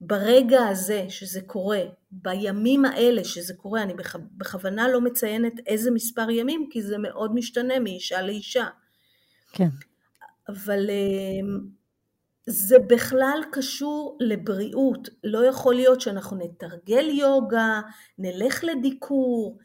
ברגע 0.00 0.66
הזה 0.66 1.06
שזה 1.08 1.40
קורה, 1.46 1.80
בימים 2.10 2.84
האלה 2.84 3.24
שזה 3.24 3.54
קורה, 3.54 3.82
אני 3.82 3.94
בכוונה 4.36 4.88
לא 4.88 5.00
מציינת 5.00 5.52
איזה 5.66 5.90
מספר 5.90 6.30
ימים, 6.30 6.68
כי 6.70 6.82
זה 6.82 6.98
מאוד 6.98 7.34
משתנה 7.34 7.78
מאישה 7.78 8.22
לאישה. 8.22 8.66
כן. 9.52 9.68
אבל 10.48 10.90
אמ, 10.90 11.60
זה 12.48 12.78
בכלל 12.78 13.40
קשור 13.52 14.16
לבריאות. 14.20 15.08
לא 15.24 15.46
יכול 15.46 15.74
להיות 15.74 16.00
שאנחנו 16.00 16.36
נתרגל 16.36 17.08
יוגה, 17.08 17.80
נלך 18.18 18.64
לדיקור, 18.64 19.58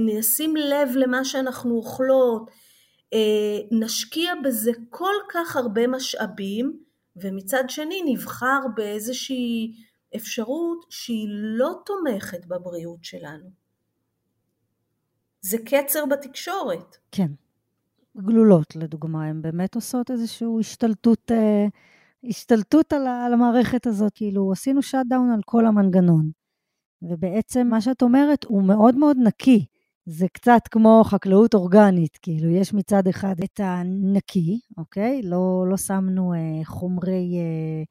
נשים 0.00 0.56
לב 0.56 0.88
למה 0.94 1.24
שאנחנו 1.24 1.74
אוכלות, 1.74 2.50
אה, 3.12 3.58
נשקיע 3.70 4.32
בזה 4.44 4.72
כל 4.90 5.14
כך 5.30 5.56
הרבה 5.56 5.86
משאבים, 5.86 6.78
ומצד 7.16 7.64
שני 7.68 8.02
נבחר 8.06 8.60
באיזושהי 8.76 9.72
אפשרות 10.16 10.86
שהיא 10.90 11.28
לא 11.30 11.72
תומכת 11.86 12.46
בבריאות 12.46 13.04
שלנו. 13.04 13.50
זה 15.40 15.56
קצר 15.58 16.06
בתקשורת. 16.06 16.96
כן. 17.12 17.28
גלולות, 18.16 18.76
לדוגמה, 18.76 19.24
הן 19.24 19.42
באמת 19.42 19.74
עושות 19.74 20.10
איזושהי 20.10 20.48
השתלטות, 20.60 21.32
אה, 21.32 21.66
השתלטות 22.24 22.92
על, 22.92 23.06
על 23.06 23.32
המערכת 23.32 23.86
הזאת, 23.86 24.12
כאילו 24.14 24.52
עשינו 24.52 24.82
שאט 24.82 25.06
דאון 25.08 25.30
על 25.30 25.40
כל 25.44 25.66
המנגנון. 25.66 26.30
ובעצם 27.02 27.66
מה 27.70 27.80
שאת 27.80 28.02
אומרת 28.02 28.44
הוא 28.44 28.62
מאוד 28.62 28.96
מאוד 28.96 29.16
נקי. 29.24 29.66
זה 30.06 30.26
קצת 30.32 30.60
כמו 30.70 31.02
חקלאות 31.04 31.54
אורגנית, 31.54 32.18
כאילו, 32.22 32.48
יש 32.50 32.74
מצד 32.74 33.08
אחד 33.08 33.34
את 33.44 33.60
הנקי, 33.62 34.60
אוקיי? 34.78 35.22
לא, 35.22 35.64
לא 35.68 35.76
שמנו 35.76 36.34
אה, 36.34 36.64
חומרי 36.64 37.38
אה, 37.38 37.82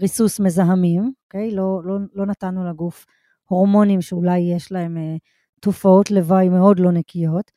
ריסוס 0.00 0.40
מזהמים, 0.40 1.12
אוקיי? 1.24 1.50
לא, 1.50 1.80
לא, 1.84 1.98
לא 2.14 2.26
נתנו 2.26 2.64
לגוף 2.68 3.06
הורמונים 3.44 4.02
שאולי 4.02 4.38
יש 4.38 4.72
להם 4.72 4.96
אה, 4.96 5.16
תופעות 5.60 6.10
לוואי 6.10 6.48
מאוד 6.48 6.80
לא 6.80 6.92
נקיות, 6.92 7.50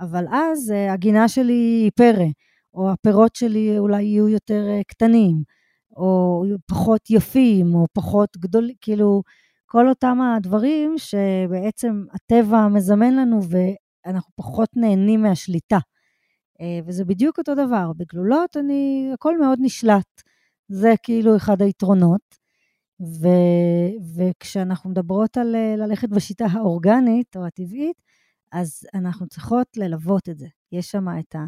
אבל 0.00 0.24
אז 0.30 0.70
אה, 0.70 0.92
הגינה 0.92 1.28
שלי 1.28 1.52
היא 1.52 1.90
פרא, 1.96 2.26
או 2.74 2.90
הפירות 2.90 3.36
שלי 3.36 3.78
אולי 3.78 4.02
יהיו 4.02 4.28
יותר 4.28 4.66
אה, 4.68 4.80
קטנים, 4.88 5.42
או 5.96 6.42
פחות 6.66 7.10
יפים, 7.10 7.74
או 7.74 7.86
פחות 7.92 8.36
גדולים, 8.36 8.74
כאילו, 8.80 9.22
כל 9.66 9.88
אותם 9.88 10.18
הדברים 10.20 10.94
שבעצם 10.98 12.04
הטבע 12.12 12.68
מזמן 12.68 13.14
לנו 13.14 13.40
ואנחנו 13.50 14.32
פחות 14.36 14.68
נהנים 14.76 15.22
מהשליטה. 15.22 15.78
אה, 16.60 16.80
וזה 16.86 17.04
בדיוק 17.04 17.38
אותו 17.38 17.54
דבר. 17.54 17.92
בגלולות 17.96 18.56
אני, 18.56 19.10
הכל 19.14 19.38
מאוד 19.40 19.58
נשלט. 19.62 20.22
זה 20.68 20.94
כאילו 21.02 21.36
אחד 21.36 21.62
היתרונות. 21.62 22.38
ו, 23.00 23.28
וכשאנחנו 24.16 24.90
מדברות 24.90 25.36
על 25.36 25.56
ללכת 25.76 26.08
בשיטה 26.08 26.46
האורגנית 26.52 27.36
או 27.36 27.46
הטבעית, 27.46 28.02
אז 28.52 28.86
אנחנו 28.94 29.26
צריכות 29.26 29.66
ללוות 29.76 30.28
את 30.28 30.38
זה. 30.38 30.46
יש 30.72 30.90
שם 30.90 31.06
את, 31.08 31.34
ה, 31.34 31.44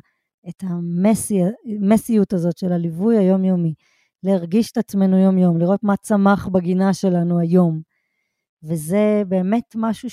את 0.49 0.65
המסיות 0.67 2.33
הזאת 2.33 2.59
של 2.59 2.73
הליווי 2.73 3.19
היומיומי, 3.19 3.75
להרגיש 4.23 4.73
את 4.73 4.77
עצמנו 4.77 5.19
יום-יום, 5.19 5.59
לראות 5.59 5.83
מה 5.83 5.97
צמח 5.97 6.49
בגינה 6.49 6.95
שלנו 6.95 7.39
היום, 7.39 7.81
וזה 8.63 9.23
באמת 9.29 9.75
משהו 9.75 10.09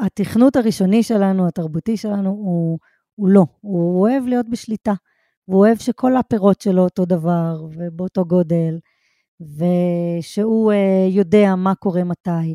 שהתכנות 0.00 0.56
אה, 0.56 0.62
הראשוני 0.62 1.02
שלנו, 1.02 1.48
התרבותי 1.48 1.96
שלנו, 1.96 2.30
הוא, 2.30 2.78
הוא 3.14 3.28
לא. 3.28 3.44
הוא 3.60 4.00
אוהב 4.00 4.26
להיות 4.26 4.48
בשליטה. 4.48 4.94
והוא 5.48 5.66
אוהב 5.66 5.78
שכל 5.78 6.16
הפירות 6.16 6.60
שלו 6.60 6.82
אותו 6.82 7.04
דבר 7.04 7.66
ובאותו 7.76 8.24
גודל, 8.24 8.78
ושהוא 9.40 10.72
אה, 10.72 11.06
יודע 11.10 11.54
מה 11.56 11.74
קורה 11.74 12.04
מתי. 12.04 12.54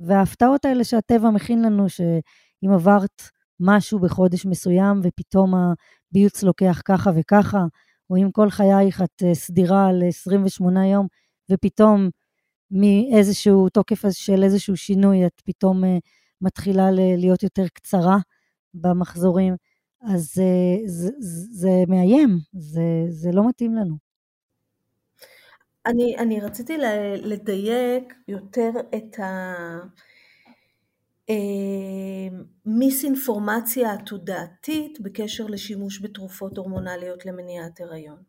וההפתעות 0.00 0.64
האלה 0.64 0.84
שהטבע 0.84 1.30
מכין 1.30 1.62
לנו, 1.62 1.88
שאם 1.88 2.70
עברת 2.74 3.22
משהו 3.60 3.98
בחודש 3.98 4.46
מסוים 4.46 5.00
ופתאום 5.02 5.54
הביוץ 5.54 6.42
לוקח 6.42 6.80
ככה 6.84 7.10
וככה, 7.16 7.64
או 8.10 8.16
אם 8.16 8.30
כל 8.30 8.50
חייך 8.50 9.02
את 9.02 9.22
אה, 9.24 9.34
סדירה 9.34 9.92
ל-28 9.92 10.78
יום, 10.92 11.06
ופתאום 11.50 12.08
מאיזשהו 12.70 13.68
תוקף 13.68 14.02
של 14.10 14.42
איזשהו 14.44 14.76
שינוי, 14.76 15.26
את 15.26 15.40
פתאום 15.44 15.84
אה, 15.84 15.98
מתחילה 16.40 16.90
להיות 16.90 17.42
יותר 17.42 17.68
קצרה 17.74 18.16
במחזורים, 18.74 19.54
אז 20.02 20.34
אה, 20.38 20.86
זה, 20.86 21.08
זה, 21.18 21.40
זה 21.50 21.70
מאיים, 21.88 22.38
זה, 22.52 22.82
זה 23.08 23.30
לא 23.32 23.48
מתאים 23.48 23.74
לנו. 23.74 24.11
אני, 25.86 26.18
אני 26.18 26.40
רציתי 26.40 26.76
לדייק 27.22 28.14
יותר 28.28 28.70
את 28.94 29.16
המיסאינפורמציה 32.66 33.88
אה, 33.88 33.94
התודעתית 33.94 35.00
בקשר 35.00 35.46
לשימוש 35.46 36.00
בתרופות 36.02 36.58
הורמונליות 36.58 37.26
למניעת 37.26 37.80
הריון. 37.80 38.22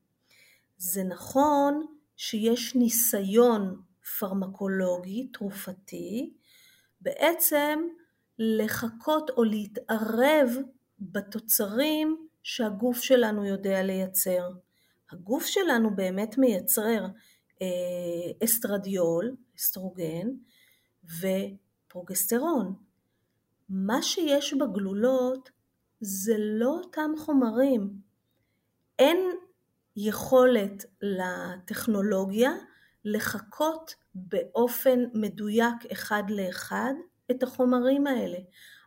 זה 0.78 1.04
נכון 1.04 1.86
שיש 2.16 2.76
ניסיון 2.76 3.82
פרמקולוגי, 4.20 5.28
תרופתי, 5.28 6.34
בעצם 7.01 7.80
לחכות 8.39 9.30
או 9.30 9.43
להתערב 9.43 10.49
בתוצרים 10.99 12.28
שהגוף 12.43 13.01
שלנו 13.01 13.45
יודע 13.45 13.84
לייצר. 13.84 14.49
הגוף 15.12 15.45
שלנו 15.45 15.95
באמת 15.95 16.38
מייצר 16.38 17.06
אה, 17.06 17.08
אסטרדיול, 18.43 19.36
אסטרוגן, 19.58 20.28
ופרוגסטרון. 21.20 22.74
מה 23.70 24.01
שיש 24.01 24.54
בגלולות 24.54 25.49
זה 26.01 26.36
לא 26.38 26.80
אותם 26.84 27.12
חומרים. 27.18 27.93
אין 28.99 29.18
יכולת 29.95 30.86
לטכנולוגיה 31.01 32.51
לחקות 33.06 33.95
באופן 34.16 34.99
מדויק 35.14 35.86
אחד 35.91 36.24
לאחד 36.30 36.93
את 37.32 37.43
החומרים 37.43 38.08
האלה. 38.08 38.38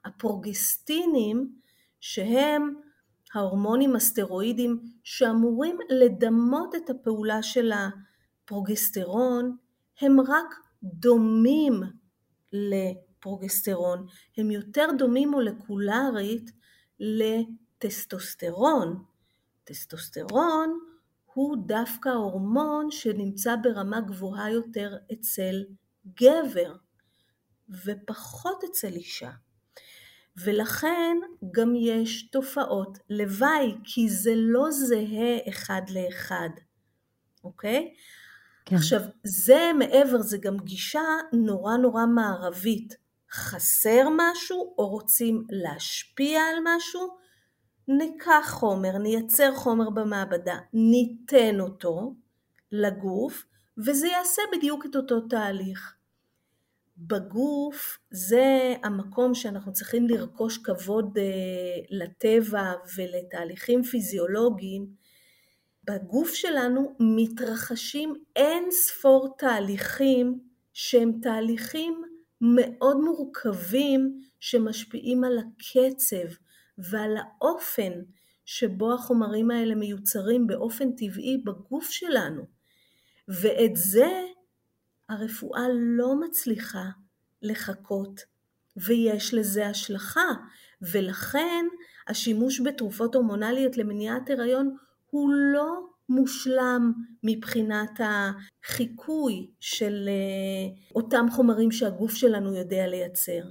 הפרוגסטינים 0.04 1.52
שהם 2.00 2.74
ההורמונים 3.34 3.96
הסטרואידים 3.96 4.80
שאמורים 5.04 5.78
לדמות 5.90 6.74
את 6.74 6.90
הפעולה 6.90 7.42
של 7.42 7.72
הפרוגסטרון 8.46 9.56
הם 10.00 10.20
רק 10.20 10.54
דומים 10.82 11.82
לפרוגסטרון, 12.52 14.06
הם 14.38 14.50
יותר 14.50 14.86
דומים 14.98 15.30
מולקולרית 15.30 16.50
לטסטוסטרון. 17.00 19.04
טסטוסטרון 19.64 20.78
הוא 21.24 21.56
דווקא 21.66 22.08
הורמון 22.08 22.90
שנמצא 22.90 23.56
ברמה 23.62 24.00
גבוהה 24.00 24.50
יותר 24.50 24.96
אצל 25.12 25.64
גבר. 26.20 26.76
ופחות 27.84 28.64
אצל 28.64 28.92
אישה. 28.92 29.30
ולכן 30.36 31.16
גם 31.52 31.74
יש 31.76 32.30
תופעות 32.30 32.98
לוואי, 33.10 33.74
כי 33.84 34.08
זה 34.08 34.32
לא 34.34 34.70
זהה 34.70 35.48
אחד 35.48 35.82
לאחד, 35.90 36.50
אוקיי? 37.44 37.94
כן. 38.66 38.76
עכשיו, 38.76 39.00
זה 39.24 39.70
מעבר, 39.78 40.22
זה 40.22 40.38
גם 40.38 40.56
גישה 40.58 41.04
נורא 41.32 41.76
נורא 41.76 42.06
מערבית. 42.06 42.96
חסר 43.32 44.08
משהו 44.16 44.74
או 44.78 44.88
רוצים 44.88 45.44
להשפיע 45.50 46.40
על 46.40 46.58
משהו, 46.64 47.08
ניקח 47.88 48.48
חומר, 48.50 48.98
נייצר 48.98 49.54
חומר 49.54 49.90
במעבדה, 49.90 50.58
ניתן 50.72 51.60
אותו 51.60 52.14
לגוף, 52.72 53.44
וזה 53.78 54.08
יעשה 54.08 54.42
בדיוק 54.52 54.86
את 54.86 54.96
אותו 54.96 55.20
תהליך. 55.20 55.94
בגוף 56.98 57.98
זה 58.10 58.74
המקום 58.82 59.34
שאנחנו 59.34 59.72
צריכים 59.72 60.08
לרכוש 60.08 60.58
כבוד 60.58 61.18
אה, 61.18 61.24
לטבע 61.90 62.72
ולתהליכים 62.96 63.82
פיזיולוגיים. 63.82 65.05
בגוף 65.86 66.34
שלנו 66.34 66.96
מתרחשים 67.00 68.14
אין 68.36 68.70
ספור 68.70 69.34
תהליכים 69.38 70.40
שהם 70.72 71.12
תהליכים 71.22 72.02
מאוד 72.40 72.96
מורכבים 72.96 74.20
שמשפיעים 74.40 75.24
על 75.24 75.38
הקצב 75.38 76.34
ועל 76.78 77.16
האופן 77.16 77.92
שבו 78.44 78.92
החומרים 78.94 79.50
האלה 79.50 79.74
מיוצרים 79.74 80.46
באופן 80.46 80.92
טבעי 80.92 81.38
בגוף 81.44 81.90
שלנו. 81.90 82.42
ואת 83.28 83.76
זה 83.76 84.22
הרפואה 85.08 85.66
לא 85.72 86.20
מצליחה 86.20 86.84
לחכות, 87.42 88.20
ויש 88.76 89.34
לזה 89.34 89.66
השלכה, 89.66 90.32
ולכן 90.82 91.66
השימוש 92.08 92.60
בתרופות 92.60 93.14
הורמונליות 93.14 93.76
למניעת 93.76 94.30
הריון 94.30 94.76
הוא 95.16 95.30
לא 95.32 95.80
מושלם 96.08 96.92
מבחינת 97.22 98.00
החיקוי 98.00 99.50
של 99.60 100.08
אה, 100.08 100.74
אותם 100.94 101.26
חומרים 101.30 101.70
שהגוף 101.72 102.14
שלנו 102.14 102.54
יודע 102.54 102.86
לייצר. 102.86 103.42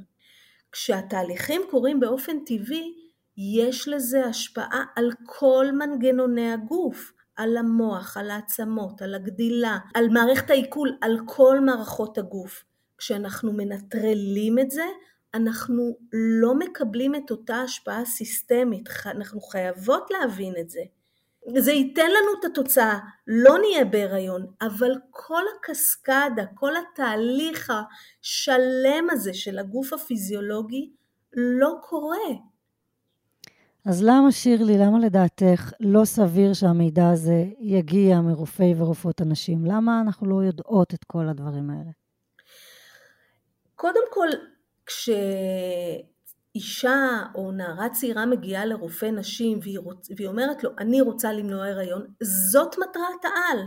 כשהתהליכים 0.72 1.62
קורים 1.70 2.00
באופן 2.00 2.40
טבעי, 2.46 2.94
יש 3.38 3.88
לזה 3.88 4.26
השפעה 4.26 4.84
על 4.96 5.12
כל 5.26 5.66
מנגנוני 5.74 6.52
הגוף. 6.52 7.12
על 7.36 7.58
המוח, 7.58 8.18
על 8.18 8.32
העצמות, 8.32 9.02
על 9.02 9.16
הגדילה, 9.16 9.78
על 9.94 10.10
מערכת 10.10 10.50
העיכול, 10.50 10.98
על 11.02 11.18
כל 11.26 11.60
מערכות 11.60 12.18
הגוף. 12.18 12.64
כשאנחנו 12.98 13.54
מנטרלים 13.54 14.60
את 14.60 14.72
זה, 14.72 14.86
אנחנו 15.34 15.98
לא 16.14 16.56
מקבלים 16.56 17.16
את 17.16 17.32
אותה 17.32 17.56
השפעה 17.56 18.06
סיסטמית, 18.06 18.90
אנחנו 19.06 19.42
חייבות 19.42 20.12
להבין 20.12 20.54
את 20.60 20.70
זה. 20.70 20.82
זה 21.58 21.72
ייתן 21.72 22.08
לנו 22.10 22.40
את 22.40 22.46
התוצאה, 22.46 23.00
לא 23.28 23.58
נהיה 23.60 23.86
בהיריון, 23.86 24.46
אבל 24.62 24.92
כל 25.12 25.42
הקסקדה, 25.58 26.46
כל 26.56 26.72
התהליך 26.78 27.74
השלם 28.22 29.10
הזה 29.12 29.34
של 29.34 29.60
הגוף 29.60 29.94
הפיזיולוגי 29.94 30.92
לא 31.34 31.74
קורה. 31.82 32.18
אז 33.86 34.04
למה, 34.04 34.32
שירלי, 34.32 34.78
למה 34.78 35.00
לדעתך 35.00 35.72
לא 35.80 36.06
סביר 36.06 36.54
שהמידע 36.54 37.10
הזה 37.10 37.46
יגיע 37.60 38.22
מרופאי 38.22 38.74
ורופאות 38.78 39.22
הנשים? 39.22 39.66
למה 39.66 40.02
אנחנו 40.02 40.30
לא 40.30 40.44
יודעות 40.44 40.94
את 40.94 41.04
כל 41.04 41.30
הדברים 41.30 41.70
האלה? 41.70 41.92
קודם 43.76 44.02
כל, 44.10 44.28
כשאישה 46.56 47.24
או 47.36 47.52
נערה 47.52 47.90
צעירה 47.90 48.26
מגיעה 48.26 48.66
לרופא 48.66 49.06
נשים 49.06 49.60
והיא, 49.62 49.80
רוצ... 49.80 50.10
והיא 50.16 50.28
אומרת 50.28 50.64
לו, 50.64 50.70
אני 50.80 51.02
רוצה 51.02 51.34
למנוע 51.34 51.68
הריון, 51.68 52.08
זאת 52.24 52.76
מטרת 52.78 53.26
העל. 53.26 53.60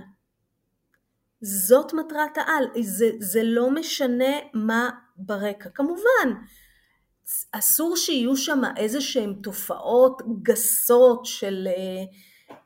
זאת 1.40 1.92
מטרת 1.92 2.38
העל. 2.38 2.64
זה, 2.80 3.10
זה 3.20 3.40
לא 3.44 3.70
משנה 3.70 4.36
מה 4.54 4.90
ברקע. 5.16 5.70
כמובן, 5.70 6.34
אסור 7.52 7.96
שיהיו 7.96 8.36
שם 8.36 8.62
איזה 8.76 9.00
שהן 9.00 9.34
תופעות 9.42 10.22
גסות 10.42 11.26
של 11.26 11.68
אה, 11.70 12.04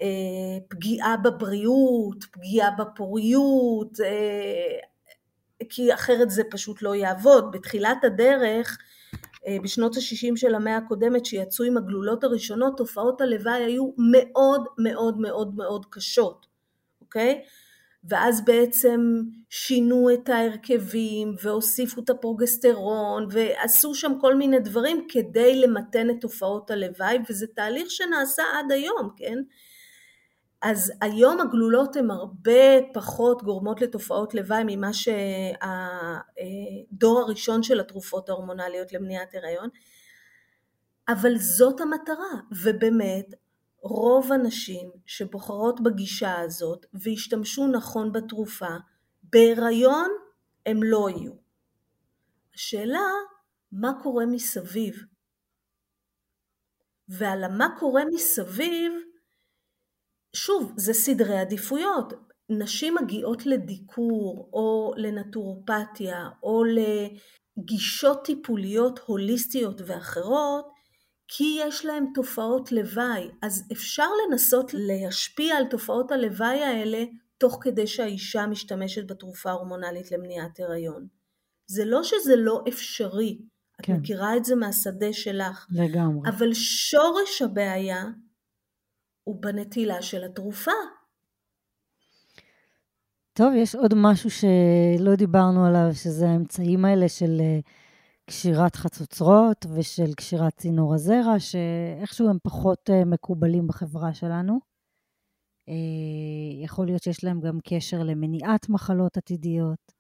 אה, 0.03 0.59
פגיעה 0.69 1.17
בבריאות, 1.17 2.25
פגיעה 2.25 2.71
בפוריות, 2.71 4.01
אה, 4.01 4.79
כי 5.69 5.95
אחרת 5.95 6.31
זה 6.31 6.43
פשוט 6.51 6.83
לא 6.83 6.95
יעבוד. 6.95 7.53
בתחילת 7.53 8.05
הדרך, 8.05 8.79
בשנות 9.63 9.97
ה-60 9.97 10.37
של 10.37 10.55
המאה 10.55 10.77
הקודמת, 10.77 11.27
שיצאו 11.27 11.65
עם 11.65 11.77
הגלולות 11.77 12.25
הראשונות, 12.25 12.77
תופעות 12.77 13.21
הלוואי 13.21 13.65
היו 13.65 13.91
מאוד 13.99 14.65
מאוד 14.79 15.21
מאוד 15.21 15.57
מאוד 15.57 15.87
קשות, 15.91 16.47
אוקיי? 17.01 17.43
ואז 18.05 18.45
בעצם 18.45 19.01
שינו 19.51 20.11
את 20.15 20.29
ההרכבים 20.29 21.35
והוסיפו 21.43 22.01
את 22.01 22.11
הפרוגסטרון 22.11 23.29
ועשו 23.31 23.95
שם 23.95 24.13
כל 24.21 24.35
מיני 24.35 24.61
דברים 24.61 25.07
כדי 25.09 25.61
למתן 25.61 26.11
את 26.11 26.17
תופעות 26.21 26.71
הלוואי 26.71 27.19
וזה 27.29 27.47
תהליך 27.47 27.91
שנעשה 27.91 28.43
עד 28.59 28.73
היום, 28.73 29.11
כן? 29.17 29.39
אז 30.63 30.93
היום 31.01 31.41
הגלולות 31.41 31.97
הן 31.97 32.11
הרבה 32.11 32.83
פחות 32.95 33.43
גורמות 33.43 33.81
לתופעות 33.81 34.35
לוואי 34.35 34.63
ממה 34.67 34.91
שהדור 34.93 35.21
הראשון 37.21 37.63
של 37.63 37.81
התרופות 37.81 38.29
ההורמונליות 38.29 38.93
למניעת 38.93 39.35
הריון, 39.35 39.69
אבל 41.09 41.39
זאת 41.39 41.81
המטרה, 41.81 42.41
ובאמת 42.65 43.27
רוב 43.81 44.33
הנשים 44.33 44.91
שבוחרות 45.07 45.81
בגישה 45.81 46.41
הזאת 46.41 46.87
והשתמשו 46.95 47.67
נכון 47.67 48.13
בתרופה, 48.13 48.77
בהיריון 49.23 50.11
הם 50.67 50.83
לא 50.83 51.11
יהיו. 51.11 51.33
השאלה, 52.55 53.09
מה 53.73 53.93
קורה 54.03 54.27
מסביב? 54.27 54.95
ועל 57.09 57.45
המה 57.45 57.69
קורה 57.79 58.03
מסביב, 58.15 58.93
שוב, 60.37 60.73
זה 60.77 60.93
סדרי 60.93 61.39
עדיפויות. 61.39 62.13
נשים 62.49 62.95
מגיעות 63.03 63.47
לדיקור 63.47 64.51
או 64.53 64.95
לנטורופתיה 64.97 66.29
או 66.43 66.63
לגישות 66.65 68.25
טיפוליות 68.25 69.01
הוליסטיות 69.07 69.81
ואחרות 69.87 70.73
כי 71.29 71.59
יש 71.61 71.85
להם 71.85 72.07
תופעות 72.15 72.73
לוואי, 72.73 73.31
אז 73.43 73.69
אפשר 73.73 74.07
לנסות 74.27 74.71
להשפיע 74.75 75.57
על 75.57 75.65
תופעות 75.65 76.11
הלוואי 76.11 76.63
האלה 76.63 77.05
תוך 77.39 77.59
כדי 77.61 77.87
שהאישה 77.87 78.47
משתמשת 78.47 79.11
בתרופה 79.11 79.51
הורמונלית 79.51 80.13
למניעת 80.13 80.61
הריון. 80.61 81.07
זה 81.67 81.85
לא 81.85 82.03
שזה 82.03 82.37
לא 82.37 82.65
אפשרי, 82.69 83.39
את 83.81 83.87
כן. 83.87 83.93
מכירה 83.93 84.37
את 84.37 84.45
זה 84.45 84.57
מהשדה 84.57 85.13
שלך. 85.13 85.67
לגמרי. 85.71 86.31
אבל 86.31 86.55
שורש 86.55 87.43
הבעיה 87.43 88.05
הוא 89.25 89.43
בנטילה 89.43 90.03
של 90.03 90.25
התרופה. 90.25 90.71
טוב, 93.33 93.53
יש 93.57 93.75
עוד 93.75 93.95
משהו 93.97 94.31
שלא 94.31 95.15
דיברנו 95.17 95.67
עליו, 95.67 95.95
שזה 95.95 96.29
האמצעים 96.29 96.85
האלה 96.85 97.09
של 97.09 97.41
אה, 97.41 97.61
קשירת 98.27 98.77
חצוצרות 98.77 99.67
ושל 99.75 100.15
קשירת 100.15 100.57
צינור 100.57 100.95
הזרע, 100.95 101.39
שאיכשהו 101.39 102.29
הם 102.29 102.39
פחות 102.43 102.91
אה, 102.91 103.05
מקובלים 103.05 103.67
בחברה 103.67 104.15
שלנו. 104.15 104.59
אה, 105.69 106.65
יכול 106.65 106.87
להיות 106.87 107.03
שיש 107.03 107.25
להם 107.25 107.41
גם 107.41 107.59
קשר 107.65 108.03
למניעת 108.03 108.69
מחלות 108.69 109.17
עתידיות. 109.17 109.93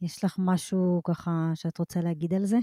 יש 0.00 0.24
לך 0.24 0.36
משהו 0.38 1.00
ככה 1.04 1.50
שאת 1.54 1.78
רוצה 1.78 2.00
להגיד 2.00 2.34
על 2.34 2.44
זה? 2.44 2.58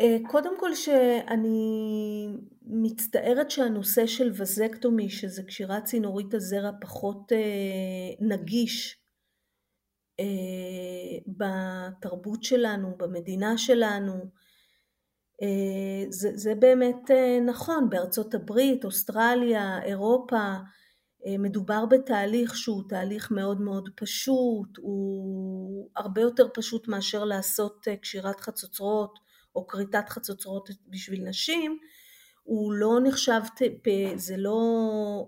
אה, 0.00 0.16
קודם 0.30 0.60
כל 0.60 0.74
שאני 0.74 2.28
מצטערת 2.62 3.50
שהנושא 3.50 4.06
של 4.06 4.30
וזקטומי, 4.34 5.10
שזה 5.10 5.42
קשירת 5.42 5.84
צינורית 5.84 6.34
הזרע, 6.34 6.70
פחות 6.80 7.32
נגיש 8.20 8.98
אה, 10.20 11.18
בתרבות 11.26 12.44
שלנו, 12.44 12.96
במדינה 12.98 13.58
שלנו. 13.58 14.14
אה, 15.42 16.10
זה, 16.10 16.30
זה 16.34 16.54
באמת 16.54 17.10
אה, 17.10 17.40
נכון, 17.46 17.90
בארצות 17.90 18.34
הברית, 18.34 18.84
אוסטרליה, 18.84 19.82
אירופה, 19.82 20.54
מדובר 21.38 21.86
בתהליך 21.86 22.56
שהוא 22.56 22.82
תהליך 22.88 23.30
מאוד 23.30 23.60
מאוד 23.60 23.88
פשוט, 23.96 24.76
הוא 24.76 25.90
הרבה 25.96 26.20
יותר 26.20 26.48
פשוט 26.54 26.88
מאשר 26.88 27.24
לעשות 27.24 27.86
קשירת 28.02 28.40
חצוצרות 28.40 29.18
או 29.54 29.66
כריתת 29.66 30.08
חצוצרות 30.08 30.70
בשביל 30.86 31.28
נשים, 31.28 31.78
הוא 32.42 32.72
לא 32.72 32.98
נחשב, 33.04 33.40
זה 34.16 34.36
לא, 34.36 34.60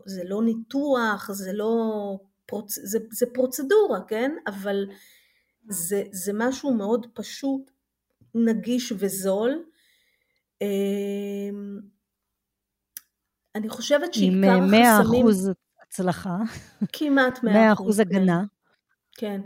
זה 0.06 0.24
לא 0.24 0.42
ניתוח, 0.42 1.30
זה 1.32 1.52
לא 1.52 1.74
פרוצ... 2.46 2.78
זה, 2.82 2.98
זה 3.10 3.26
פרוצדורה, 3.34 4.00
כן? 4.08 4.32
אבל 4.46 4.86
זה, 5.68 6.02
זה 6.12 6.32
משהו 6.34 6.74
מאוד 6.74 7.06
פשוט, 7.14 7.70
נגיש 8.34 8.92
וזול. 8.98 9.64
אמ, 10.62 11.80
אני 13.54 13.68
חושבת 13.68 14.14
שעיקר 14.14 14.36
החסמים... 14.36 14.62
עם 14.62 14.70
100 14.70 15.00
אחוז 15.02 15.50
הצלחה. 15.82 16.36
כמעט 16.92 17.42
100 17.42 17.52
אחוז. 17.52 17.54
100 17.54 17.72
אחוז 17.72 18.00
הגנה. 18.00 18.44
כן. 19.16 19.40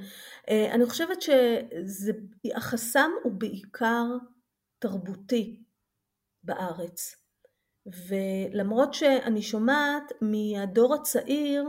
אה, 0.48 0.74
אני 0.74 0.86
חושבת 0.86 1.18
שהחסם 1.22 3.10
הוא 3.22 3.32
בעיקר 3.32 4.04
תרבותי 4.84 5.62
בארץ. 6.42 7.16
ולמרות 7.86 8.94
שאני 8.94 9.42
שומעת 9.42 10.12
מהדור 10.20 10.94
הצעיר 10.94 11.64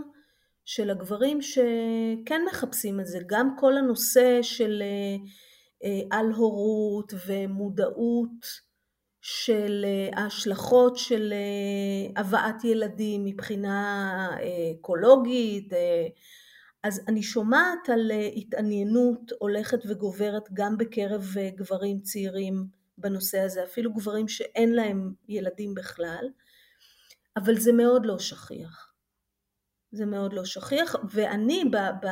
של 0.65 0.89
הגברים 0.89 1.41
שכן 1.41 2.41
מחפשים 2.51 2.99
את 2.99 3.07
זה, 3.07 3.19
גם 3.25 3.55
כל 3.59 3.77
הנושא 3.77 4.41
של 4.41 4.83
אה, 4.85 5.15
אה, 5.83 6.17
על 6.17 6.31
הורות 6.31 7.13
ומודעות 7.27 8.45
של 9.21 9.85
ההשלכות 10.13 10.97
של 10.97 11.33
הבאת 12.15 12.63
ילדים 12.63 13.25
מבחינה 13.25 14.29
אקולוגית, 14.79 15.73
אז 16.85 17.01
אני 17.07 17.23
שומעת 17.23 17.89
על 17.89 18.11
אה, 18.11 18.27
התעניינות 18.35 19.31
הולכת 19.39 19.79
וגוברת 19.87 20.43
גם 20.53 20.77
בקרב 20.77 21.33
אה, 21.37 21.49
גברים 21.55 21.99
צעירים 21.99 22.65
בנושא 22.97 23.39
הזה, 23.39 23.63
אפילו 23.63 23.93
גברים 23.93 24.27
שאין 24.27 24.73
להם 24.73 25.13
ילדים 25.27 25.75
בכלל, 25.75 26.29
אבל 27.37 27.57
זה 27.57 27.73
מאוד 27.73 28.05
לא 28.05 28.19
שכיח. 28.19 28.91
זה 29.91 30.05
מאוד 30.05 30.33
לא 30.33 30.45
שכיח, 30.45 30.95
ואני 31.09 31.63
ב, 31.71 31.77
ב, 31.77 32.07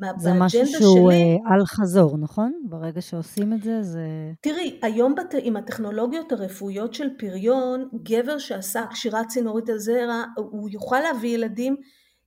שלי... 0.00 0.10
זה 0.18 0.32
משהו 0.32 0.66
שהוא 0.66 1.12
אה, 1.12 1.36
על 1.54 1.66
חזור, 1.66 2.18
נכון? 2.18 2.52
ברגע 2.68 3.00
שעושים 3.00 3.52
את 3.52 3.62
זה, 3.62 3.82
זה... 3.82 4.08
תראי, 4.40 4.80
היום 4.82 5.14
בת... 5.14 5.34
עם 5.42 5.56
הטכנולוגיות 5.56 6.32
הרפואיות 6.32 6.94
של 6.94 7.08
פריון, 7.18 7.88
גבר 8.02 8.38
שעשה 8.38 8.86
קשירת 8.90 9.28
צינורית 9.28 9.68
הזרע, 9.68 10.24
הוא 10.36 10.70
יוכל 10.70 11.00
להביא 11.00 11.34
ילדים 11.34 11.76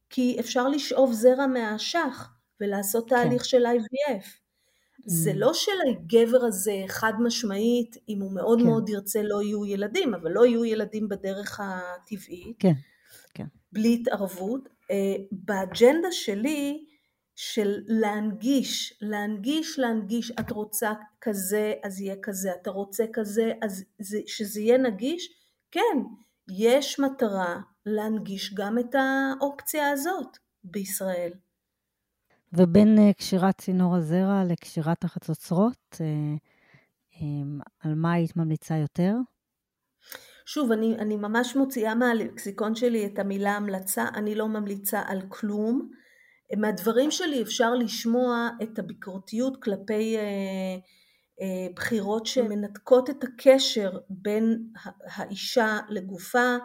כי 0.10 0.38
אפשר 0.40 0.68
לשאוב 0.68 1.14
זרע 1.14 1.48
מהאשך 1.48 2.30
ולעשות 2.62 3.10
כן. 3.10 3.16
תהליך 3.16 3.46
של 3.46 3.66
IVF. 3.66 4.39
זה 5.10 5.32
mm. 5.32 5.36
לא 5.36 5.52
שלגבר 5.54 6.46
הזה 6.46 6.84
חד 6.88 7.14
משמעית, 7.20 7.96
אם 8.10 8.22
הוא 8.22 8.32
מאוד 8.32 8.60
כן. 8.60 8.66
מאוד 8.66 8.90
ירצה 8.90 9.22
לא 9.24 9.42
יהיו 9.42 9.66
ילדים, 9.66 10.14
אבל 10.14 10.32
לא 10.32 10.46
יהיו 10.46 10.66
ילדים 10.66 11.10
בדרך 11.10 11.60
הטבעית, 11.60 12.56
כן, 12.60 12.74
כן. 13.34 13.46
בלי 13.72 13.98
התערבות. 14.02 14.70
אה, 14.92 15.16
באג'נדה 15.32 16.12
שלי, 16.12 16.86
של 17.42 17.82
להנגיש, 17.88 18.98
להנגיש, 19.02 19.80
להנגיש, 19.80 20.32
את 20.40 20.52
רוצה 20.52 20.94
כזה, 21.22 21.74
אז 21.84 22.02
יהיה 22.02 22.16
כזה, 22.22 22.52
אתה 22.62 22.72
רוצה 22.72 23.06
כזה, 23.14 23.54
אז 23.62 23.84
זה, 24.00 24.20
שזה 24.28 24.62
יהיה 24.62 24.78
נגיש, 24.78 25.30
כן, 25.72 25.98
יש 26.50 27.00
מטרה 27.00 27.60
להנגיש 27.86 28.54
גם 28.54 28.80
את 28.80 28.96
האופציה 28.96 29.92
הזאת 29.92 30.38
בישראל. 30.64 31.32
ובין 32.54 32.98
אה, 33.00 33.14
קשירת 33.14 33.58
צינור 33.58 33.96
הזרע 33.96 34.44
לקשירת 34.50 35.04
החצוצרות, 35.04 35.98
אה, 36.02 36.06
אה, 37.16 37.66
על 37.80 37.96
מה 37.96 38.14
היית 38.14 38.36
ממליצה 38.36 38.76
יותר? 38.78 39.14
שוב, 40.46 40.72
אני, 40.72 40.96
אני 41.00 41.16
ממש 41.16 41.56
מוציאה 41.56 41.96
מהלקסיקון 41.96 42.76
שלי 42.76 43.06
את 43.06 43.20
המילה 43.20 43.56
המלצה, 43.56 44.06
אני 44.16 44.36
לא 44.36 44.48
ממליצה 44.48 45.02
על 45.08 45.22
כלום. 45.30 45.90
מהדברים 46.58 47.12
שלי 47.12 47.42
אפשר 47.42 47.76
לשמוע 47.76 48.50
את 48.64 48.80
הביקורתיות 48.80 49.64
כלפי 49.64 50.18
אה, 50.18 50.22
אה, 51.42 51.74
בחירות 51.76 52.26
שמנתקות 52.26 53.10
את 53.10 53.24
הקשר 53.24 53.92
בין 54.10 54.64
האישה 55.16 55.78
לגופה, 55.90 56.58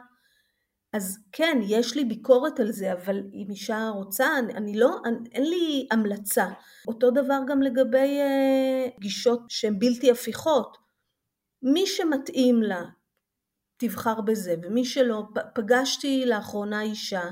אז 0.94 1.18
כן, 1.32 1.58
יש 1.62 1.96
לי 1.96 2.04
ביקורת 2.04 2.60
על 2.60 2.72
זה, 2.72 2.92
אבל 2.92 3.16
אם 3.16 3.46
אישה 3.50 3.88
רוצה, 3.94 4.38
אני, 4.38 4.54
אני 4.54 4.78
לא, 4.78 4.96
אני, 5.04 5.28
אין 5.32 5.42
לי 5.42 5.88
המלצה. 5.90 6.46
אותו 6.88 7.10
דבר 7.10 7.38
גם 7.48 7.62
לגבי 7.62 8.20
אה, 8.20 8.86
גישות 9.00 9.40
שהן 9.48 9.78
בלתי 9.78 10.10
הפיכות. 10.10 10.76
מי 11.62 11.86
שמתאים 11.86 12.62
לה, 12.62 12.82
תבחר 13.76 14.20
בזה, 14.20 14.54
ומי 14.62 14.84
שלא, 14.84 15.22
פגשתי 15.54 16.26
לאחרונה 16.26 16.82
אישה 16.82 17.24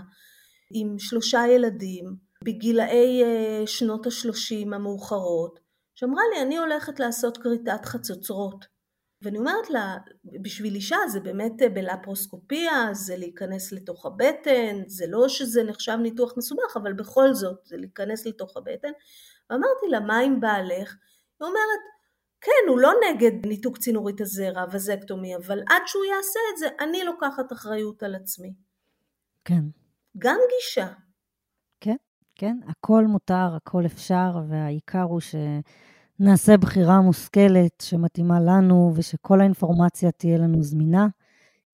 עם 0.74 0.98
שלושה 0.98 1.42
ילדים, 1.48 2.16
בגילאי 2.44 3.22
אה, 3.22 3.66
שנות 3.66 4.06
השלושים 4.06 4.74
המאוחרות, 4.74 5.60
שאמרה 5.94 6.22
לי, 6.34 6.42
אני 6.42 6.58
הולכת 6.58 7.00
לעשות 7.00 7.38
כריתת 7.38 7.84
חצוצרות. 7.84 8.71
ואני 9.22 9.38
אומרת 9.38 9.70
לה, 9.70 9.96
בשביל 10.24 10.74
אישה 10.74 10.96
זה 11.08 11.20
באמת 11.20 11.52
בלפרוסקופיה, 11.74 12.88
זה 12.92 13.16
להיכנס 13.16 13.72
לתוך 13.72 14.06
הבטן, 14.06 14.82
זה 14.86 15.04
לא 15.08 15.28
שזה 15.28 15.62
נחשב 15.62 15.98
ניתוח 16.02 16.34
מסובך, 16.36 16.76
אבל 16.76 16.92
בכל 16.92 17.34
זאת 17.34 17.58
זה 17.64 17.76
להיכנס 17.76 18.26
לתוך 18.26 18.56
הבטן. 18.56 18.92
ואמרתי 19.50 19.86
לה, 19.90 20.00
מה 20.00 20.18
עם 20.18 20.40
בעלך? 20.40 20.96
היא 21.40 21.48
אומרת, 21.48 21.80
כן, 22.40 22.68
הוא 22.68 22.78
לא 22.78 22.92
נגד 23.08 23.46
ניתוק 23.46 23.78
צינורית 23.78 24.20
הזרע, 24.20 24.64
וזקטומי, 24.72 25.36
אבל 25.36 25.58
עד 25.58 25.82
שהוא 25.86 26.04
יעשה 26.04 26.40
את 26.52 26.58
זה, 26.58 26.66
אני 26.80 27.04
לוקחת 27.04 27.52
אחריות 27.52 28.02
על 28.02 28.14
עצמי. 28.14 28.54
כן. 29.44 29.62
גם 30.18 30.38
גישה. 30.56 30.92
כן, 31.80 31.96
כן, 32.34 32.56
הכל 32.68 33.04
מותר, 33.04 33.56
הכל 33.56 33.86
אפשר, 33.86 34.30
והעיקר 34.48 35.02
הוא 35.02 35.20
ש... 35.20 35.34
נעשה 36.20 36.56
בחירה 36.56 37.00
מושכלת 37.00 37.80
שמתאימה 37.82 38.40
לנו 38.40 38.92
ושכל 38.96 39.40
האינפורמציה 39.40 40.10
תהיה 40.10 40.38
לנו 40.38 40.62
זמינה, 40.62 41.06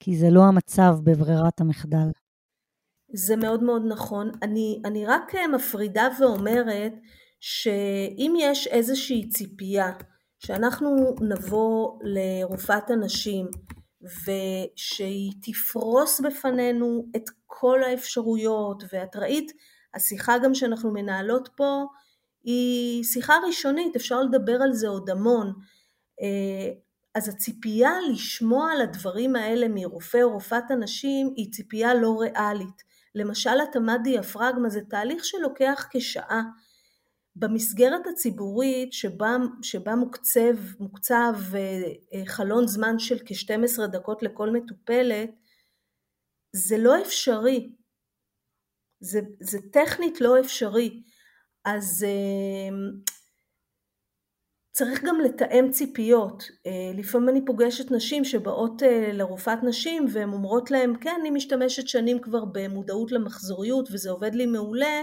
כי 0.00 0.16
זה 0.16 0.30
לא 0.30 0.44
המצב 0.44 0.96
בברירת 1.04 1.60
המחדל. 1.60 2.08
זה 3.12 3.36
מאוד 3.36 3.62
מאוד 3.62 3.82
נכון. 3.88 4.30
אני, 4.42 4.82
אני 4.84 5.06
רק 5.06 5.34
אה, 5.34 5.48
מפרידה 5.48 6.08
ואומרת 6.20 6.92
שאם 7.40 8.34
יש 8.38 8.66
איזושהי 8.66 9.28
ציפייה 9.28 9.90
שאנחנו 10.38 11.14
נבוא 11.20 11.98
לרופאת 12.02 12.90
הנשים 12.90 13.46
ושהיא 14.02 15.32
תפרוס 15.42 16.20
בפנינו 16.20 17.04
את 17.16 17.24
כל 17.46 17.82
האפשרויות, 17.82 18.82
ואת 18.92 19.16
ראית, 19.16 19.52
השיחה 19.94 20.38
גם 20.38 20.54
שאנחנו 20.54 20.92
מנהלות 20.92 21.48
פה 21.56 21.84
היא 22.42 23.04
שיחה 23.04 23.34
ראשונית, 23.46 23.96
אפשר 23.96 24.22
לדבר 24.22 24.62
על 24.62 24.72
זה 24.72 24.88
עוד 24.88 25.10
המון. 25.10 25.52
אה, 26.22 26.72
אז 27.14 27.28
הציפייה 27.28 27.90
לשמוע 28.10 28.72
על 28.72 28.80
הדברים 28.80 29.36
האלה 29.36 29.66
מרופא 29.68 30.22
או 30.22 30.32
רופאת 30.32 30.70
הנשים 30.70 31.32
היא 31.36 31.52
ציפייה 31.52 31.94
לא 31.94 32.16
ריאלית. 32.20 32.82
למשל 33.14 33.60
התאמת 33.68 34.00
דיאפרגמה 34.04 34.68
זה 34.68 34.80
תהליך 34.88 35.24
שלוקח 35.24 35.86
כשעה. 35.90 36.42
במסגרת 37.36 38.06
הציבורית 38.06 38.92
שבה, 38.92 39.36
שבה 39.62 39.94
מוקצב, 39.94 40.56
מוקצב 40.80 41.34
אה, 41.54 42.26
חלון 42.26 42.66
זמן 42.66 42.98
של 42.98 43.18
כ-12 43.18 43.86
דקות 43.86 44.22
לכל 44.22 44.50
מטופלת, 44.50 45.30
זה 46.52 46.78
לא 46.78 47.02
אפשרי. 47.02 47.72
זה, 49.00 49.20
זה 49.40 49.58
טכנית 49.72 50.20
לא 50.20 50.40
אפשרי. 50.40 51.02
אז 51.76 52.06
אמ, 52.08 52.90
צריך 54.72 55.04
גם 55.04 55.20
לתאם 55.20 55.70
ציפיות. 55.70 56.42
אה, 56.66 56.92
לפעמים 56.94 57.28
אני 57.28 57.44
פוגשת 57.44 57.90
נשים 57.90 58.24
שבאות 58.24 58.82
אה, 58.82 59.12
לרופאת 59.12 59.58
נשים 59.62 60.06
והן 60.12 60.32
אומרות 60.32 60.70
להן, 60.70 60.92
כן, 61.00 61.16
אני 61.20 61.30
משתמשת 61.30 61.88
שנים 61.88 62.18
כבר 62.20 62.44
במודעות 62.44 63.12
למחזוריות 63.12 63.88
וזה 63.92 64.10
עובד 64.10 64.34
לי 64.34 64.46
מעולה, 64.46 65.02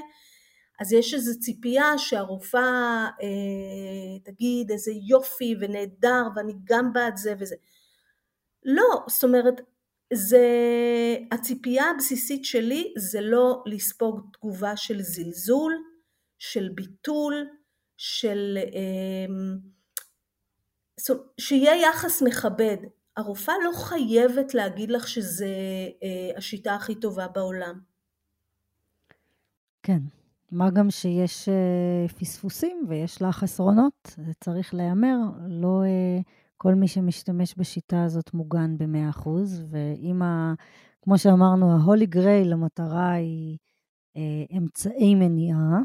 אז 0.81 0.93
יש 0.93 1.13
איזו 1.13 1.39
ציפייה 1.39 1.97
שהרופאה 1.97 3.07
אה, 3.21 4.19
תגיד 4.23 4.71
איזה 4.71 4.91
יופי 5.07 5.55
ונהדר 5.59 6.23
ואני 6.35 6.53
גם 6.63 6.93
בעד 6.93 7.17
זה 7.17 7.33
וזה. 7.39 7.55
לא, 8.65 9.03
זאת 9.07 9.23
אומרת, 9.23 9.61
זה, 10.13 10.47
הציפייה 11.31 11.89
הבסיסית 11.89 12.45
שלי 12.45 12.93
זה 12.97 13.21
לא 13.21 13.63
לספוג 13.65 14.21
תגובה 14.33 14.77
של 14.77 15.01
זלזול, 15.01 15.73
של 16.51 16.69
ביטול, 16.75 17.47
של... 17.97 18.57
אמ, 18.73 19.57
שיהיה 21.37 21.75
יחס 21.75 22.21
מכבד. 22.21 22.77
הרופאה 23.17 23.53
לא 23.63 23.71
חייבת 23.75 24.53
להגיד 24.53 24.91
לך 24.91 25.07
שזה 25.07 25.47
אה, 26.03 26.37
השיטה 26.37 26.75
הכי 26.75 26.95
טובה 26.95 27.27
בעולם. 27.27 27.79
כן, 29.83 29.99
מה 30.51 30.69
גם 30.69 30.91
שיש 30.91 31.49
אה, 31.49 32.07
פספוסים 32.19 32.85
ויש 32.89 33.21
לה 33.21 33.31
חסרונות, 33.31 34.15
זה 34.17 34.31
צריך 34.43 34.73
להיאמר, 34.73 35.17
לא 35.47 35.83
אה, 35.83 36.19
כל 36.57 36.73
מי 36.73 36.87
שמשתמש 36.87 37.55
בשיטה 37.57 38.03
הזאת 38.03 38.33
מוגן 38.33 38.77
ב-100%, 38.77 39.29
ואם, 39.69 40.21
ה, 40.21 40.53
כמו 41.01 41.17
שאמרנו, 41.17 41.71
ההולי 41.71 42.05
גרייל, 42.05 42.53
המטרה 42.53 43.11
היא 43.11 43.57
אמצעי 44.57 45.15
מניעה, 45.15 45.79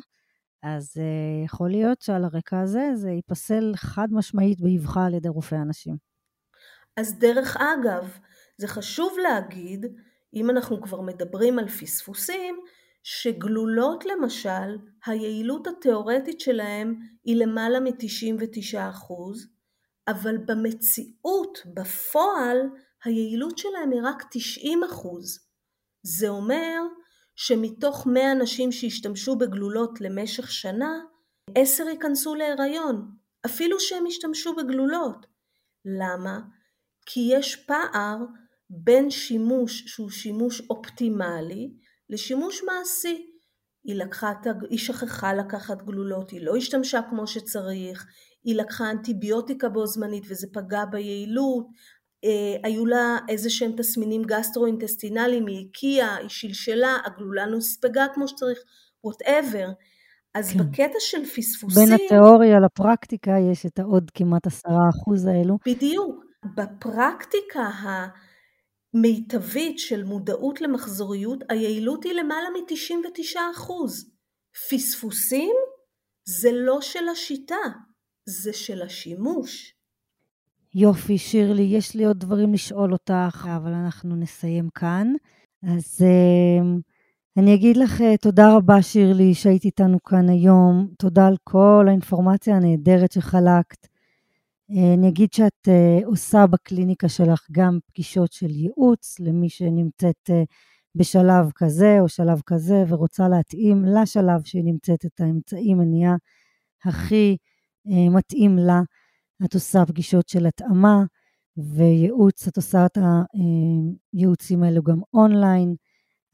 אז 0.62 0.96
uh, 0.96 1.44
יכול 1.44 1.70
להיות 1.70 2.02
שעל 2.02 2.24
הרקע 2.24 2.60
הזה 2.60 2.90
זה 2.94 3.10
ייפסל 3.10 3.72
חד 3.76 4.08
משמעית 4.10 4.60
באבחה 4.60 5.06
על 5.06 5.14
ידי 5.14 5.28
רופאי 5.28 5.58
הנשים. 5.58 5.96
אז 6.96 7.18
דרך 7.18 7.56
אגב, 7.56 8.18
זה 8.58 8.68
חשוב 8.68 9.16
להגיד, 9.22 9.86
אם 10.34 10.50
אנחנו 10.50 10.82
כבר 10.82 11.00
מדברים 11.00 11.58
על 11.58 11.68
פספוסים, 11.68 12.60
שגלולות 13.02 14.04
למשל, 14.04 14.78
היעילות 15.06 15.66
התאורטית 15.66 16.40
שלהם 16.40 16.94
היא 17.24 17.36
למעלה 17.36 17.80
מ-99%, 17.80 19.14
אבל 20.08 20.38
במציאות, 20.38 21.58
בפועל, 21.74 22.56
היעילות 23.04 23.58
שלהם 23.58 23.90
היא 23.92 24.00
רק 24.04 24.22
90%. 24.22 24.66
זה 26.02 26.28
אומר 26.28 26.80
שמתוך 27.36 28.06
100 28.06 28.34
נשים 28.34 28.72
שהשתמשו 28.72 29.36
בגלולות 29.36 30.00
למשך 30.00 30.50
שנה, 30.52 31.00
10 31.54 31.84
ייכנסו 31.88 32.34
להיריון, 32.34 33.10
אפילו 33.46 33.80
שהם 33.80 34.06
השתמשו 34.06 34.54
בגלולות. 34.54 35.26
למה? 35.84 36.40
כי 37.06 37.28
יש 37.32 37.56
פער 37.56 38.16
בין 38.70 39.10
שימוש 39.10 39.82
שהוא 39.86 40.10
שימוש 40.10 40.62
אופטימלי 40.70 41.72
לשימוש 42.10 42.62
מעשי. 42.62 43.26
היא, 43.84 43.94
לקחה, 43.94 44.32
היא 44.70 44.78
שכחה 44.78 45.34
לקחת 45.34 45.82
גלולות, 45.82 46.30
היא 46.30 46.46
לא 46.46 46.56
השתמשה 46.56 47.00
כמו 47.10 47.26
שצריך, 47.26 48.06
היא 48.44 48.54
לקחה 48.54 48.90
אנטיביוטיקה 48.90 49.68
בו 49.68 49.86
זמנית 49.86 50.24
וזה 50.28 50.46
פגע 50.52 50.84
ביעילות, 50.84 51.66
היו 52.62 52.86
לה 52.86 53.18
איזה 53.28 53.50
שהם 53.50 53.72
תסמינים 53.76 54.22
גסטרואינטסטינליים, 54.22 55.46
היא 55.46 55.68
הקיאה, 55.68 56.16
היא 56.16 56.28
שלשלה, 56.28 56.96
הגלולה 57.04 57.46
נספגה 57.46 58.06
כמו 58.14 58.28
שצריך, 58.28 58.58
whatever. 59.04 59.68
אז 60.34 60.52
כן. 60.52 60.58
בקטע 60.58 60.98
של 61.00 61.24
פספוסים... 61.24 61.84
בין 61.84 61.94
התיאוריה 61.94 62.60
לפרקטיקה 62.60 63.32
יש 63.52 63.66
את 63.66 63.78
העוד 63.78 64.10
כמעט 64.14 64.46
עשרה 64.46 64.88
אחוז 64.88 65.26
האלו. 65.26 65.58
בדיוק. 65.66 66.24
בפרקטיקה 66.56 67.70
המיטבית 68.94 69.78
של 69.78 70.04
מודעות 70.04 70.60
למחזוריות, 70.60 71.38
היעילות 71.48 72.04
היא 72.04 72.12
למעלה 72.12 72.48
מ-99 72.50 73.40
אחוז. 73.52 74.10
פספוסים 74.70 75.54
זה 76.24 76.50
לא 76.52 76.80
של 76.80 77.08
השיטה, 77.08 77.54
זה 78.28 78.52
של 78.52 78.82
השימוש. 78.82 79.79
יופי, 80.74 81.18
שירלי, 81.18 81.62
יש 81.62 81.94
לי 81.94 82.04
עוד 82.04 82.18
דברים 82.18 82.52
לשאול 82.52 82.92
אותך, 82.92 83.48
אבל 83.56 83.72
אנחנו 83.72 84.16
נסיים 84.16 84.68
כאן. 84.74 85.12
אז 85.62 86.04
uh, 86.04 86.80
אני 87.36 87.54
אגיד 87.54 87.76
לך 87.76 88.00
uh, 88.00 88.04
תודה 88.20 88.56
רבה, 88.56 88.82
שירלי, 88.82 89.34
שהיית 89.34 89.64
איתנו 89.64 90.02
כאן 90.02 90.28
היום. 90.28 90.88
תודה 90.98 91.26
על 91.26 91.36
כל 91.44 91.84
האינפורמציה 91.88 92.56
הנהדרת 92.56 93.12
שחלקת. 93.12 93.84
Uh, 93.84 94.74
אני 94.98 95.08
אגיד 95.08 95.32
שאת 95.32 95.68
uh, 95.68 96.06
עושה 96.06 96.46
בקליניקה 96.46 97.08
שלך 97.08 97.46
גם 97.52 97.78
פגישות 97.86 98.32
של 98.32 98.50
ייעוץ 98.50 99.20
למי 99.20 99.48
שנמצאת 99.48 100.30
בשלב 100.94 101.50
כזה 101.54 102.00
או 102.00 102.08
שלב 102.08 102.40
כזה 102.46 102.84
ורוצה 102.88 103.28
להתאים 103.28 103.84
לשלב 103.84 104.44
שהיא 104.44 104.64
נמצאת 104.64 105.06
את 105.06 105.20
האמצעי 105.20 105.74
מניעה 105.74 106.14
הכי 106.84 107.36
מתאים 107.86 108.58
לה. 108.58 108.82
את 109.44 109.54
עושה 109.54 109.86
פגישות 109.86 110.28
של 110.28 110.46
התאמה 110.46 111.04
וייעוץ, 111.56 112.48
את 112.48 112.56
עושה 112.56 112.86
את 112.86 112.98
הייעוצים 114.12 114.62
האלו 114.62 114.82
גם 114.82 115.00
אונליין. 115.14 115.74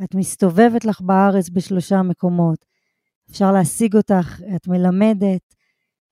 את 0.04 0.14
מסתובבת 0.14 0.84
לך 0.84 1.00
בארץ 1.00 1.48
בשלושה 1.48 2.02
מקומות. 2.02 2.64
אפשר 3.30 3.52
להשיג 3.52 3.96
אותך, 3.96 4.40
את 4.56 4.68
מלמדת, 4.68 5.54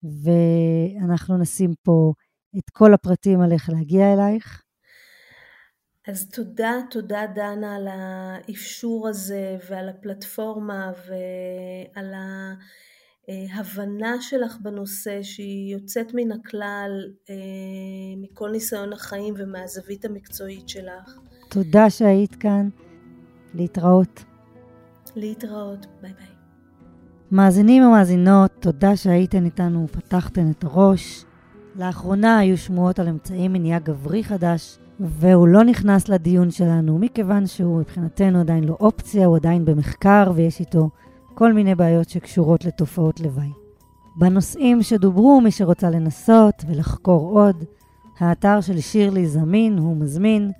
ואנחנו 0.03 1.39
נשים 1.39 1.75
פה 1.83 2.13
את 2.59 2.71
כל 2.71 2.95
הפרטים 2.95 3.41
על 3.41 3.53
איך 3.53 3.71
להגיע 3.71 4.13
אלייך. 4.13 4.63
אז 6.09 6.29
תודה, 6.29 6.73
תודה 6.91 7.27
דנה 7.35 7.77
על 7.77 7.89
האפשור 7.89 9.09
הזה 9.09 9.57
ועל 9.71 9.89
הפלטפורמה 9.89 10.93
ועל 11.07 12.15
ה... 12.15 12.55
ההבנה 13.29 14.17
שלך 14.21 14.57
בנושא 14.61 15.23
שהיא 15.23 15.73
יוצאת 15.73 16.15
מן 16.15 16.33
הכלל 16.33 16.91
אה, 17.31 17.35
מכל 18.17 18.51
ניסיון 18.51 18.93
החיים 18.93 19.35
ומהזווית 19.37 20.05
המקצועית 20.05 20.69
שלך. 20.69 21.19
תודה 21.51 21.91
שהיית 21.91 22.35
כאן. 22.35 22.69
להתראות. 23.55 24.25
להתראות. 25.17 25.87
ביי 26.03 26.13
ביי. 26.13 26.27
מאזינים 27.31 27.83
ומאזינות, 27.83 28.51
תודה 28.61 28.97
שהייתן 28.97 29.45
איתנו 29.45 29.85
ופתחתן 29.85 30.51
את 30.51 30.65
הראש. 30.65 31.25
לאחרונה 31.77 32.39
היו 32.39 32.59
שמועות 32.59 32.99
על 32.99 33.09
אמצעי 33.09 33.49
מניעה 33.49 33.79
גברי 33.79 34.25
חדש, 34.25 34.79
והוא 35.01 35.49
לא 35.49 35.65
נכנס 35.65 36.09
לדיון 36.09 36.51
שלנו, 36.51 36.99
מכיוון 36.99 37.47
שהוא 37.47 37.81
מבחינתנו 37.81 38.41
עדיין 38.41 38.65
לא 38.65 38.77
אופציה, 38.81 39.27
הוא 39.27 39.37
עדיין 39.37 39.65
במחקר 39.65 40.33
ויש 40.35 40.61
איתו 40.61 40.91
כל 41.35 41.53
מיני 41.53 41.75
בעיות 41.75 42.09
שקשורות 42.09 42.65
לתופעות 42.65 43.21
לוואי. 43.21 43.53
בנושאים 44.17 44.83
שדוברו, 44.83 45.41
מי 45.41 45.51
שרוצה 45.51 45.91
לנסות 45.91 46.65
ולחקור 46.67 47.41
עוד, 47.41 47.65
האתר 48.19 48.61
של 48.61 48.81
שירלי 48.81 49.27
זמין, 49.27 49.79
הוא 49.79 49.97
מזמין, 49.97 50.51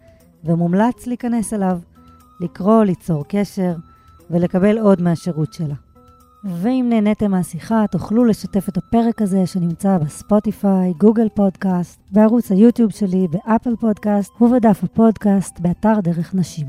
ומומלץ 0.45 1.07
להיכנס 1.07 1.55
אליו, 1.55 1.79
לקרוא, 2.41 2.85
ליצור 2.85 3.25
קשר 3.29 3.75
ולקבל 4.31 4.79
עוד 4.79 5.03
מהשירות 5.03 5.53
שלה. 5.53 5.75
ואם 6.45 6.87
נהניתם 6.89 7.31
מהשיחה, 7.31 7.85
תוכלו 7.91 8.25
לשתף 8.25 8.69
את 8.69 8.77
הפרק 8.77 9.23
הזה 9.23 9.47
שנמצא 9.47 9.99
בספוטיפיי, 9.99 10.93
גוגל 10.99 11.29
פודקאסט, 11.35 12.01
בערוץ 12.13 12.51
היוטיוב 12.51 12.91
שלי, 12.91 13.29
באפל 13.31 13.77
פודקאסט 13.77 14.33
ובדף 14.41 14.85
הפודקאסט 14.85 15.61
באתר 15.61 16.01
דרך 16.01 16.35
נשים. 16.35 16.67